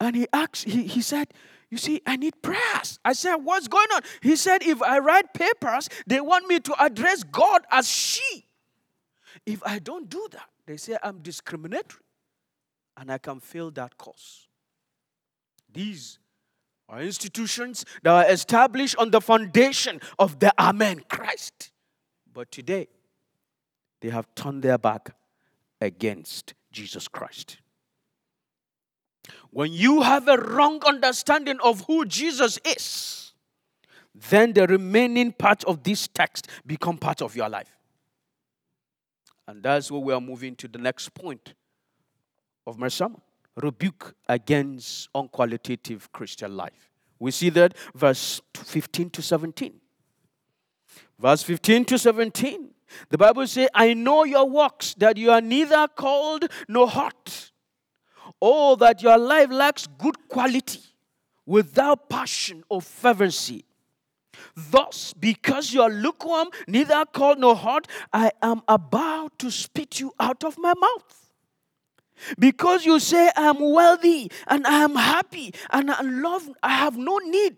And 0.00 0.16
he 0.16 0.26
asked, 0.32 0.64
he, 0.64 0.84
he 0.84 1.00
said, 1.00 1.32
You 1.70 1.78
see, 1.78 2.02
I 2.06 2.16
need 2.16 2.42
prayers. 2.42 2.98
I 3.04 3.12
said, 3.12 3.36
What's 3.36 3.68
going 3.68 3.88
on? 3.94 4.02
He 4.20 4.36
said, 4.36 4.62
If 4.62 4.82
I 4.82 4.98
write 4.98 5.32
papers, 5.32 5.88
they 6.06 6.20
want 6.20 6.48
me 6.48 6.60
to 6.60 6.82
address 6.82 7.22
God 7.22 7.62
as 7.70 7.88
she. 7.88 8.46
If 9.46 9.62
I 9.64 9.78
don't 9.78 10.08
do 10.08 10.26
that, 10.32 10.48
they 10.66 10.76
say 10.76 10.96
I'm 11.02 11.18
discriminatory. 11.18 12.02
And 12.96 13.10
I 13.10 13.18
can 13.18 13.40
fail 13.40 13.70
that 13.72 13.98
cause. 13.98 14.46
These 15.72 16.18
are 16.88 17.00
institutions 17.00 17.84
that 18.02 18.12
are 18.12 18.30
established 18.30 18.96
on 18.98 19.10
the 19.10 19.20
foundation 19.20 20.00
of 20.18 20.38
the 20.38 20.52
Amen, 20.58 21.02
Christ. 21.08 21.72
But 22.32 22.52
today, 22.52 22.88
they 24.00 24.10
have 24.10 24.32
turned 24.34 24.62
their 24.62 24.78
back 24.78 25.10
against 25.80 26.54
Jesus 26.70 27.08
Christ. 27.08 27.58
When 29.50 29.72
you 29.72 30.02
have 30.02 30.28
a 30.28 30.36
wrong 30.36 30.82
understanding 30.86 31.58
of 31.62 31.84
who 31.86 32.04
Jesus 32.04 32.58
is, 32.64 33.32
then 34.14 34.52
the 34.52 34.66
remaining 34.66 35.32
part 35.32 35.64
of 35.64 35.82
this 35.82 36.06
text 36.08 36.48
become 36.66 36.98
part 36.98 37.22
of 37.22 37.34
your 37.34 37.48
life. 37.48 37.73
And 39.46 39.62
that's 39.62 39.90
where 39.90 40.00
we 40.00 40.12
are 40.12 40.20
moving 40.20 40.56
to 40.56 40.68
the 40.68 40.78
next 40.78 41.14
point 41.14 41.54
of 42.66 42.78
my 42.78 42.88
sermon 42.88 43.20
rebuke 43.56 44.14
against 44.28 45.08
unqualitative 45.14 46.10
Christian 46.12 46.56
life. 46.56 46.90
We 47.18 47.30
see 47.30 47.50
that 47.50 47.74
verse 47.94 48.40
15 48.54 49.10
to 49.10 49.22
17. 49.22 49.74
Verse 51.18 51.42
15 51.42 51.84
to 51.84 51.98
17. 51.98 52.70
The 53.10 53.18
Bible 53.18 53.46
says, 53.46 53.68
I 53.74 53.94
know 53.94 54.24
your 54.24 54.48
works, 54.48 54.94
that 54.94 55.16
you 55.16 55.30
are 55.30 55.40
neither 55.40 55.86
cold 55.96 56.46
nor 56.68 56.88
hot. 56.88 57.52
or 58.40 58.76
that 58.76 59.02
your 59.02 59.16
life 59.16 59.50
lacks 59.50 59.86
good 59.98 60.28
quality, 60.28 60.80
without 61.46 62.08
passion 62.08 62.62
or 62.68 62.82
fervency. 62.82 63.64
Thus, 64.56 65.14
because 65.14 65.72
you 65.72 65.82
are 65.82 65.90
lukewarm, 65.90 66.48
neither 66.66 67.04
cold 67.12 67.38
nor 67.38 67.56
hot, 67.56 67.88
I 68.12 68.30
am 68.42 68.62
about 68.68 69.38
to 69.40 69.50
spit 69.50 70.00
you 70.00 70.12
out 70.18 70.44
of 70.44 70.58
my 70.58 70.74
mouth. 70.74 71.24
Because 72.38 72.86
you 72.86 73.00
say, 73.00 73.30
I 73.36 73.48
am 73.48 73.60
wealthy 73.60 74.30
and 74.46 74.66
I 74.66 74.82
am 74.84 74.94
happy 74.94 75.52
and 75.70 75.90
I 75.90 76.00
love, 76.02 76.48
I 76.62 76.70
have 76.70 76.96
no 76.96 77.18
need. 77.18 77.56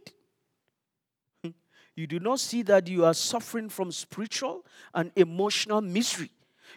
You 1.95 2.07
do 2.07 2.21
not 2.21 2.41
see 2.41 2.61
that 2.63 2.89
you 2.89 3.07
are 3.07 3.15
suffering 3.15 3.71
from 3.71 3.91
spiritual 3.91 4.67
and 4.93 5.11
emotional 5.17 5.81
misery. 5.81 6.31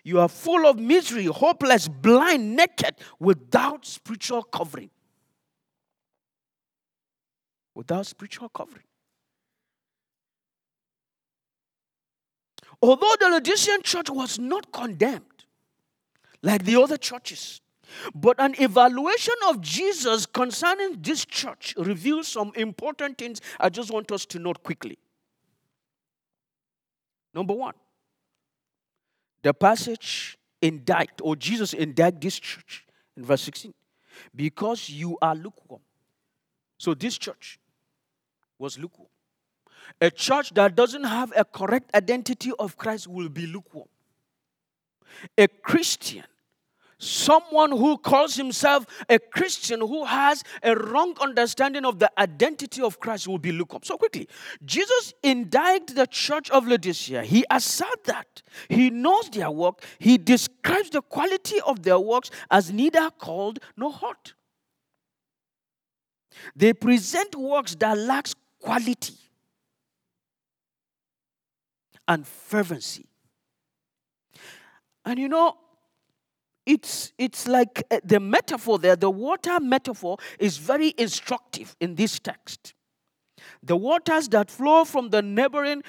You 0.04 0.22
are 0.22 0.30
full 0.30 0.66
of 0.66 0.80
misery, 0.80 1.26
hopeless, 1.26 1.90
blind, 1.90 2.56
naked, 2.56 2.96
without 3.20 3.86
spiritual 3.86 4.44
covering. 4.44 4.90
Without 7.76 8.06
spiritual 8.06 8.48
covering. 8.48 8.86
Although 12.82 13.16
the 13.20 13.30
Laodicean 13.30 13.82
church 13.84 14.10
was 14.10 14.40
not 14.40 14.72
condemned 14.72 15.24
like 16.42 16.64
the 16.64 16.82
other 16.82 16.98
churches, 16.98 17.62
but 18.16 18.40
an 18.40 18.56
evaluation 18.60 19.34
of 19.48 19.62
Jesus 19.62 20.26
concerning 20.26 21.02
this 21.02 21.26
church 21.26 21.74
reveals 21.78 22.28
some 22.28 22.52
important 22.56 23.18
things 23.18 23.42
I 23.60 23.70
just 23.70 23.92
want 23.92 24.12
us 24.12 24.26
to 24.28 24.40
note 24.40 24.64
quickly. 24.64 24.98
Number 27.34 27.54
one, 27.54 27.74
the 29.42 29.54
passage 29.54 30.38
indict, 30.62 31.12
or 31.22 31.36
Jesus 31.36 31.74
indict 31.74 32.22
this 32.22 32.40
church 32.40 32.86
in 33.18 33.26
verse 33.26 33.42
16, 33.42 33.74
because 34.36 34.90
you 34.90 35.18
are 35.22 35.36
lukewarm. 35.36 35.82
So 36.78 36.94
this 36.94 37.18
church 37.18 37.60
was 38.58 38.80
lukewarm. 38.80 39.10
A 40.02 40.12
church 40.12 40.54
that 40.54 40.76
doesn't 40.76 41.04
have 41.04 41.34
a 41.36 41.46
correct 41.46 41.94
identity 41.96 42.52
of 42.60 42.78
Christ 42.78 43.08
will 43.08 43.30
be 43.30 43.48
lukewarm. 43.48 43.88
A 45.38 45.48
Christian 45.48 46.24
someone 47.00 47.72
who 47.72 47.98
calls 47.98 48.36
himself 48.36 48.86
a 49.08 49.18
Christian 49.18 49.80
who 49.80 50.06
has 50.06 50.44
a 50.62 50.76
wrong 50.76 51.16
understanding 51.22 51.86
of 51.86 51.98
the 51.98 52.12
identity 52.20 52.82
of 52.82 53.00
Christ 53.00 53.28
will 53.28 53.40
be 53.40 53.52
lukewarm. 53.52 53.84
So 53.84 53.98
quickly, 53.98 54.28
Jesus 54.64 55.14
indicted 55.24 55.96
the 55.96 56.08
church 56.08 56.50
of 56.52 56.68
Laodicea. 56.68 57.24
He 57.24 57.46
asserts 57.50 58.04
that 58.06 58.44
he 58.68 58.90
knows 58.90 59.30
their 59.30 59.50
work. 59.50 59.84
He 59.98 60.18
describes 60.18 60.90
the 60.90 61.02
quality 61.02 61.60
of 61.62 61.82
their 61.84 62.00
works 62.00 62.30
as 62.52 62.72
neither 62.72 63.10
cold 63.18 63.60
nor 63.76 63.92
hot. 63.92 64.34
They 66.56 66.74
present 66.74 67.36
works 67.36 67.76
that 67.76 67.98
lacks 67.98 68.36
quality. 68.62 69.16
And 72.10 72.28
fervency. 72.28 73.06
And 75.06 75.18
you 75.18 75.30
know, 75.30 75.56
it's, 76.66 77.14
it's 77.18 77.48
like 77.48 77.84
uh, 77.90 78.00
the 78.04 78.20
metaphor 78.20 78.78
there, 78.80 78.96
the 78.96 79.10
water 79.10 79.60
metaphor 79.60 80.18
is 80.40 80.58
very 80.58 80.94
instructive 80.98 81.76
in 81.80 81.96
this 81.96 82.20
text. 82.20 82.74
The 83.64 83.78
waters 83.78 84.28
that 84.30 84.52
flow 84.52 84.84
from 84.84 85.10
the 85.10 85.22
neighboring 85.22 85.84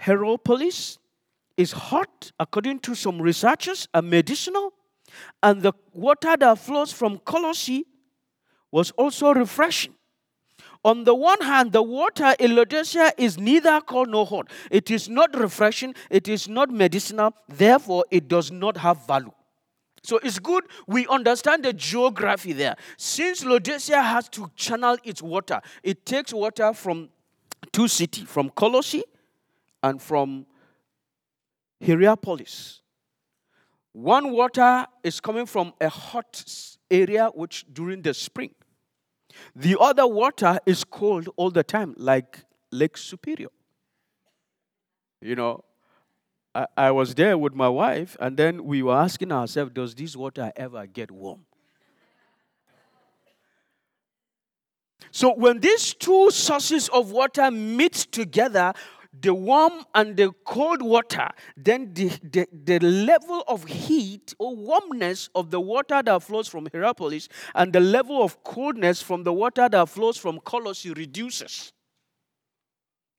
Hierapolis 0.00 0.98
is 1.56 1.72
hot, 1.72 2.32
according 2.40 2.80
to 2.80 2.94
some 2.94 3.22
researchers, 3.22 3.86
and 3.94 4.10
medicinal. 4.10 4.72
And 5.42 5.62
the 5.62 5.72
water 5.92 6.36
that 6.36 6.58
flows 6.58 6.92
from 6.92 7.18
Colossae 7.18 7.86
was 8.72 8.90
also 8.92 9.32
refreshing. 9.32 9.94
On 10.84 11.04
the 11.04 11.14
one 11.14 11.40
hand, 11.40 11.72
the 11.72 11.82
water 11.82 12.34
in 12.38 12.54
Laodicea 12.54 13.12
is 13.16 13.38
neither 13.38 13.80
cold 13.80 14.10
nor 14.10 14.26
hot. 14.26 14.50
It 14.70 14.90
is 14.90 15.08
not 15.08 15.34
refreshing, 15.38 15.94
it 16.10 16.28
is 16.28 16.46
not 16.46 16.70
medicinal, 16.70 17.34
therefore, 17.48 18.04
it 18.10 18.28
does 18.28 18.50
not 18.50 18.76
have 18.76 19.06
value. 19.06 19.32
So 20.02 20.18
it's 20.18 20.38
good 20.38 20.64
we 20.86 21.06
understand 21.06 21.64
the 21.64 21.72
geography 21.72 22.52
there. 22.52 22.76
Since 22.98 23.46
Laodicea 23.46 24.02
has 24.02 24.28
to 24.30 24.50
channel 24.54 24.98
its 25.02 25.22
water, 25.22 25.62
it 25.82 26.04
takes 26.04 26.34
water 26.34 26.74
from 26.74 27.08
two 27.72 27.88
cities, 27.88 28.24
from 28.28 28.50
Colossae 28.50 29.04
and 29.82 30.02
from 30.02 30.44
Hierapolis. 31.80 32.82
One 33.92 34.32
water 34.32 34.84
is 35.02 35.20
coming 35.20 35.46
from 35.46 35.72
a 35.80 35.88
hot 35.88 36.44
area, 36.90 37.30
which 37.32 37.64
during 37.72 38.02
the 38.02 38.12
spring. 38.12 38.54
The 39.54 39.76
other 39.78 40.06
water 40.06 40.58
is 40.66 40.84
cold 40.84 41.28
all 41.36 41.50
the 41.50 41.62
time, 41.62 41.94
like 41.96 42.44
Lake 42.70 42.96
Superior. 42.96 43.48
You 45.20 45.36
know, 45.36 45.64
I, 46.54 46.66
I 46.76 46.90
was 46.90 47.14
there 47.14 47.36
with 47.38 47.54
my 47.54 47.68
wife, 47.68 48.16
and 48.20 48.36
then 48.36 48.64
we 48.64 48.82
were 48.82 48.94
asking 48.94 49.32
ourselves, 49.32 49.72
does 49.72 49.94
this 49.94 50.16
water 50.16 50.52
ever 50.56 50.86
get 50.86 51.10
warm? 51.10 51.46
So 55.10 55.32
when 55.32 55.60
these 55.60 55.94
two 55.94 56.30
sources 56.32 56.88
of 56.88 57.12
water 57.12 57.50
meet 57.50 57.92
together, 57.92 58.72
the 59.20 59.34
warm 59.34 59.84
and 59.94 60.16
the 60.16 60.32
cold 60.44 60.82
water, 60.82 61.28
then 61.56 61.92
the, 61.94 62.08
the, 62.22 62.46
the 62.64 62.78
level 62.80 63.44
of 63.46 63.64
heat 63.64 64.34
or 64.38 64.54
warmness 64.54 65.28
of 65.34 65.50
the 65.50 65.60
water 65.60 66.02
that 66.02 66.22
flows 66.22 66.48
from 66.48 66.66
Hierapolis 66.66 67.28
and 67.54 67.72
the 67.72 67.80
level 67.80 68.22
of 68.22 68.42
coldness 68.42 69.02
from 69.02 69.22
the 69.22 69.32
water 69.32 69.68
that 69.68 69.88
flows 69.88 70.16
from 70.16 70.40
Colossae 70.40 70.92
reduces. 70.92 71.72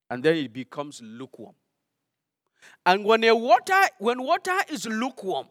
And 0.10 0.24
then 0.24 0.36
it 0.38 0.54
becomes 0.54 1.02
lukewarm. 1.04 1.56
And 2.86 3.06
when 3.06 3.24
a 3.24 3.36
water, 3.36 3.82
when 4.00 4.22
water 4.22 4.58
is 4.70 4.86
lukewarm, 4.86 5.48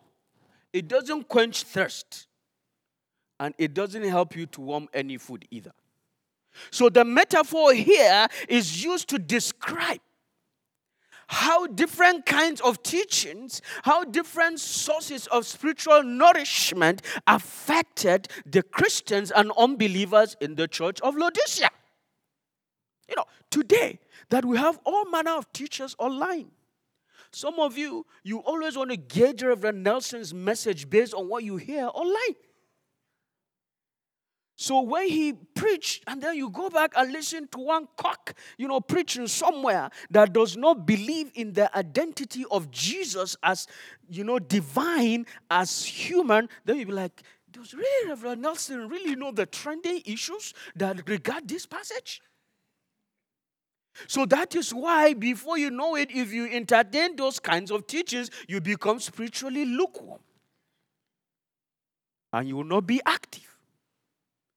it 0.72 0.88
doesn't 0.88 1.28
quench 1.28 1.62
thirst. 1.62 2.28
And 3.40 3.54
it 3.58 3.74
doesn't 3.74 4.04
help 4.04 4.36
you 4.36 4.46
to 4.46 4.60
warm 4.60 4.88
any 4.94 5.16
food 5.16 5.46
either. 5.50 5.72
So 6.70 6.88
the 6.88 7.04
metaphor 7.04 7.72
here 7.72 8.28
is 8.48 8.84
used 8.84 9.08
to 9.08 9.18
describe 9.18 9.98
how 11.34 11.66
different 11.66 12.24
kinds 12.26 12.60
of 12.60 12.80
teachings, 12.84 13.60
how 13.82 14.04
different 14.04 14.60
sources 14.60 15.26
of 15.26 15.44
spiritual 15.44 16.04
nourishment 16.04 17.02
affected 17.26 18.28
the 18.46 18.62
Christians 18.62 19.32
and 19.32 19.50
unbelievers 19.58 20.36
in 20.40 20.54
the 20.54 20.68
church 20.68 21.00
of 21.00 21.16
Laodicea. 21.16 21.70
You 23.08 23.16
know, 23.16 23.24
today 23.50 23.98
that 24.30 24.44
we 24.44 24.56
have 24.58 24.78
all 24.84 25.10
manner 25.10 25.32
of 25.32 25.52
teachers 25.52 25.96
online. 25.98 26.52
Some 27.32 27.58
of 27.58 27.76
you, 27.76 28.06
you 28.22 28.38
always 28.38 28.76
want 28.76 28.90
to 28.90 28.96
gauge 28.96 29.42
Reverend 29.42 29.82
Nelson's 29.82 30.32
message 30.32 30.88
based 30.88 31.14
on 31.14 31.28
what 31.28 31.42
you 31.42 31.56
hear 31.56 31.90
online. 31.92 32.36
So 34.56 34.80
when 34.82 35.08
he 35.08 35.32
preached, 35.32 36.04
and 36.06 36.22
then 36.22 36.36
you 36.36 36.48
go 36.48 36.70
back 36.70 36.92
and 36.96 37.12
listen 37.12 37.48
to 37.48 37.58
one 37.58 37.88
cock, 37.96 38.34
you 38.56 38.68
know, 38.68 38.80
preaching 38.80 39.26
somewhere 39.26 39.90
that 40.10 40.32
does 40.32 40.56
not 40.56 40.86
believe 40.86 41.32
in 41.34 41.52
the 41.52 41.76
identity 41.76 42.44
of 42.50 42.70
Jesus 42.70 43.36
as, 43.42 43.66
you 44.08 44.22
know, 44.22 44.38
divine, 44.38 45.26
as 45.50 45.84
human, 45.84 46.48
then 46.64 46.76
you'll 46.76 46.86
be 46.86 46.92
like, 46.92 47.22
does 47.50 47.74
really 47.74 48.08
Reverend 48.08 48.42
Nelson 48.42 48.88
really 48.88 49.16
know 49.16 49.32
the 49.32 49.46
trending 49.46 50.02
issues 50.04 50.54
that 50.76 51.08
regard 51.08 51.48
this 51.48 51.66
passage? 51.66 52.22
So 54.06 54.26
that 54.26 54.54
is 54.54 54.72
why, 54.72 55.14
before 55.14 55.58
you 55.58 55.70
know 55.70 55.96
it, 55.96 56.10
if 56.12 56.32
you 56.32 56.46
entertain 56.48 57.16
those 57.16 57.40
kinds 57.40 57.70
of 57.70 57.86
teachings, 57.86 58.30
you 58.48 58.60
become 58.60 59.00
spiritually 59.00 59.64
lukewarm. 59.64 60.20
And 62.32 62.48
you 62.48 62.56
will 62.56 62.64
not 62.64 62.86
be 62.86 63.00
active 63.06 63.53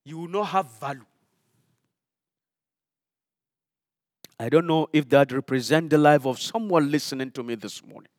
you 0.07 0.19
will 0.19 0.29
not 0.29 0.45
have 0.45 0.71
value. 0.79 1.05
I 4.39 4.49
don't 4.49 4.67
know 4.67 4.87
if 4.93 5.09
that 5.09 5.31
represents 5.31 5.89
the 5.89 5.97
life 5.97 6.25
of 6.25 6.39
someone 6.39 6.91
listening 6.91 7.31
to 7.31 7.43
me 7.43 7.55
this 7.55 7.83
morning. 7.83 8.11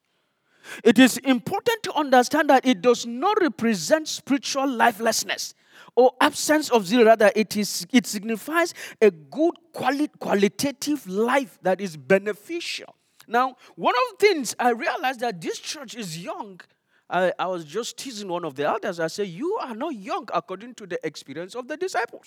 It 0.85 0.99
is 0.99 1.17
important 1.19 1.83
to 1.85 1.95
understand 1.95 2.51
that 2.51 2.67
it 2.67 2.83
does 2.83 3.07
not 3.07 3.41
represent 3.41 4.07
spiritual 4.07 4.69
lifelessness 4.69 5.55
or 5.97 6.13
absence 6.21 6.71
of 6.71 6.87
zeal. 6.87 7.05
Rather, 7.05 7.31
it, 7.35 7.57
is, 7.57 7.87
it 7.91 8.07
signifies 8.07 8.75
a 9.01 9.11
good 9.11 9.55
quali- 9.73 10.11
qualitative 10.19 11.07
life 11.07 11.59
that 11.63 11.81
is 11.81 11.97
beneficial. 11.97 12.95
Now, 13.27 13.57
one 13.77 13.95
of 13.95 14.19
the 14.19 14.27
things 14.27 14.55
I 14.59 14.71
realized 14.71 15.21
that 15.21 15.41
this 15.41 15.59
church 15.59 15.95
is 15.95 16.23
young 16.23 16.61
I, 17.11 17.33
I 17.39 17.47
was 17.47 17.65
just 17.65 17.97
teasing 17.97 18.29
one 18.29 18.45
of 18.45 18.55
the 18.55 18.65
elders. 18.65 19.01
I 19.01 19.07
said, 19.07 19.29
You 19.29 19.55
are 19.63 19.75
not 19.75 19.95
young 19.95 20.29
according 20.33 20.75
to 20.75 20.87
the 20.87 21.05
experience 21.07 21.55
of 21.55 21.69
the 21.69 21.77
disciples. 21.77 22.27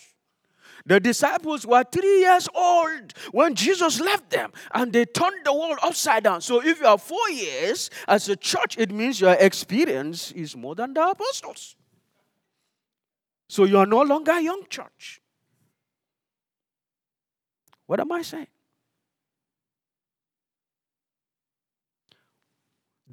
The 0.86 1.00
disciples 1.00 1.66
were 1.66 1.84
three 1.84 2.22
years 2.22 2.50
old 2.56 3.14
when 3.32 3.54
Jesus 3.56 4.00
left 4.00 4.30
them 4.32 4.52
and 4.74 4.92
they 4.92 5.06
turned 5.06 5.46
the 5.46 5.54
world 5.54 5.78
upside 5.84 6.24
down. 6.24 6.42
So, 6.42 6.64
if 6.64 6.80
you 6.80 6.88
are 6.88 6.98
four 6.98 7.30
years 7.30 7.90
as 8.08 8.30
a 8.30 8.36
church, 8.36 8.78
it 8.78 8.92
means 8.92 9.22
your 9.22 9.34
experience 9.34 10.32
is 10.32 10.56
more 10.56 10.74
than 10.74 10.94
the 10.94 11.08
apostles. 11.08 11.76
So, 13.48 13.66
you 13.66 13.78
are 13.78 13.86
no 13.86 14.02
longer 14.02 14.32
a 14.32 14.42
young 14.42 14.64
church. 14.70 15.22
What 17.86 18.00
am 18.00 18.12
I 18.12 18.22
saying? 18.22 18.48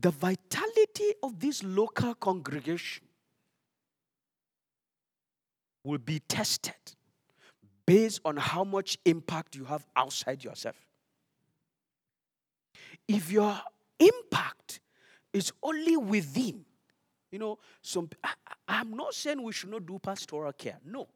The 0.01 0.11
vitality 0.11 1.15
of 1.23 1.41
this 1.41 1.63
local 1.65 2.15
congregation 2.15 3.05
will 5.85 5.99
be 5.99 6.21
tested 6.21 6.75
based 7.87 8.21
on 8.25 8.37
how 8.37 8.65
much 8.65 8.99
impact 9.05 9.57
you 9.57 9.65
have 9.65 9.87
outside 9.97 10.45
yourself. 10.45 10.77
If 13.09 13.33
your 13.33 13.59
impact 13.99 14.81
is 15.33 15.53
only 15.63 15.97
within, 15.97 16.65
you 17.33 17.39
know, 17.39 17.59
some 17.81 18.11
I, 18.23 18.33
I'm 18.69 18.91
not 18.91 19.15
saying 19.15 19.43
we 19.43 19.53
should 19.53 19.71
not 19.71 19.87
do 19.87 19.99
pastoral 19.99 20.53
care. 20.53 20.79
No. 20.85 21.09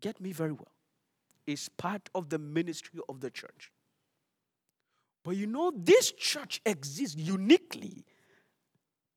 Get 0.00 0.20
me 0.20 0.32
very 0.32 0.52
well. 0.52 0.72
It's 1.46 1.68
part 1.68 2.10
of 2.14 2.28
the 2.28 2.38
ministry 2.38 3.00
of 3.08 3.20
the 3.20 3.30
church. 3.30 3.70
But 5.26 5.34
you 5.34 5.48
know, 5.48 5.72
this 5.74 6.12
church 6.12 6.60
exists 6.64 7.16
uniquely 7.16 8.04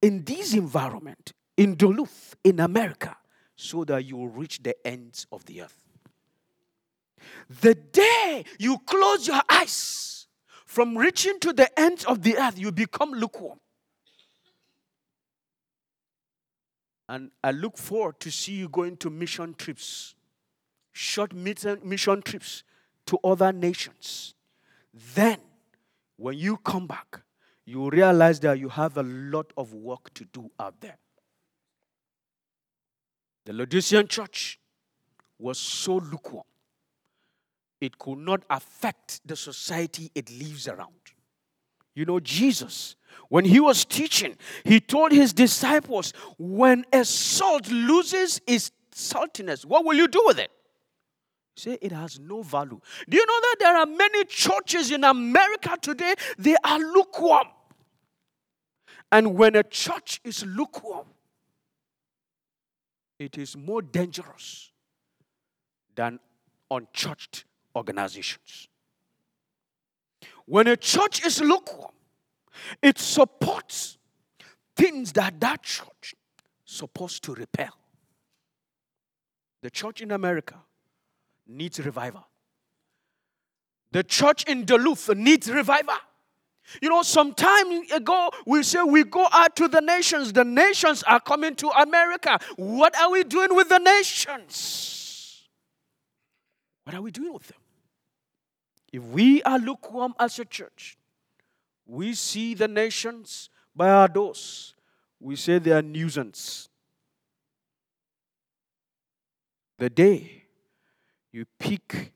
in 0.02 0.24
this 0.24 0.56
environment, 0.56 1.34
in 1.56 1.76
Duluth, 1.76 2.36
in 2.43 2.60
America, 2.60 3.15
so 3.56 3.84
that 3.84 4.04
you 4.06 4.17
will 4.17 4.28
reach 4.28 4.63
the 4.63 4.76
ends 4.88 5.28
of 5.32 5.45
the 5.45 5.62
earth. 5.62 5.84
The 7.62 7.76
day 7.76 8.43
you 8.58 8.80
close 8.88 9.28
your 9.28 9.41
eyes 9.52 10.26
from 10.65 10.98
reaching 10.98 11.39
to 11.41 11.54
the 11.54 11.80
ends 11.80 12.06
of 12.06 12.24
the 12.24 12.39
earth, 12.39 12.58
you 12.58 12.72
become 12.72 13.12
lukewarm. 13.12 13.60
And 17.08 17.30
I 17.43 17.52
look 17.52 17.78
forward 17.78 18.19
to 18.22 18.32
see 18.32 18.54
you 18.54 18.67
going 18.67 18.98
to 18.98 19.12
mission 19.12 19.54
trips, 19.54 20.15
short 20.91 21.34
mission 21.36 22.24
trips 22.24 22.63
to 23.06 23.19
other 23.24 23.54
nations. 23.54 24.34
Then 25.13 25.38
when 26.19 26.38
you 26.38 26.58
come 26.58 26.86
back, 26.86 27.21
you 27.65 27.89
realize 27.89 28.41
that 28.41 28.60
you 28.60 28.67
have 28.67 28.97
a 28.97 29.03
lot 29.03 29.53
of 29.55 29.73
work 29.73 30.13
to 30.15 30.25
do 30.25 30.51
out 30.60 30.82
there. 30.82 30.97
The 33.45 33.53
Laodicean 33.53 34.08
church 34.08 34.60
was 35.39 35.58
so 35.58 35.95
lukewarm, 35.95 36.43
it 37.79 37.97
could 37.97 38.17
not 38.17 38.43
affect 38.49 39.21
the 39.25 39.38
society 39.38 40.12
it 40.13 40.29
lives 40.29 40.67
around. 40.67 40.89
You 41.95 42.03
know, 42.03 42.19
Jesus, 42.19 42.97
when 43.29 43.45
he 43.45 43.62
was 43.62 43.86
teaching, 43.86 44.36
he 44.65 44.82
told 44.82 45.13
his 45.13 45.32
disciples, 45.32 46.12
when 46.38 46.84
a 46.91 47.05
salt 47.05 47.71
loses 47.71 48.41
its 48.45 48.71
saltiness, 48.93 49.63
what 49.63 49.86
will 49.86 49.95
you 49.95 50.10
do 50.10 50.21
with 50.25 50.38
it? 50.38 50.51
Say 51.60 51.78
it 51.82 51.91
has 51.91 52.22
no 52.22 52.41
value. 52.41 52.80
Do 53.10 53.17
you 53.17 53.26
know 53.26 53.39
that 53.41 53.56
there 53.60 53.76
are 53.76 53.86
many 53.86 54.24
churches 54.24 54.91
in 54.91 55.04
America 55.04 55.76
today? 55.82 56.13
They 56.38 56.56
are 56.63 56.80
lukewarm. 56.80 57.48
And 59.12 59.36
when 59.36 59.58
a 59.58 59.63
church 59.63 60.22
is 60.24 60.45
lukewarm, 60.45 61.08
it 63.19 63.38
is 63.38 63.58
more 63.58 63.82
dangerous 63.82 64.72
than 65.95 66.22
unchurched 66.72 67.43
organizations. 67.76 68.69
When 70.45 70.65
a 70.67 70.78
church 70.78 71.26
is 71.26 71.41
lukewarm, 71.41 71.91
it 72.82 72.98
supports 72.98 73.98
things 74.78 75.12
that 75.12 75.41
that 75.41 75.63
church 75.63 76.15
is 76.65 76.74
supposed 76.74 77.22
to 77.26 77.34
repel. 77.34 77.78
The 79.62 79.69
church 79.69 80.00
in 80.00 80.12
America 80.12 80.56
needs 81.49 81.79
revival. 81.79 82.25
The 83.91 84.03
church 84.03 84.43
in 84.45 84.65
Duluth 84.65 85.09
needs 85.15 85.51
revival. 85.51 85.95
You 86.81 86.89
know, 86.89 87.01
some 87.01 87.33
time 87.33 87.81
ago, 87.91 88.29
we 88.45 88.62
say 88.62 88.83
we 88.83 89.03
go 89.03 89.27
out 89.31 89.55
to 89.55 89.67
the 89.67 89.81
nations. 89.81 90.31
The 90.31 90.43
nations 90.43 91.01
are 91.03 91.19
coming 91.19 91.55
to 91.55 91.69
America. 91.69 92.39
What 92.57 92.95
are 92.99 93.09
we 93.09 93.23
doing 93.23 93.55
with 93.55 93.69
the 93.69 93.79
nations? 93.79 95.47
What 96.83 96.95
are 96.95 97.01
we 97.01 97.09
doing 97.09 97.33
with 97.33 97.47
them? 97.47 97.57
If 98.93 99.03
we 99.03 99.41
are 99.43 99.57
lukewarm 99.57 100.13
as 100.19 100.38
a 100.38 100.45
church, 100.45 100.97
we 101.88 102.13
see 102.13 102.53
the 102.53 102.67
nations 102.67 103.49
by 103.75 103.89
our 103.89 104.07
doors. 104.07 104.75
We 105.19 105.35
say 105.35 105.57
they 105.57 105.71
are 105.71 105.81
nuisance. 105.81 106.69
The 109.79 109.89
day 109.89 110.38
you 111.39 111.45
pick 111.58 112.12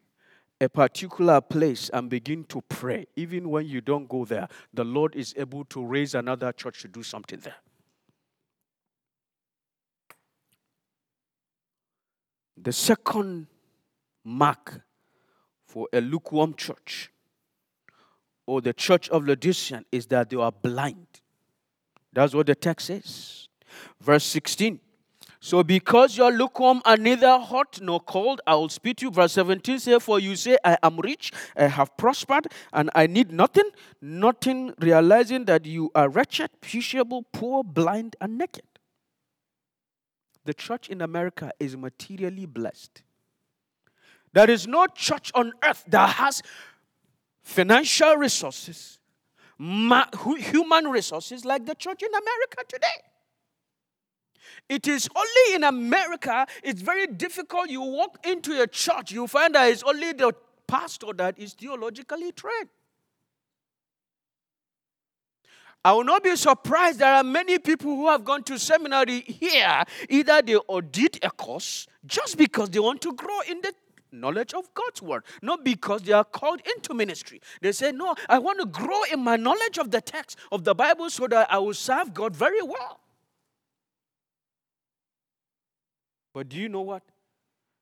a 0.59 0.67
particular 0.67 1.39
place 1.39 1.89
and 1.93 2.09
begin 2.09 2.43
to 2.43 2.61
pray, 2.61 3.07
even 3.15 3.49
when 3.49 3.65
you 3.65 3.79
don't 3.79 4.07
go 4.09 4.25
there, 4.25 4.49
the 4.73 4.83
Lord 4.83 5.15
is 5.15 5.33
able 5.37 5.63
to 5.65 5.83
raise 5.83 6.13
another 6.13 6.51
church 6.51 6.81
to 6.81 6.89
do 6.89 7.03
something 7.03 7.39
there. 7.39 7.55
The 12.61 12.73
second 12.73 13.47
mark 14.25 14.81
for 15.65 15.87
a 15.93 16.01
lukewarm 16.01 16.53
church 16.55 17.09
or 18.45 18.61
the 18.61 18.73
church 18.73 19.09
of 19.09 19.25
Laodicean 19.25 19.85
is 19.91 20.05
that 20.07 20.29
they 20.29 20.37
are 20.37 20.51
blind. 20.51 21.07
That's 22.11 22.33
what 22.33 22.47
the 22.47 22.55
text 22.55 22.87
says. 22.87 23.47
Verse 24.01 24.25
16 24.25 24.79
so 25.43 25.61
because 25.61 26.15
you're 26.15 26.31
lukewarm 26.31 26.81
and 26.85 27.03
neither 27.03 27.37
hot 27.37 27.81
nor 27.81 27.99
cold, 27.99 28.39
I 28.47 28.55
will 28.55 28.69
speak 28.69 28.95
to 28.99 29.07
you. 29.07 29.11
Verse 29.11 29.33
17 29.33 29.77
says, 29.77 30.01
For 30.01 30.17
you 30.17 30.37
say, 30.37 30.57
I 30.63 30.77
am 30.81 30.97
rich, 30.99 31.33
I 31.57 31.65
have 31.65 31.97
prospered, 31.97 32.47
and 32.71 32.89
I 32.95 33.07
need 33.07 33.29
nothing, 33.33 33.69
nothing, 34.01 34.73
realizing 34.79 35.43
that 35.43 35.65
you 35.65 35.91
are 35.95 36.07
wretched, 36.07 36.49
pitiable, 36.61 37.25
poor, 37.33 37.61
blind, 37.61 38.15
and 38.21 38.37
naked. 38.37 38.63
The 40.45 40.53
church 40.53 40.87
in 40.87 41.01
America 41.01 41.51
is 41.59 41.75
materially 41.75 42.45
blessed. 42.45 43.03
There 44.31 44.49
is 44.49 44.65
no 44.65 44.87
church 44.87 45.29
on 45.35 45.51
earth 45.61 45.83
that 45.89 46.11
has 46.11 46.41
financial 47.41 48.15
resources, 48.15 48.97
human 49.59 50.85
resources 50.87 51.43
like 51.43 51.65
the 51.65 51.75
church 51.75 52.01
in 52.01 52.11
America 52.11 52.63
today. 52.65 53.12
It 54.69 54.87
is 54.87 55.09
only 55.15 55.55
in 55.55 55.63
America, 55.63 56.45
it's 56.63 56.81
very 56.81 57.07
difficult. 57.07 57.69
You 57.69 57.81
walk 57.81 58.25
into 58.25 58.61
a 58.61 58.67
church, 58.67 59.11
you 59.11 59.27
find 59.27 59.55
that 59.55 59.69
it's 59.69 59.83
only 59.83 60.13
the 60.13 60.33
pastor 60.67 61.13
that 61.17 61.37
is 61.37 61.53
theologically 61.53 62.31
trained. 62.31 62.69
I 65.85 65.91
will 65.91 66.05
not 66.05 66.23
be 66.23 66.35
surprised. 66.37 66.99
There 66.99 67.13
are 67.13 67.23
many 67.23 67.59
people 67.59 67.93
who 67.95 68.07
have 68.07 68.23
gone 68.23 68.43
to 68.43 68.57
seminary 68.57 69.19
here. 69.21 69.83
Either 70.09 70.41
they 70.41 70.55
audit 70.55 71.19
a 71.21 71.29
course 71.29 71.87
just 72.05 72.37
because 72.37 72.69
they 72.69 72.79
want 72.79 73.01
to 73.01 73.11
grow 73.13 73.41
in 73.49 73.59
the 73.61 73.73
knowledge 74.13 74.53
of 74.53 74.73
God's 74.73 75.01
word, 75.01 75.23
not 75.41 75.65
because 75.65 76.03
they 76.03 76.13
are 76.13 76.23
called 76.23 76.61
into 76.75 76.93
ministry. 76.93 77.41
They 77.61 77.73
say, 77.73 77.91
No, 77.91 78.15
I 78.29 78.39
want 78.39 78.59
to 78.59 78.65
grow 78.65 79.03
in 79.11 79.19
my 79.19 79.35
knowledge 79.35 79.77
of 79.77 79.91
the 79.91 79.99
text 79.99 80.37
of 80.51 80.63
the 80.63 80.73
Bible 80.73 81.09
so 81.09 81.27
that 81.27 81.51
I 81.51 81.57
will 81.57 81.73
serve 81.73 82.13
God 82.13 82.35
very 82.35 82.61
well. 82.61 82.99
But 86.33 86.49
do 86.49 86.57
you 86.57 86.67
know 86.67 86.81
what? 86.81 87.03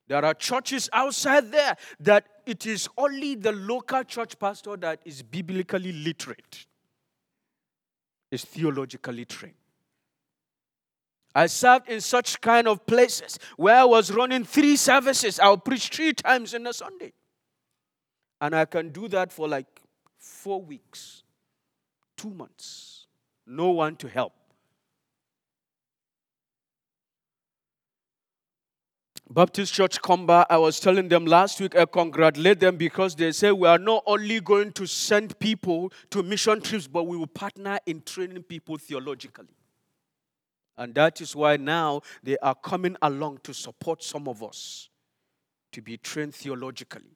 There 0.07 0.23
are 0.23 0.33
churches 0.33 0.89
outside 0.91 1.51
there 1.51 1.77
that 2.01 2.25
it 2.45 2.65
is 2.65 2.89
only 2.97 3.35
the 3.35 3.53
local 3.53 4.03
church 4.03 4.37
pastor 4.37 4.75
that 4.77 4.99
is 5.05 5.23
biblically 5.23 5.93
literate, 5.93 6.65
is 8.29 8.43
theologically 8.43 9.25
trained. 9.25 9.55
I 11.33 11.47
served 11.47 11.87
in 11.87 12.01
such 12.01 12.41
kind 12.41 12.67
of 12.67 12.85
places 12.85 13.39
where 13.55 13.77
I 13.77 13.85
was 13.85 14.11
running 14.11 14.43
three 14.43 14.75
services. 14.75 15.39
I'll 15.39 15.57
preach 15.57 15.87
three 15.87 16.13
times 16.13 16.53
in 16.53 16.67
a 16.67 16.73
Sunday. 16.73 17.13
And 18.41 18.53
I 18.53 18.65
can 18.65 18.89
do 18.89 19.07
that 19.07 19.31
for 19.31 19.47
like 19.47 19.81
four 20.17 20.61
weeks, 20.61 21.23
two 22.17 22.31
months. 22.31 23.07
No 23.47 23.71
one 23.71 23.95
to 23.97 24.09
help. 24.09 24.33
Baptist 29.31 29.73
Church 29.73 30.01
Comba, 30.01 30.45
I 30.49 30.57
was 30.57 30.81
telling 30.81 31.07
them 31.07 31.25
last 31.25 31.61
week, 31.61 31.77
I 31.77 31.85
congratulate 31.85 32.59
them 32.59 32.75
because 32.75 33.15
they 33.15 33.31
say 33.31 33.53
we 33.53 33.65
are 33.65 33.77
not 33.77 34.03
only 34.05 34.41
going 34.41 34.73
to 34.73 34.85
send 34.85 35.39
people 35.39 35.93
to 36.09 36.21
mission 36.21 36.59
trips, 36.59 36.85
but 36.85 37.03
we 37.03 37.15
will 37.15 37.27
partner 37.27 37.79
in 37.85 38.01
training 38.01 38.43
people 38.43 38.77
theologically. 38.77 39.55
And 40.77 40.93
that 40.95 41.21
is 41.21 41.33
why 41.33 41.55
now 41.55 42.01
they 42.21 42.37
are 42.39 42.55
coming 42.55 42.97
along 43.01 43.39
to 43.43 43.53
support 43.53 44.03
some 44.03 44.27
of 44.27 44.43
us 44.43 44.89
to 45.71 45.81
be 45.81 45.95
trained 45.95 46.35
theologically. 46.35 47.15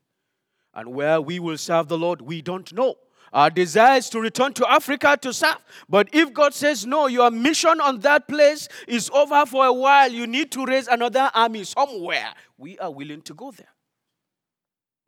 And 0.74 0.94
where 0.94 1.20
we 1.20 1.40
will 1.40 1.58
serve 1.58 1.90
the 1.90 1.98
Lord, 1.98 2.22
we 2.22 2.42
don't 2.42 2.72
know. 2.72 2.96
Our 3.36 3.50
desire 3.50 3.98
is 3.98 4.10
to 4.12 4.22
return 4.22 4.54
to 4.54 4.72
Africa 4.72 5.18
to 5.22 5.34
serve. 5.34 5.58
But 5.90 6.08
if 6.14 6.32
God 6.34 6.54
says, 6.54 6.86
no, 6.86 7.08
your 7.08 7.30
mission 7.30 7.82
on 7.82 8.00
that 8.00 8.30
place 8.30 8.70
is 8.88 9.10
over 9.10 9.46
for 9.46 9.66
a 9.66 9.74
while, 9.74 10.10
you 10.10 10.26
need 10.26 10.54
to 10.54 10.66
raise 10.66 10.88
another 10.88 11.30
army 11.36 11.66
somewhere, 11.66 12.34
we 12.58 12.80
are 12.80 12.90
willing 12.90 13.22
to 13.24 13.34
go 13.34 13.52
there. 13.52 13.68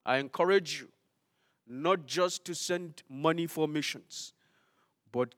I 0.05 0.17
encourage 0.17 0.81
you 0.81 0.89
not 1.69 2.05
just 2.05 2.43
to 2.45 2.53
send 2.53 3.01
money 3.09 3.47
for 3.47 3.65
missions, 3.65 4.33
but 5.13 5.33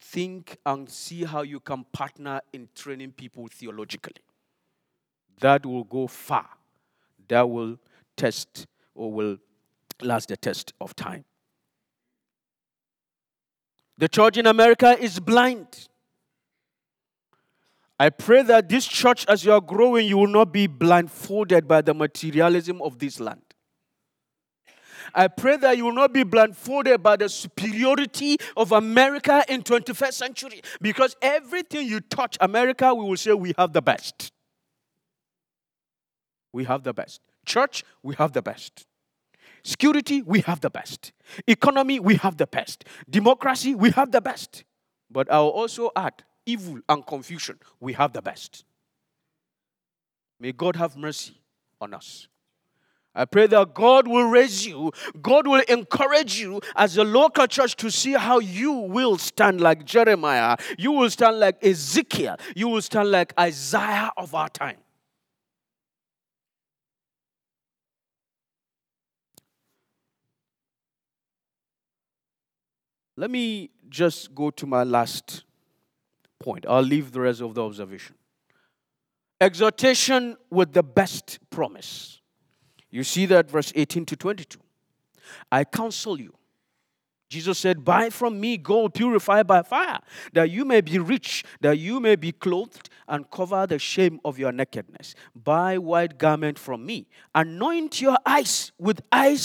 think 0.00 0.56
and 0.64 0.88
see 0.88 1.24
how 1.24 1.42
you 1.42 1.60
can 1.60 1.84
partner 1.92 2.40
in 2.54 2.70
training 2.74 3.12
people 3.12 3.48
theologically. 3.48 4.22
That 5.40 5.66
will 5.66 5.84
go 5.84 6.06
far. 6.06 6.48
That 7.28 7.50
will 7.50 7.78
test 8.16 8.66
or 8.94 9.12
will 9.12 9.36
last 10.00 10.30
the 10.30 10.38
test 10.38 10.72
of 10.80 10.96
time. 10.96 11.26
The 14.00 14.08
church 14.08 14.38
in 14.38 14.46
America 14.46 14.96
is 14.98 15.20
blind. 15.20 15.88
I 17.98 18.08
pray 18.08 18.40
that 18.44 18.66
this 18.66 18.86
church, 18.86 19.26
as 19.28 19.44
you 19.44 19.52
are 19.52 19.60
growing, 19.60 20.06
you 20.06 20.16
will 20.16 20.26
not 20.26 20.54
be 20.54 20.66
blindfolded 20.66 21.68
by 21.68 21.82
the 21.82 21.92
materialism 21.92 22.80
of 22.80 22.98
this 22.98 23.20
land. 23.20 23.42
I 25.14 25.28
pray 25.28 25.58
that 25.58 25.76
you 25.76 25.84
will 25.84 25.92
not 25.92 26.14
be 26.14 26.22
blindfolded 26.22 27.02
by 27.02 27.16
the 27.16 27.28
superiority 27.28 28.38
of 28.56 28.72
America 28.72 29.44
in 29.50 29.62
21st 29.62 30.14
century 30.14 30.62
because 30.80 31.14
everything 31.20 31.86
you 31.86 32.00
touch 32.00 32.38
America, 32.40 32.94
we 32.94 33.04
will 33.04 33.18
say 33.18 33.34
we 33.34 33.52
have 33.58 33.74
the 33.74 33.82
best. 33.82 34.32
We 36.54 36.64
have 36.64 36.84
the 36.84 36.94
best. 36.94 37.20
Church, 37.44 37.84
we 38.02 38.14
have 38.14 38.32
the 38.32 38.40
best. 38.40 38.86
Security, 39.62 40.22
we 40.22 40.40
have 40.40 40.60
the 40.60 40.70
best. 40.70 41.12
Economy, 41.46 42.00
we 42.00 42.16
have 42.16 42.36
the 42.36 42.46
best. 42.46 42.84
Democracy, 43.08 43.74
we 43.74 43.90
have 43.90 44.10
the 44.10 44.20
best. 44.20 44.64
But 45.10 45.30
I'll 45.30 45.48
also 45.48 45.90
add 45.96 46.22
evil 46.46 46.80
and 46.88 47.06
confusion, 47.06 47.58
we 47.80 47.92
have 47.94 48.12
the 48.12 48.22
best. 48.22 48.64
May 50.38 50.52
God 50.52 50.76
have 50.76 50.96
mercy 50.96 51.40
on 51.80 51.94
us. 51.94 52.28
I 53.14 53.24
pray 53.24 53.48
that 53.48 53.74
God 53.74 54.06
will 54.06 54.30
raise 54.30 54.64
you, 54.64 54.92
God 55.20 55.46
will 55.46 55.62
encourage 55.68 56.38
you 56.38 56.60
as 56.76 56.96
a 56.96 57.02
local 57.02 57.46
church 57.48 57.74
to 57.76 57.90
see 57.90 58.12
how 58.12 58.38
you 58.38 58.72
will 58.72 59.18
stand 59.18 59.60
like 59.60 59.84
Jeremiah, 59.84 60.56
you 60.78 60.92
will 60.92 61.10
stand 61.10 61.40
like 61.40 61.62
Ezekiel, 61.64 62.36
you 62.54 62.68
will 62.68 62.82
stand 62.82 63.10
like 63.10 63.32
Isaiah 63.38 64.12
of 64.16 64.34
our 64.34 64.48
time. 64.48 64.76
Let 73.20 73.30
me 73.30 73.68
just 73.90 74.34
go 74.34 74.50
to 74.52 74.66
my 74.66 74.82
last 74.82 75.44
point. 76.38 76.64
I'll 76.66 76.80
leave 76.80 77.12
the 77.12 77.20
rest 77.20 77.42
of 77.42 77.52
the 77.52 77.62
observation. 77.62 78.16
Exhortation 79.38 80.38
with 80.48 80.72
the 80.72 80.82
best 80.82 81.38
promise. 81.50 82.22
You 82.90 83.04
see 83.04 83.26
that 83.26 83.50
verse 83.50 83.74
18 83.76 84.06
to 84.06 84.16
22. 84.16 84.58
I 85.52 85.64
counsel 85.64 86.18
you. 86.18 86.32
Jesus 87.28 87.58
said, 87.58 87.84
Buy 87.84 88.08
from 88.08 88.40
me 88.40 88.56
gold 88.56 88.94
purified 88.94 89.46
by 89.46 89.64
fire, 89.64 89.98
that 90.32 90.48
you 90.48 90.64
may 90.64 90.80
be 90.80 90.98
rich, 90.98 91.44
that 91.60 91.76
you 91.76 92.00
may 92.00 92.16
be 92.16 92.32
clothed, 92.32 92.88
and 93.06 93.30
cover 93.30 93.66
the 93.66 93.78
shame 93.78 94.18
of 94.24 94.38
your 94.38 94.50
nakedness. 94.50 95.14
Buy 95.34 95.76
white 95.76 96.16
garment 96.16 96.58
from 96.58 96.86
me. 96.86 97.06
Anoint 97.34 98.00
your 98.00 98.16
eyes 98.24 98.72
with 98.78 99.02
eye 99.12 99.36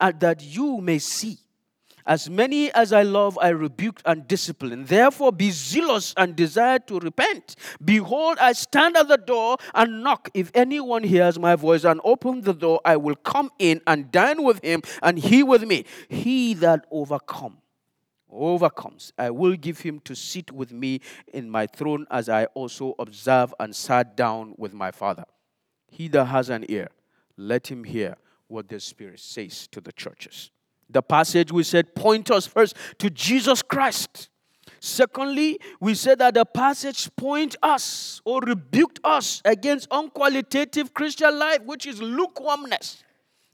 and 0.00 0.18
that 0.18 0.42
you 0.42 0.80
may 0.80 0.98
see. 0.98 1.38
As 2.06 2.28
many 2.28 2.70
as 2.72 2.92
I 2.92 3.02
love, 3.02 3.38
I 3.40 3.48
rebuke 3.48 4.00
and 4.04 4.28
discipline. 4.28 4.84
Therefore, 4.84 5.32
be 5.32 5.50
zealous 5.50 6.12
and 6.16 6.36
desire 6.36 6.78
to 6.80 6.98
repent. 6.98 7.56
Behold, 7.82 8.38
I 8.38 8.52
stand 8.52 8.96
at 8.96 9.08
the 9.08 9.16
door 9.16 9.56
and 9.74 10.02
knock. 10.02 10.28
If 10.34 10.50
anyone 10.54 11.02
hears 11.02 11.38
my 11.38 11.56
voice 11.56 11.84
and 11.84 12.00
open 12.04 12.42
the 12.42 12.52
door, 12.52 12.80
I 12.84 12.96
will 12.96 13.16
come 13.16 13.50
in 13.58 13.80
and 13.86 14.12
dine 14.12 14.42
with 14.42 14.62
him, 14.62 14.82
and 15.02 15.18
he 15.18 15.42
with 15.42 15.64
me. 15.64 15.84
He 16.08 16.54
that 16.54 16.86
overcome 16.90 17.58
overcomes, 18.34 19.12
I 19.16 19.30
will 19.30 19.54
give 19.54 19.80
him 19.80 20.00
to 20.00 20.14
sit 20.14 20.50
with 20.50 20.72
me 20.72 21.00
in 21.32 21.48
my 21.48 21.66
throne, 21.66 22.06
as 22.10 22.28
I 22.28 22.46
also 22.46 22.94
observe 22.98 23.54
and 23.60 23.74
sat 23.74 24.16
down 24.16 24.54
with 24.58 24.74
my 24.74 24.90
Father. 24.90 25.24
He 25.88 26.08
that 26.08 26.26
has 26.26 26.50
an 26.50 26.64
ear, 26.68 26.88
let 27.36 27.68
him 27.68 27.84
hear 27.84 28.16
what 28.48 28.68
the 28.68 28.80
Spirit 28.80 29.20
says 29.20 29.68
to 29.68 29.80
the 29.80 29.92
churches. 29.92 30.50
The 30.90 31.02
passage 31.02 31.50
we 31.52 31.62
said 31.62 31.94
point 31.94 32.30
us 32.30 32.46
first 32.46 32.76
to 32.98 33.10
Jesus 33.10 33.62
Christ. 33.62 34.28
Secondly, 34.80 35.58
we 35.80 35.94
said 35.94 36.18
that 36.18 36.34
the 36.34 36.44
passage 36.44 37.08
point 37.16 37.56
us 37.62 38.20
or 38.24 38.40
rebuked 38.40 39.00
us 39.02 39.40
against 39.44 39.88
unqualitative 39.90 40.92
Christian 40.92 41.38
life, 41.38 41.60
which 41.64 41.86
is 41.86 42.02
lukewarmness. 42.02 43.02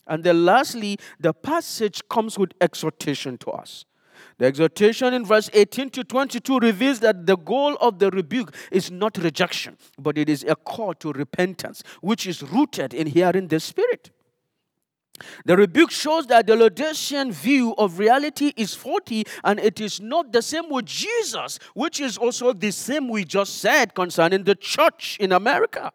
And 0.09 0.25
then 0.25 0.45
lastly, 0.45 0.99
the 1.21 1.33
passage 1.33 2.03
comes 2.09 2.37
with 2.37 2.51
exhortation 2.61 3.39
to 3.39 3.53
us. 3.53 3.85
The 4.39 4.47
exhortation 4.47 5.15
in 5.15 5.25
verse 5.25 5.51
18 5.53 5.91
to 5.91 6.03
22 6.03 6.59
reveals 6.59 6.99
that 7.01 7.27
the 7.27 7.37
goal 7.37 7.77
of 7.81 8.01
the 8.01 8.11
rebuke 8.11 8.55
is 8.73 8.91
not 8.91 9.17
rejection, 9.19 9.77
but 9.99 10.19
it 10.19 10.29
is 10.29 10.45
a 10.49 10.57
call 10.57 10.95
to 10.95 11.13
repentance, 11.13 11.83
which 12.01 12.27
is 12.27 12.43
rooted 12.43 12.93
in 12.93 13.07
hearing 13.07 13.49
the 13.49 13.61
Spirit. 13.61 14.11
The 15.45 15.57
rebuke 15.57 15.91
shows 15.91 16.27
that 16.29 16.47
the 16.47 16.57
Laodicean 16.57 17.33
view 17.33 17.75
of 17.77 17.99
reality 17.99 18.53
is 18.57 18.75
faulty 18.75 19.25
and 19.45 19.59
it 19.61 19.81
is 19.81 20.01
not 20.01 20.33
the 20.33 20.43
same 20.43 20.69
with 20.69 20.87
Jesus, 20.87 21.59
which 21.75 22.01
is 22.01 22.17
also 22.19 22.53
the 22.53 22.71
same 22.71 23.09
we 23.09 23.25
just 23.25 23.59
said 23.59 23.95
concerning 23.95 24.45
the 24.45 24.55
church 24.55 25.17
in 25.21 25.33
America. 25.33 25.93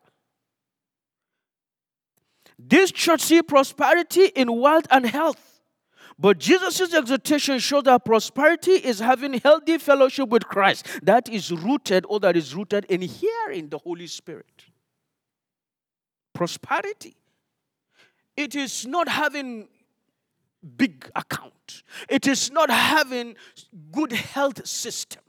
This 2.58 2.92
church 2.92 3.22
see 3.22 3.42
prosperity 3.42 4.26
in 4.28 4.60
wealth 4.60 4.88
and 4.90 5.06
health. 5.06 5.62
But 6.18 6.38
Jesus' 6.38 6.94
exhortation 6.94 7.60
shows 7.60 7.84
that 7.84 8.06
prosperity 8.06 8.72
is 8.72 9.00
having 9.00 9.34
healthy 9.34 9.78
fellowship 9.78 10.30
with 10.30 10.46
Christ. 10.46 10.88
That 11.04 11.28
is 11.28 11.52
rooted, 11.52 12.06
or 12.08 12.22
that 12.22 12.38
is 12.38 12.56
rooted 12.56 12.86
in 12.86 13.02
hearing 13.02 13.68
the 13.68 13.78
Holy 13.78 14.08
Spirit. 14.08 14.66
Prosperity 16.34 17.18
it 18.38 18.56
is 18.56 18.86
not 18.86 19.08
having 19.08 19.68
big 20.78 21.10
account. 21.16 21.84
It 22.10 22.28
is 22.28 22.52
not 22.52 22.70
having 22.70 23.36
good 23.92 24.12
health 24.12 24.66
system. 24.68 25.22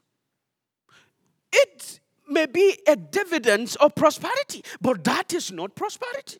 It 1.52 2.00
may 2.28 2.46
be 2.46 2.78
a 2.86 2.96
dividend 2.96 3.76
of 3.80 3.94
prosperity, 3.94 4.62
but 4.80 5.04
that 5.04 5.32
is 5.32 5.52
not 5.52 5.74
prosperity. 5.74 6.38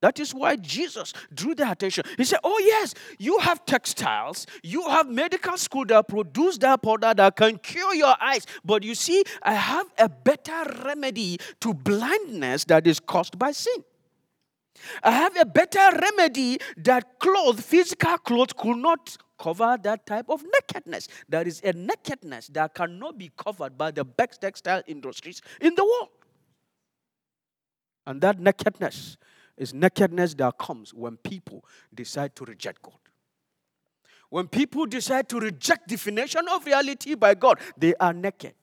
That 0.00 0.20
is 0.20 0.34
why 0.34 0.56
Jesus 0.56 1.14
drew 1.32 1.54
the 1.54 1.70
attention. 1.70 2.04
He 2.18 2.24
said, 2.24 2.40
Oh, 2.44 2.60
yes, 2.62 2.92
you 3.18 3.38
have 3.38 3.64
textiles, 3.64 4.46
you 4.62 4.86
have 4.90 5.08
medical 5.08 5.56
school 5.56 5.86
that 5.86 6.08
produce 6.08 6.58
that 6.58 6.82
powder 6.82 7.14
that 7.14 7.36
can 7.36 7.56
cure 7.56 7.94
your 7.94 8.14
eyes. 8.20 8.46
But 8.62 8.82
you 8.82 8.94
see, 8.94 9.24
I 9.42 9.54
have 9.54 9.86
a 9.96 10.10
better 10.10 10.64
remedy 10.84 11.38
to 11.60 11.72
blindness 11.72 12.64
that 12.64 12.86
is 12.86 13.00
caused 13.00 13.38
by 13.38 13.52
sin. 13.52 13.82
I 15.02 15.10
have 15.10 15.36
a 15.36 15.44
better 15.44 15.96
remedy 16.00 16.58
that 16.78 17.18
clothes, 17.18 17.60
physical 17.60 18.18
clothes, 18.18 18.52
could 18.56 18.76
not 18.76 19.16
cover 19.38 19.76
that 19.82 20.06
type 20.06 20.26
of 20.28 20.42
nakedness. 20.42 21.08
There 21.28 21.46
is 21.46 21.60
a 21.62 21.72
nakedness 21.72 22.48
that 22.48 22.74
cannot 22.74 23.18
be 23.18 23.30
covered 23.36 23.76
by 23.76 23.90
the 23.90 24.04
best 24.04 24.40
textile 24.40 24.82
industries 24.86 25.42
in 25.60 25.74
the 25.74 25.84
world. 25.84 26.10
And 28.06 28.20
that 28.20 28.38
nakedness 28.38 29.16
is 29.56 29.72
nakedness 29.72 30.34
that 30.34 30.58
comes 30.58 30.92
when 30.92 31.16
people 31.18 31.64
decide 31.94 32.34
to 32.36 32.44
reject 32.44 32.82
God. 32.82 32.94
When 34.30 34.48
people 34.48 34.86
decide 34.86 35.28
to 35.28 35.38
reject 35.38 35.88
definition 35.88 36.46
of 36.50 36.66
reality 36.66 37.14
by 37.14 37.34
God, 37.34 37.60
they 37.76 37.94
are 38.00 38.12
naked. 38.12 38.54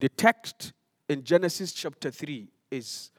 The 0.00 0.08
text 0.08 0.72
in 1.08 1.22
Genesis 1.22 1.72
chapter 1.72 2.10
3 2.10 2.48
is 2.70 3.10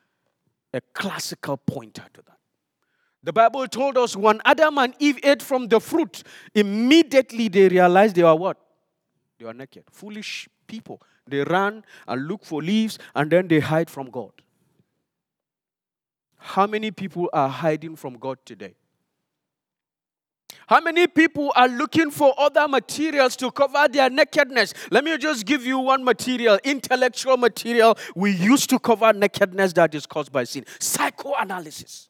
a 0.75 0.81
classical 0.93 1.57
pointer 1.57 2.05
to 2.13 2.21
that. 2.21 2.37
The 3.23 3.33
Bible 3.33 3.67
told 3.67 3.97
us 3.97 4.15
when 4.15 4.39
Adam 4.45 4.77
and 4.77 4.93
Eve 4.99 5.19
ate 5.23 5.41
from 5.41 5.67
the 5.67 5.79
fruit, 5.79 6.21
immediately 6.53 7.47
they 7.47 7.67
realized 7.67 8.15
they 8.15 8.23
were 8.23 8.35
what? 8.35 8.57
They 9.39 9.45
were 9.45 9.53
naked. 9.53 9.85
Foolish 9.91 10.47
people. 10.67 11.01
They 11.27 11.43
ran 11.43 11.83
and 12.07 12.27
looked 12.27 12.45
for 12.45 12.61
leaves 12.61 12.99
and 13.15 13.31
then 13.31 13.47
they 13.47 13.59
hide 13.59 13.89
from 13.89 14.11
God. 14.11 14.31
How 16.37 16.67
many 16.67 16.91
people 16.91 17.29
are 17.33 17.49
hiding 17.49 17.95
from 17.95 18.19
God 18.19 18.37
today? 18.45 18.75
How 20.67 20.81
many 20.81 21.07
people 21.07 21.51
are 21.55 21.67
looking 21.67 22.09
for 22.09 22.33
other 22.37 22.67
materials 22.67 23.35
to 23.37 23.51
cover 23.51 23.87
their 23.87 24.09
nakedness? 24.09 24.73
Let 24.89 25.03
me 25.03 25.17
just 25.17 25.45
give 25.45 25.65
you 25.65 25.79
one 25.79 26.03
material, 26.03 26.57
intellectual 26.63 27.37
material 27.37 27.97
we 28.15 28.31
use 28.31 28.65
to 28.67 28.79
cover 28.79 29.13
nakedness 29.13 29.73
that 29.73 29.93
is 29.93 30.05
caused 30.05 30.31
by 30.31 30.43
sin 30.43 30.65
psychoanalysis. 30.79 32.09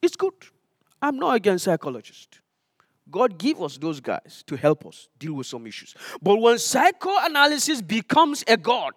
It's 0.00 0.16
good. 0.16 0.34
I'm 1.00 1.16
not 1.16 1.34
against 1.34 1.64
psychologists. 1.64 2.38
God 3.10 3.36
give 3.36 3.60
us 3.60 3.76
those 3.76 4.00
guys 4.00 4.44
to 4.46 4.56
help 4.56 4.86
us 4.86 5.08
deal 5.18 5.34
with 5.34 5.46
some 5.46 5.66
issues. 5.66 5.94
But 6.22 6.36
when 6.36 6.58
psychoanalysis 6.58 7.82
becomes 7.82 8.44
a 8.46 8.56
god, 8.56 8.94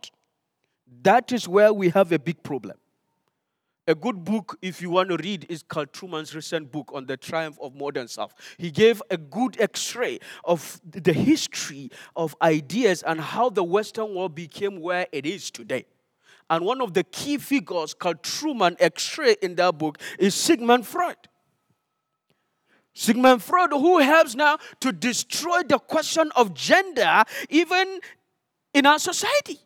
that 1.02 1.32
is 1.32 1.48
where 1.48 1.74
we 1.74 1.90
have 1.90 2.12
a 2.12 2.20
big 2.20 2.42
problem. 2.44 2.78
A 3.88 3.94
good 3.94 4.24
book, 4.24 4.58
if 4.64 4.82
you 4.82 4.90
want 4.90 5.10
to 5.10 5.18
read, 5.18 5.46
is 5.48 5.62
called 5.62 5.94
Trueman's 5.94 6.34
recent 6.34 6.72
book 6.72 6.90
on 6.94 7.06
the 7.06 7.18
triumph 7.18 7.60
of 7.62 7.76
modern 7.76 8.08
self. 8.08 8.34
He 8.58 8.72
gave 8.72 9.02
a 9.12 9.18
good 9.18 9.62
x 9.62 9.96
ray 9.96 10.20
of 10.44 10.82
the 10.84 11.14
history 11.14 11.92
of 12.16 12.36
ideas 12.42 13.04
and 13.04 13.22
how 13.22 13.52
the 13.52 13.64
Western 13.64 14.16
world 14.16 14.34
became 14.34 14.82
where 14.82 15.06
it 15.12 15.28
is 15.28 15.52
today. 15.52 15.86
And 16.50 16.66
one 16.66 16.82
of 16.82 16.96
the 16.96 17.04
key 17.04 17.38
figures 17.38 17.94
called 17.94 18.24
Truman 18.24 18.76
x 18.80 19.18
ray 19.20 19.36
in 19.44 19.54
that 19.56 19.78
book 19.78 20.00
is 20.18 20.34
Sigmund 20.34 20.88
Freud. 20.88 21.18
Sigmund 22.96 23.44
Freud, 23.44 23.72
who 23.72 24.00
helps 24.00 24.34
now 24.34 24.58
to 24.80 24.92
destroy 24.92 25.62
the 25.62 25.78
question 25.78 26.32
of 26.36 26.56
gender 26.56 27.24
even 27.50 28.00
in 28.74 28.88
our 28.88 28.98
society. 28.98 29.60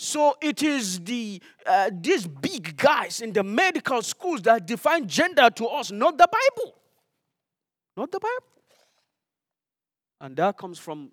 So 0.00 0.36
it 0.40 0.62
is 0.62 1.00
the 1.00 1.42
uh, 1.66 1.90
these 1.92 2.24
big 2.24 2.76
guys 2.76 3.20
in 3.20 3.32
the 3.32 3.42
medical 3.42 4.00
schools 4.00 4.42
that 4.42 4.64
define 4.64 5.08
gender 5.08 5.50
to 5.50 5.66
us, 5.66 5.90
not 5.90 6.16
the 6.16 6.28
Bible. 6.30 6.76
Not 7.96 8.12
the 8.12 8.20
Bible. 8.20 8.46
And 10.20 10.36
that 10.36 10.56
comes 10.56 10.78
from 10.78 11.10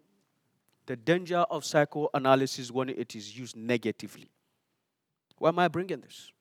the 0.85 0.95
danger 0.95 1.39
of 1.49 1.65
psychoanalysis 1.65 2.69
when 2.69 2.89
it 2.89 3.15
is 3.15 3.35
used 3.35 3.55
negatively. 3.55 4.29
Why 5.39 5.49
am 5.49 5.57
I 5.57 5.67
bringing 5.67 6.01
this? 6.01 6.31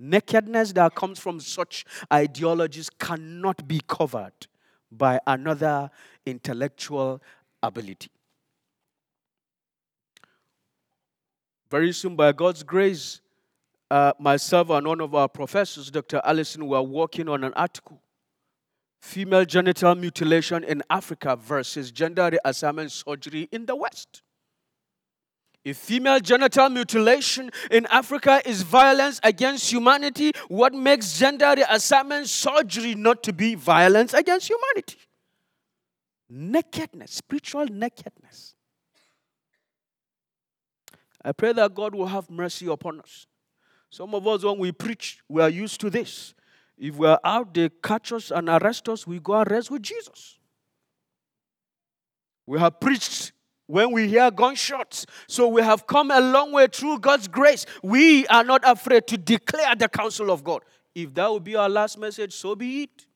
Nakedness 0.00 0.72
that 0.72 0.96
comes 0.96 1.20
from 1.20 1.38
such 1.38 1.84
ideologies 2.12 2.90
cannot 2.90 3.68
be 3.68 3.80
covered 3.86 4.48
by 4.90 5.20
another 5.28 5.92
intellectual 6.26 7.22
ability. 7.62 8.10
Very 11.72 11.92
soon, 11.94 12.16
by 12.16 12.32
God's 12.32 12.62
grace, 12.62 13.22
uh, 13.90 14.12
myself 14.18 14.68
and 14.68 14.86
one 14.86 15.00
of 15.00 15.14
our 15.14 15.26
professors, 15.26 15.90
Dr. 15.90 16.20
Allison, 16.22 16.66
were 16.66 16.82
working 16.82 17.30
on 17.30 17.42
an 17.44 17.54
article 17.54 17.98
Female 19.00 19.46
genital 19.46 19.94
mutilation 19.94 20.64
in 20.64 20.82
Africa 20.90 21.34
versus 21.34 21.90
gender 21.90 22.30
reassignment 22.30 22.90
surgery 22.90 23.48
in 23.50 23.64
the 23.64 23.74
West. 23.74 24.20
If 25.64 25.78
female 25.78 26.20
genital 26.20 26.68
mutilation 26.68 27.50
in 27.70 27.86
Africa 27.86 28.42
is 28.44 28.60
violence 28.60 29.18
against 29.24 29.72
humanity, 29.72 30.32
what 30.48 30.74
makes 30.74 31.18
gender 31.18 31.54
reassignment 31.56 32.26
surgery 32.26 32.94
not 32.94 33.22
to 33.22 33.32
be 33.32 33.54
violence 33.54 34.12
against 34.12 34.50
humanity? 34.50 34.98
Nakedness, 36.28 37.12
spiritual 37.12 37.64
nakedness. 37.64 38.51
I 41.24 41.32
pray 41.32 41.52
that 41.52 41.74
God 41.74 41.94
will 41.94 42.06
have 42.06 42.28
mercy 42.30 42.66
upon 42.66 43.00
us. 43.00 43.26
Some 43.90 44.14
of 44.14 44.26
us, 44.26 44.42
when 44.42 44.58
we 44.58 44.72
preach, 44.72 45.20
we 45.28 45.42
are 45.42 45.48
used 45.48 45.80
to 45.82 45.90
this. 45.90 46.34
If 46.78 46.96
we're 46.96 47.18
out, 47.22 47.54
they 47.54 47.68
catch 47.82 48.12
us 48.12 48.30
and 48.30 48.48
arrest 48.48 48.88
us, 48.88 49.06
we 49.06 49.20
go 49.20 49.34
and 49.34 49.50
rest 49.50 49.70
with 49.70 49.82
Jesus. 49.82 50.38
We 52.46 52.58
have 52.58 52.80
preached 52.80 53.32
when 53.66 53.92
we 53.92 54.08
hear 54.08 54.30
gunshots. 54.30 55.06
So 55.28 55.48
we 55.48 55.62
have 55.62 55.86
come 55.86 56.10
a 56.10 56.20
long 56.20 56.52
way 56.52 56.66
through 56.66 56.98
God's 56.98 57.28
grace. 57.28 57.66
We 57.82 58.26
are 58.26 58.44
not 58.44 58.62
afraid 58.64 59.06
to 59.08 59.16
declare 59.16 59.74
the 59.76 59.88
counsel 59.88 60.30
of 60.30 60.42
God. 60.42 60.62
If 60.94 61.14
that 61.14 61.28
will 61.28 61.40
be 61.40 61.56
our 61.56 61.68
last 61.68 61.98
message, 61.98 62.34
so 62.34 62.54
be 62.54 62.82
it. 62.82 63.06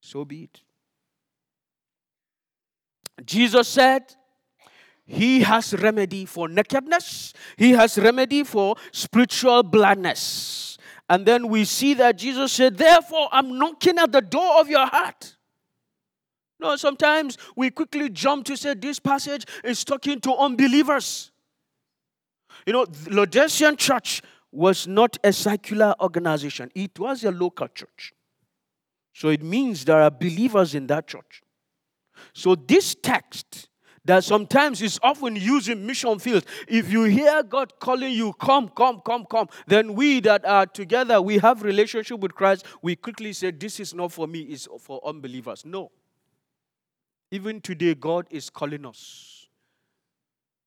So 0.00 0.24
be 0.24 0.44
it. 0.44 0.60
Jesus 3.24 3.68
said, 3.68 4.14
He 5.06 5.40
has 5.40 5.72
remedy 5.72 6.26
for 6.26 6.48
nakedness, 6.48 7.32
He 7.56 7.72
has 7.72 7.96
remedy 7.96 8.42
for 8.42 8.76
spiritual 8.92 9.62
blindness. 9.62 10.78
And 11.08 11.24
then 11.24 11.48
we 11.48 11.64
see 11.64 11.94
that 11.94 12.18
Jesus 12.18 12.52
said, 12.52 12.76
Therefore, 12.76 13.28
I'm 13.30 13.56
knocking 13.58 13.98
at 13.98 14.10
the 14.10 14.20
door 14.20 14.60
of 14.60 14.68
your 14.68 14.86
heart. 14.86 15.36
No, 16.58 16.74
sometimes 16.76 17.38
we 17.54 17.70
quickly 17.70 18.10
jump 18.10 18.44
to 18.46 18.56
say 18.56 18.74
this 18.74 18.98
passage 18.98 19.44
is 19.62 19.84
talking 19.84 20.20
to 20.22 20.34
unbelievers. 20.34 21.30
You 22.66 22.72
know, 22.72 22.86
the 22.86 23.10
Laodicean 23.14 23.76
church 23.76 24.22
was 24.50 24.86
not 24.86 25.18
a 25.22 25.32
secular 25.32 25.94
organization, 26.00 26.70
it 26.74 26.98
was 26.98 27.22
a 27.24 27.30
local 27.30 27.68
church. 27.68 28.12
So 29.12 29.28
it 29.28 29.42
means 29.42 29.84
there 29.84 30.02
are 30.02 30.10
believers 30.10 30.74
in 30.74 30.86
that 30.88 31.06
church. 31.06 31.42
So 32.32 32.54
this 32.54 32.94
text 32.94 33.68
that 34.06 34.24
sometimes 34.24 34.80
is 34.80 34.98
often 35.02 35.36
used 35.36 35.68
in 35.68 35.86
mission 35.86 36.18
fields. 36.18 36.46
If 36.66 36.90
you 36.90 37.04
hear 37.04 37.42
God 37.42 37.78
calling 37.78 38.12
you, 38.12 38.32
come, 38.34 38.68
come, 38.68 39.00
come, 39.04 39.26
come, 39.26 39.48
then 39.66 39.94
we 39.94 40.20
that 40.20 40.44
are 40.44 40.66
together, 40.66 41.20
we 41.20 41.38
have 41.38 41.62
relationship 41.62 42.20
with 42.20 42.34
Christ, 42.34 42.64
we 42.82 42.96
quickly 42.96 43.32
say, 43.32 43.50
this 43.50 43.80
is 43.80 43.92
not 43.94 44.12
for 44.12 44.26
me, 44.26 44.40
it's 44.42 44.68
for 44.80 45.00
unbelievers. 45.04 45.64
No. 45.64 45.90
Even 47.30 47.60
today, 47.60 47.94
God 47.94 48.26
is 48.30 48.48
calling 48.48 48.86
us 48.86 49.48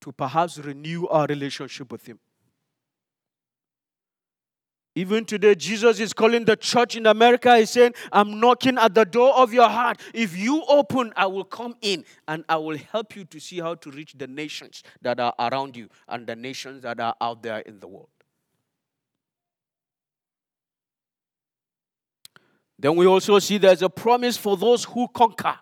to 0.01 0.11
perhaps 0.11 0.57
renew 0.59 1.07
our 1.07 1.25
relationship 1.25 1.91
with 1.91 2.05
Him. 2.05 2.19
Even 4.99 5.23
today, 5.23 5.55
Jesus 5.55 6.01
is 6.01 6.11
calling 6.11 6.43
the 6.43 6.57
church 6.57 6.97
in 6.97 7.05
America. 7.05 7.57
He's 7.57 7.69
saying, 7.69 7.93
I'm 8.11 8.37
knocking 8.41 8.77
at 8.77 8.93
the 8.93 9.05
door 9.05 9.33
of 9.33 9.53
your 9.53 9.69
heart. 9.69 10.01
If 10.13 10.37
you 10.37 10.61
open, 10.67 11.13
I 11.15 11.25
will 11.25 11.45
come 11.45 11.75
in 11.81 12.03
and 12.27 12.43
I 12.49 12.57
will 12.57 12.77
help 12.77 13.15
you 13.15 13.23
to 13.23 13.39
see 13.39 13.61
how 13.61 13.75
to 13.75 13.91
reach 13.91 14.15
the 14.17 14.27
nations 14.27 14.83
that 15.01 15.21
are 15.21 15.33
around 15.39 15.77
you 15.77 15.87
and 16.09 16.27
the 16.27 16.35
nations 16.35 16.81
that 16.81 16.99
are 16.99 17.15
out 17.21 17.41
there 17.41 17.59
in 17.59 17.79
the 17.79 17.87
world. 17.87 18.09
Then 22.77 22.97
we 22.97 23.05
also 23.05 23.39
see 23.39 23.57
there's 23.57 23.81
a 23.81 23.89
promise 23.89 24.35
for 24.35 24.57
those 24.57 24.83
who 24.83 25.07
conquer. 25.07 25.59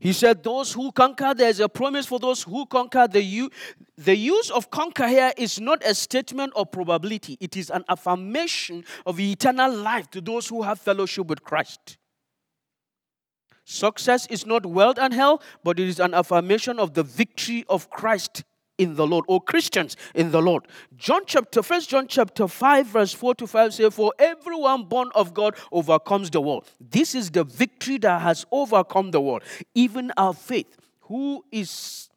He 0.00 0.12
said, 0.12 0.42
Those 0.42 0.72
who 0.72 0.92
conquer, 0.92 1.34
there's 1.34 1.60
a 1.60 1.68
promise 1.68 2.06
for 2.06 2.18
those 2.18 2.42
who 2.42 2.66
conquer. 2.66 3.08
The, 3.08 3.22
u- 3.22 3.50
the 3.96 4.16
use 4.16 4.50
of 4.50 4.70
conquer 4.70 5.08
here 5.08 5.32
is 5.36 5.60
not 5.60 5.84
a 5.84 5.94
statement 5.94 6.52
of 6.54 6.70
probability, 6.70 7.36
it 7.40 7.56
is 7.56 7.70
an 7.70 7.84
affirmation 7.88 8.84
of 9.06 9.18
eternal 9.18 9.74
life 9.74 10.10
to 10.10 10.20
those 10.20 10.48
who 10.48 10.62
have 10.62 10.80
fellowship 10.80 11.26
with 11.26 11.42
Christ. 11.42 11.98
Success 13.64 14.26
is 14.28 14.46
not 14.46 14.64
wealth 14.64 14.98
and 14.98 15.12
health, 15.12 15.44
but 15.62 15.78
it 15.78 15.88
is 15.88 16.00
an 16.00 16.14
affirmation 16.14 16.78
of 16.78 16.94
the 16.94 17.02
victory 17.02 17.64
of 17.68 17.90
Christ 17.90 18.44
in 18.78 18.94
the 18.94 19.06
Lord, 19.06 19.24
or 19.28 19.40
Christians 19.40 19.96
in 20.14 20.30
the 20.30 20.40
Lord. 20.40 20.66
John 20.96 21.22
chapter, 21.26 21.62
first 21.62 21.90
John 21.90 22.06
chapter 22.08 22.48
5, 22.48 22.86
verse 22.86 23.12
4 23.12 23.34
to 23.36 23.46
5 23.46 23.74
say, 23.74 23.90
For 23.90 24.12
everyone 24.18 24.84
born 24.84 25.10
of 25.14 25.34
God 25.34 25.56
overcomes 25.70 26.30
the 26.30 26.40
world. 26.40 26.66
This 26.80 27.14
is 27.14 27.30
the 27.30 27.44
victory 27.44 27.98
that 27.98 28.22
has 28.22 28.46
overcome 28.50 29.10
the 29.10 29.20
world, 29.20 29.42
even 29.74 30.12
our 30.16 30.32
faith. 30.32 30.76
Who 31.02 31.44
is 31.50 32.08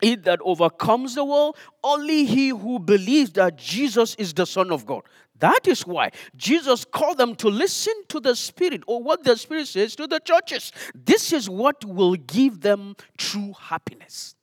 it 0.00 0.24
that 0.24 0.40
overcomes 0.42 1.14
the 1.16 1.24
world? 1.24 1.56
Only 1.82 2.24
he 2.24 2.50
who 2.50 2.78
believes 2.78 3.32
that 3.32 3.56
Jesus 3.56 4.14
is 4.14 4.32
the 4.32 4.46
Son 4.46 4.70
of 4.70 4.86
God. 4.86 5.02
That 5.40 5.68
is 5.68 5.86
why 5.86 6.10
Jesus 6.36 6.84
called 6.84 7.18
them 7.18 7.34
to 7.36 7.48
listen 7.48 7.94
to 8.08 8.20
the 8.20 8.34
Spirit 8.34 8.82
or 8.86 9.02
what 9.02 9.24
the 9.24 9.36
Spirit 9.36 9.68
says 9.68 9.94
to 9.96 10.06
the 10.06 10.18
churches. 10.20 10.72
This 10.94 11.32
is 11.32 11.48
what 11.48 11.84
will 11.84 12.14
give 12.14 12.60
them 12.60 12.96
true 13.16 13.54
happiness. 13.58 14.34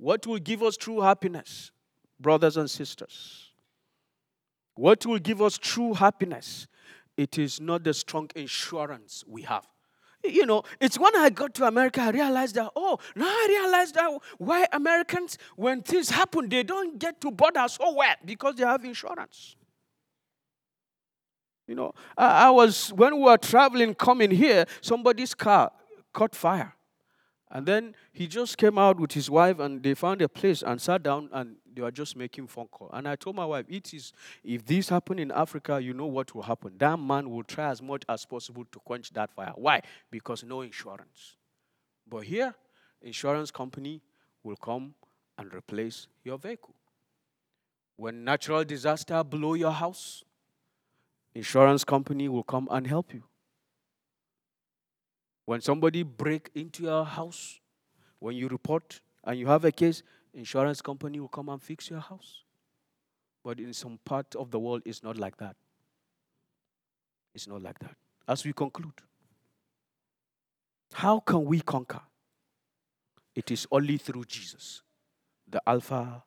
What 0.00 0.26
will 0.26 0.38
give 0.38 0.62
us 0.62 0.78
true 0.78 1.02
happiness, 1.02 1.72
brothers 2.18 2.56
and 2.56 2.70
sisters? 2.70 3.50
What 4.74 5.04
will 5.04 5.18
give 5.18 5.42
us 5.42 5.58
true 5.58 5.92
happiness? 5.92 6.66
It 7.18 7.38
is 7.38 7.60
not 7.60 7.84
the 7.84 7.92
strong 7.92 8.30
insurance 8.34 9.22
we 9.28 9.42
have. 9.42 9.66
You 10.24 10.46
know, 10.46 10.62
it's 10.80 10.98
when 10.98 11.14
I 11.16 11.28
got 11.28 11.52
to 11.54 11.66
America, 11.66 12.00
I 12.00 12.10
realized 12.10 12.54
that, 12.54 12.70
oh, 12.74 12.98
now 13.14 13.26
I 13.26 13.46
realized 13.50 13.94
that 13.96 14.10
why 14.38 14.66
Americans, 14.72 15.36
when 15.54 15.82
things 15.82 16.08
happen, 16.08 16.48
they 16.48 16.62
don't 16.62 16.98
get 16.98 17.20
to 17.20 17.30
bother 17.30 17.68
so 17.68 17.92
well 17.92 18.14
because 18.24 18.54
they 18.54 18.64
have 18.64 18.82
insurance. 18.82 19.56
You 21.66 21.74
know, 21.74 21.92
I, 22.16 22.46
I 22.46 22.50
was, 22.50 22.90
when 22.94 23.16
we 23.16 23.24
were 23.24 23.36
traveling 23.36 23.94
coming 23.94 24.30
here, 24.30 24.64
somebody's 24.80 25.34
car 25.34 25.70
caught 26.14 26.34
fire. 26.34 26.74
And 27.52 27.66
then 27.66 27.96
he 28.12 28.28
just 28.28 28.56
came 28.56 28.78
out 28.78 29.00
with 29.00 29.12
his 29.12 29.28
wife 29.28 29.58
and 29.58 29.82
they 29.82 29.94
found 29.94 30.22
a 30.22 30.28
place 30.28 30.62
and 30.62 30.80
sat 30.80 31.02
down 31.02 31.28
and 31.32 31.56
they 31.74 31.82
were 31.82 31.90
just 31.90 32.16
making 32.16 32.46
phone 32.46 32.68
call. 32.68 32.90
And 32.92 33.08
I 33.08 33.16
told 33.16 33.34
my 33.34 33.44
wife, 33.44 33.66
it 33.68 33.92
is 33.92 34.12
if 34.44 34.64
this 34.64 34.88
happen 34.88 35.18
in 35.18 35.32
Africa, 35.32 35.80
you 35.82 35.92
know 35.92 36.06
what 36.06 36.32
will 36.32 36.42
happen. 36.42 36.74
That 36.78 36.96
man 36.98 37.28
will 37.28 37.42
try 37.42 37.70
as 37.70 37.82
much 37.82 38.04
as 38.08 38.24
possible 38.24 38.64
to 38.70 38.78
quench 38.80 39.12
that 39.14 39.34
fire. 39.34 39.52
Why? 39.56 39.82
Because 40.12 40.44
no 40.44 40.60
insurance. 40.60 41.36
But 42.08 42.20
here, 42.20 42.54
insurance 43.02 43.50
company 43.50 44.00
will 44.44 44.56
come 44.56 44.94
and 45.36 45.52
replace 45.52 46.06
your 46.22 46.38
vehicle. 46.38 46.74
When 47.96 48.24
natural 48.24 48.64
disaster 48.64 49.24
blow 49.24 49.54
your 49.54 49.72
house, 49.72 50.22
insurance 51.34 51.82
company 51.82 52.28
will 52.28 52.44
come 52.44 52.68
and 52.70 52.86
help 52.86 53.12
you. 53.12 53.24
When 55.50 55.60
somebody 55.60 56.04
break 56.04 56.48
into 56.54 56.84
your 56.84 57.04
house, 57.04 57.58
when 58.20 58.36
you 58.36 58.46
report 58.46 59.00
and 59.24 59.36
you 59.36 59.48
have 59.48 59.64
a 59.64 59.72
case, 59.72 60.04
insurance 60.32 60.80
company 60.80 61.18
will 61.18 61.26
come 61.26 61.48
and 61.48 61.60
fix 61.60 61.90
your 61.90 61.98
house. 61.98 62.44
But 63.42 63.58
in 63.58 63.72
some 63.72 63.98
part 64.04 64.36
of 64.36 64.52
the 64.52 64.60
world, 64.60 64.82
it's 64.84 65.02
not 65.02 65.16
like 65.16 65.38
that. 65.38 65.56
It's 67.34 67.48
not 67.48 67.62
like 67.62 67.80
that. 67.80 67.96
As 68.28 68.44
we 68.44 68.52
conclude, 68.52 68.92
how 70.92 71.18
can 71.18 71.44
we 71.44 71.60
conquer? 71.60 72.02
It 73.34 73.50
is 73.50 73.66
only 73.72 73.96
through 73.96 74.26
Jesus, 74.26 74.82
the 75.48 75.60
Alpha 75.66 76.22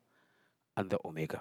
and 0.76 0.90
the 0.90 0.98
Omega. 1.02 1.40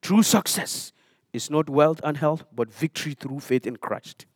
True 0.00 0.22
success 0.22 0.92
is 1.32 1.50
not 1.50 1.68
wealth 1.68 2.00
and 2.04 2.18
health, 2.18 2.44
but 2.54 2.72
victory 2.72 3.14
through 3.14 3.40
faith 3.40 3.66
in 3.66 3.78
Christ. 3.78 4.26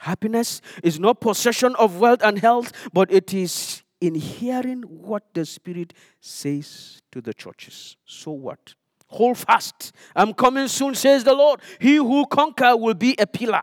Happiness 0.00 0.62
is 0.82 0.98
not 0.98 1.20
possession 1.20 1.76
of 1.76 2.00
wealth 2.00 2.22
and 2.22 2.38
health, 2.38 2.72
but 2.90 3.12
it 3.12 3.34
is 3.34 3.82
in 4.00 4.14
hearing 4.14 4.80
what 4.82 5.22
the 5.34 5.44
Spirit 5.44 5.92
says 6.20 7.02
to 7.12 7.20
the 7.20 7.34
churches. 7.34 7.96
So 8.06 8.30
what? 8.30 8.74
Hold 9.08 9.36
fast. 9.36 9.92
I'm 10.16 10.32
coming 10.32 10.68
soon, 10.68 10.94
says 10.94 11.22
the 11.24 11.34
Lord. 11.34 11.60
He 11.78 11.96
who 11.96 12.24
conquers 12.26 12.76
will 12.78 12.94
be 12.94 13.14
a 13.18 13.26
pillar. 13.26 13.62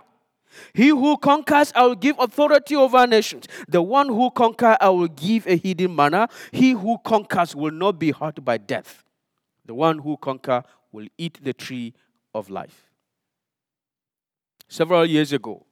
He 0.73 0.89
who 0.89 1.17
conquers, 1.17 1.71
I 1.73 1.88
will 1.88 1.95
give 1.95 2.19
authority 2.19 2.75
over 2.75 3.07
nations. 3.07 3.47
The 3.67 3.81
one 3.81 4.07
who 4.07 4.29
conquers, 4.29 4.77
I 4.79 4.89
will 4.89 5.07
give 5.07 5.47
a 5.47 5.57
hidden 5.57 5.95
manna. 5.95 6.29
He 6.51 6.71
who 6.71 6.99
conquers 6.99 7.55
will 7.55 7.71
not 7.71 7.97
be 7.97 8.11
hurt 8.11 8.45
by 8.45 8.57
death. 8.57 9.03
The 9.65 9.73
one 9.73 9.97
who 9.97 10.17
conquers 10.17 10.63
will 10.91 11.07
eat 11.17 11.39
the 11.41 11.53
tree 11.53 11.95
of 12.35 12.51
life. 12.51 12.91
Several 14.67 15.05
years 15.05 15.33
ago, 15.33 15.66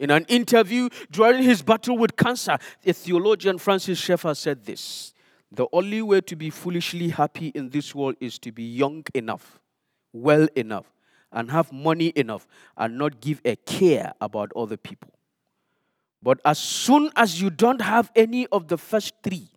in 0.00 0.10
an 0.10 0.24
interview 0.28 0.88
during 1.12 1.42
his 1.42 1.62
battle 1.62 1.96
with 1.96 2.16
cancer, 2.16 2.58
the 2.82 2.92
theologian 2.92 3.58
Francis 3.58 3.98
Schaeffer 3.98 4.34
said 4.34 4.64
this 4.64 5.12
The 5.52 5.66
only 5.72 6.02
way 6.02 6.22
to 6.22 6.34
be 6.34 6.50
foolishly 6.50 7.10
happy 7.10 7.48
in 7.48 7.68
this 7.68 7.94
world 7.94 8.16
is 8.18 8.38
to 8.40 8.50
be 8.50 8.64
young 8.64 9.04
enough, 9.14 9.60
well 10.12 10.48
enough, 10.56 10.90
and 11.30 11.50
have 11.50 11.70
money 11.70 12.12
enough, 12.16 12.48
and 12.76 12.98
not 12.98 13.20
give 13.20 13.42
a 13.44 13.54
care 13.56 14.14
about 14.20 14.50
other 14.56 14.78
people. 14.78 15.12
But 16.22 16.40
as 16.44 16.58
soon 16.58 17.10
as 17.14 17.40
you 17.40 17.50
don't 17.50 17.82
have 17.82 18.10
any 18.16 18.46
of 18.48 18.68
the 18.68 18.78
first 18.78 19.14
three, 19.22 19.48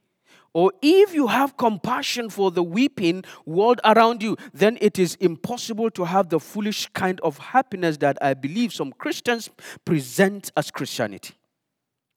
or 0.54 0.72
if 0.84 1.16
you 1.16 1.28
have 1.28 1.58
compassion 1.58 2.30
for 2.30 2.51
the 2.51 2.62
weeping 2.62 3.24
world 3.45 3.82
around 3.84 4.22
you, 4.22 4.38
then 4.54 4.78
it 4.82 4.99
is 4.99 5.16
impossible 5.16 5.89
to 5.91 6.06
have 6.06 6.30
the 6.30 6.39
foolish 6.39 6.88
kind 6.93 7.20
of 7.22 7.39
happiness 7.39 7.97
that 7.97 8.18
I 8.22 8.36
believe 8.36 8.72
some 8.72 8.91
Christians 8.93 9.49
present 9.84 10.51
as 10.56 10.70
Christianity. 10.70 11.34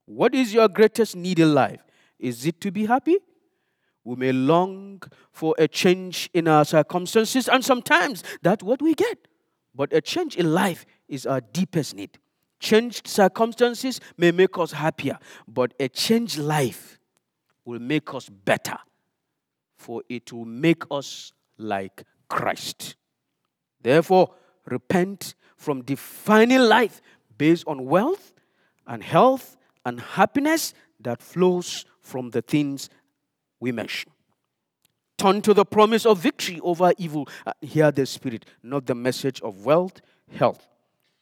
What 0.05 0.35
is 0.35 0.53
your 0.53 0.69
greatest 0.69 1.17
need 1.17 1.39
in 1.39 1.55
life? 1.55 1.81
Is 2.19 2.45
it 2.45 2.61
to 2.61 2.71
be 2.71 2.87
happy? 2.87 3.17
We 4.05 4.17
may 4.17 4.33
long 4.33 5.03
for 5.33 5.55
a 5.59 5.67
change 5.67 6.31
in 6.33 6.47
our 6.47 6.65
circumstances, 6.65 7.49
and 7.49 7.65
sometimes 7.65 8.23
that's 8.43 8.63
what 8.63 8.81
we 8.81 8.95
get. 8.95 9.19
But 9.75 9.93
a 9.93 10.01
change 10.01 10.37
in 10.37 10.53
life 10.53 10.87
is 11.09 11.27
our 11.27 11.41
deepest 11.41 11.95
need. 11.97 12.19
Changed 12.61 13.07
circumstances 13.07 14.01
may 14.17 14.31
make 14.31 14.57
us 14.59 14.73
happier, 14.73 15.19
but 15.49 15.75
a 15.81 15.89
changed 15.89 16.39
life 16.39 16.99
will 17.67 17.81
make 17.81 18.15
us 18.15 18.31
better, 18.31 18.79
for 19.77 20.03
it 20.09 20.33
will 20.33 20.47
make 20.47 20.85
us 20.91 21.33
like 21.59 22.05
Christ. 22.29 22.97
Therefore, 23.83 24.31
repent 24.65 25.35
from 25.57 25.83
defining 25.83 26.61
life 26.61 27.03
based 27.37 27.65
on 27.67 27.85
wealth 27.85 28.33
and 28.87 29.03
health 29.03 29.57
and 29.85 30.01
happiness 30.01 30.73
that 31.01 31.21
flows 31.21 31.85
from 32.01 32.31
the 32.31 32.41
things 32.41 32.89
we 33.61 33.73
mention. 33.73 34.11
Turn 35.19 35.41
to 35.43 35.55
the 35.55 35.65
promise 35.65 36.05
of 36.05 36.19
victory 36.19 36.61
over 36.61 36.93
evil 36.99 37.29
hear 37.61 37.91
the 37.91 38.07
Spirit, 38.07 38.45
not 38.63 38.87
the 38.87 38.95
message 38.95 39.41
of 39.41 39.65
wealth, 39.65 40.01
health. 40.31 40.69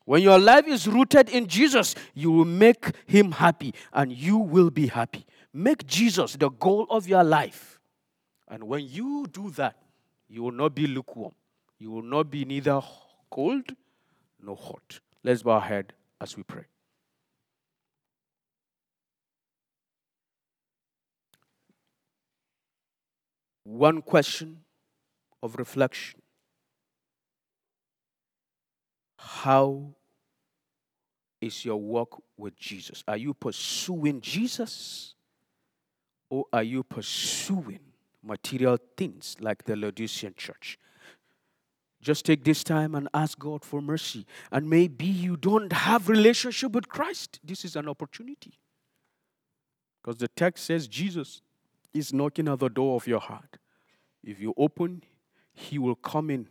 When 0.05 0.23
your 0.23 0.39
life 0.39 0.67
is 0.67 0.87
rooted 0.87 1.31
in 1.31 1.47
Jesus, 1.47 1.95
you 2.13 2.31
will 2.31 2.45
make 2.45 2.91
Him 3.07 3.33
happy 3.33 3.73
and 3.93 4.13
you 4.13 4.37
will 4.37 4.71
be 4.71 4.89
happy. 4.89 5.25
Make 5.57 5.87
Jesus 5.87 6.35
the 6.35 6.51
goal 6.51 6.85
of 6.91 7.07
your 7.07 7.23
life. 7.23 7.79
And 8.49 8.65
when 8.65 8.89
you 8.89 9.27
do 9.31 9.51
that, 9.51 9.77
you 10.29 10.43
will 10.43 10.53
not 10.53 10.75
be 10.75 10.89
lukewarm. 10.89 11.33
You 11.79 11.93
will 11.93 12.03
not 12.03 12.29
be 12.29 12.45
neither 12.45 12.81
cold 13.31 13.73
nor 14.43 14.57
hot. 14.57 14.99
Let's 15.23 15.45
bow 15.45 15.53
our 15.53 15.61
head 15.61 15.93
as 16.21 16.37
we 16.37 16.43
pray. 16.43 16.65
One 23.63 24.03
question 24.03 24.61
of 25.43 25.57
reflection 25.57 26.21
How 29.17 29.95
is 31.41 31.65
your 31.65 31.77
walk 31.77 32.23
with 32.37 32.57
Jesus? 32.57 33.05
Are 33.07 33.17
you 33.17 33.35
pursuing 33.35 34.21
Jesus 34.21 35.14
or 36.31 36.47
are 36.53 36.63
you 36.63 36.83
pursuing 36.83 37.81
material 38.23 38.79
things 38.97 39.37
like 39.41 39.65
the 39.65 39.77
Laodicean 39.77 40.35
church? 40.37 40.79
Just 42.01 42.27
take 42.27 42.45
this 42.45 42.63
time 42.63 42.95
and 42.95 43.09
ask 43.15 43.39
God 43.39 43.65
for 43.65 43.81
mercy. 43.81 44.27
And 44.53 44.69
maybe 44.69 45.07
you 45.07 45.39
don't 45.39 45.73
have 45.73 46.09
relationship 46.09 46.73
with 46.73 46.89
Christ. 46.89 47.41
This 47.43 47.65
is 47.65 47.77
an 47.77 47.89
opportunity. 47.89 48.59
Because 50.03 50.19
the 50.19 50.29
text 50.29 50.67
says 50.67 50.87
Jesus 50.87 51.41
is 51.95 52.13
knocking 52.13 52.47
at 52.49 52.59
the 52.59 52.69
door 52.69 52.97
of 52.97 53.07
your 53.07 53.21
heart. 53.21 53.57
If 54.23 54.39
you 54.39 54.53
open, 54.59 55.03
he 55.55 55.79
will 55.79 55.95
come 55.95 56.29
in 56.29 56.49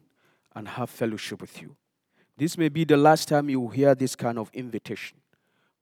and 0.55 0.67
have 0.69 0.89
fellowship 0.89 1.41
with 1.41 1.61
you. 1.61 1.76
This 2.36 2.57
may 2.57 2.69
be 2.69 2.84
the 2.84 2.97
last 2.97 3.28
time 3.28 3.47
you 3.49 3.67
hear 3.67 3.93
this 3.93 4.15
kind 4.15 4.39
of 4.39 4.49
invitation. 4.53 5.19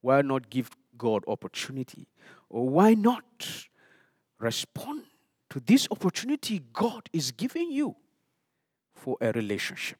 Why 0.01 0.21
not 0.21 0.49
give 0.49 0.71
God 0.97 1.23
opportunity? 1.27 2.07
Or 2.49 2.67
why 2.67 2.93
not 2.93 3.67
respond 4.41 5.03
to 5.49 5.59
this 5.59 5.87
opportunity 5.91 6.61
God 6.73 7.09
is 7.13 7.31
giving 7.31 7.71
you? 7.71 7.95
for 9.01 9.17
a 9.19 9.31
relationship. 9.31 9.97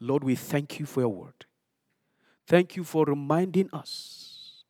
Lord, 0.00 0.24
we 0.24 0.34
thank 0.34 0.80
you 0.80 0.86
for 0.86 1.00
your 1.00 1.10
word. 1.10 1.44
Thank 2.46 2.76
you 2.76 2.84
for 2.84 3.04
reminding 3.04 3.68
us 3.74 4.64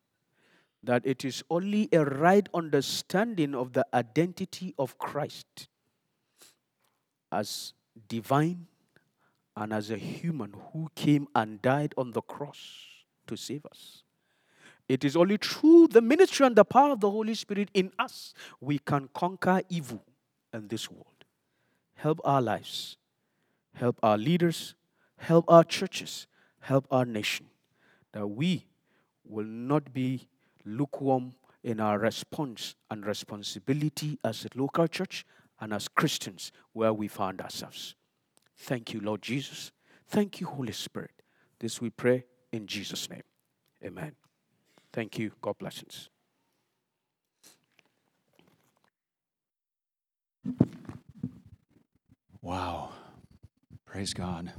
that 0.83 1.05
it 1.05 1.23
is 1.23 1.43
only 1.49 1.87
a 1.93 2.03
right 2.03 2.47
understanding 2.53 3.55
of 3.55 3.71
the 3.71 3.85
identity 3.93 4.75
of 4.77 4.97
Christ 4.97 5.69
as 7.31 7.73
divine 8.07 8.67
and 9.55 9.71
as 9.71 9.91
a 9.91 9.97
human 9.97 10.53
who 10.73 10.89
came 10.95 11.27
and 11.33 11.61
died 11.61 11.93
on 11.97 12.11
the 12.11 12.21
cross 12.21 12.59
to 13.27 13.37
save 13.37 13.65
us. 13.65 14.03
It 14.89 15.05
is 15.05 15.15
only 15.15 15.37
through 15.37 15.87
the 15.87 16.01
ministry 16.01 16.45
and 16.45 16.55
the 16.55 16.65
power 16.65 16.91
of 16.91 16.99
the 16.99 17.09
Holy 17.11 17.35
Spirit 17.35 17.69
in 17.73 17.91
us 17.97 18.33
we 18.59 18.79
can 18.79 19.07
conquer 19.13 19.61
evil 19.69 20.03
in 20.51 20.67
this 20.67 20.89
world 20.91 21.19
help 21.99 22.21
our 22.23 22.41
lives, 22.41 22.97
help 23.73 23.99
our 24.01 24.17
leaders, 24.17 24.73
help 25.17 25.43
our 25.49 25.63
churches, 25.65 26.27
help 26.61 26.87
our 26.89 27.05
nation, 27.05 27.45
that 28.13 28.25
we 28.25 28.65
will 29.25 29.45
not 29.45 29.93
be 29.93 30.27
lukewarm 30.65 31.33
in 31.61 31.79
our 31.79 31.99
response 31.99 32.75
and 32.89 33.05
responsibility 33.05 34.17
as 34.23 34.45
a 34.45 34.59
local 34.59 34.87
church 34.87 35.25
and 35.59 35.73
as 35.73 35.89
Christians 35.89 36.53
where 36.71 36.93
we 36.93 37.09
find 37.09 37.41
ourselves. 37.41 37.95
Thank 38.57 38.93
you, 38.93 39.01
Lord 39.01 39.21
Jesus. 39.21 39.71
Thank 40.07 40.39
you, 40.39 40.47
Holy 40.47 40.73
Spirit. 40.73 41.21
This 41.59 41.81
we 41.81 41.89
pray 41.89 42.23
in 42.53 42.65
Jesus' 42.65 43.09
name. 43.09 43.23
Amen. 43.83 44.13
Thank 44.93 45.19
you. 45.19 45.31
God 45.41 45.57
bless 45.59 45.81
Wow. 52.41 52.91
Praise 53.85 54.13
God. 54.13 54.53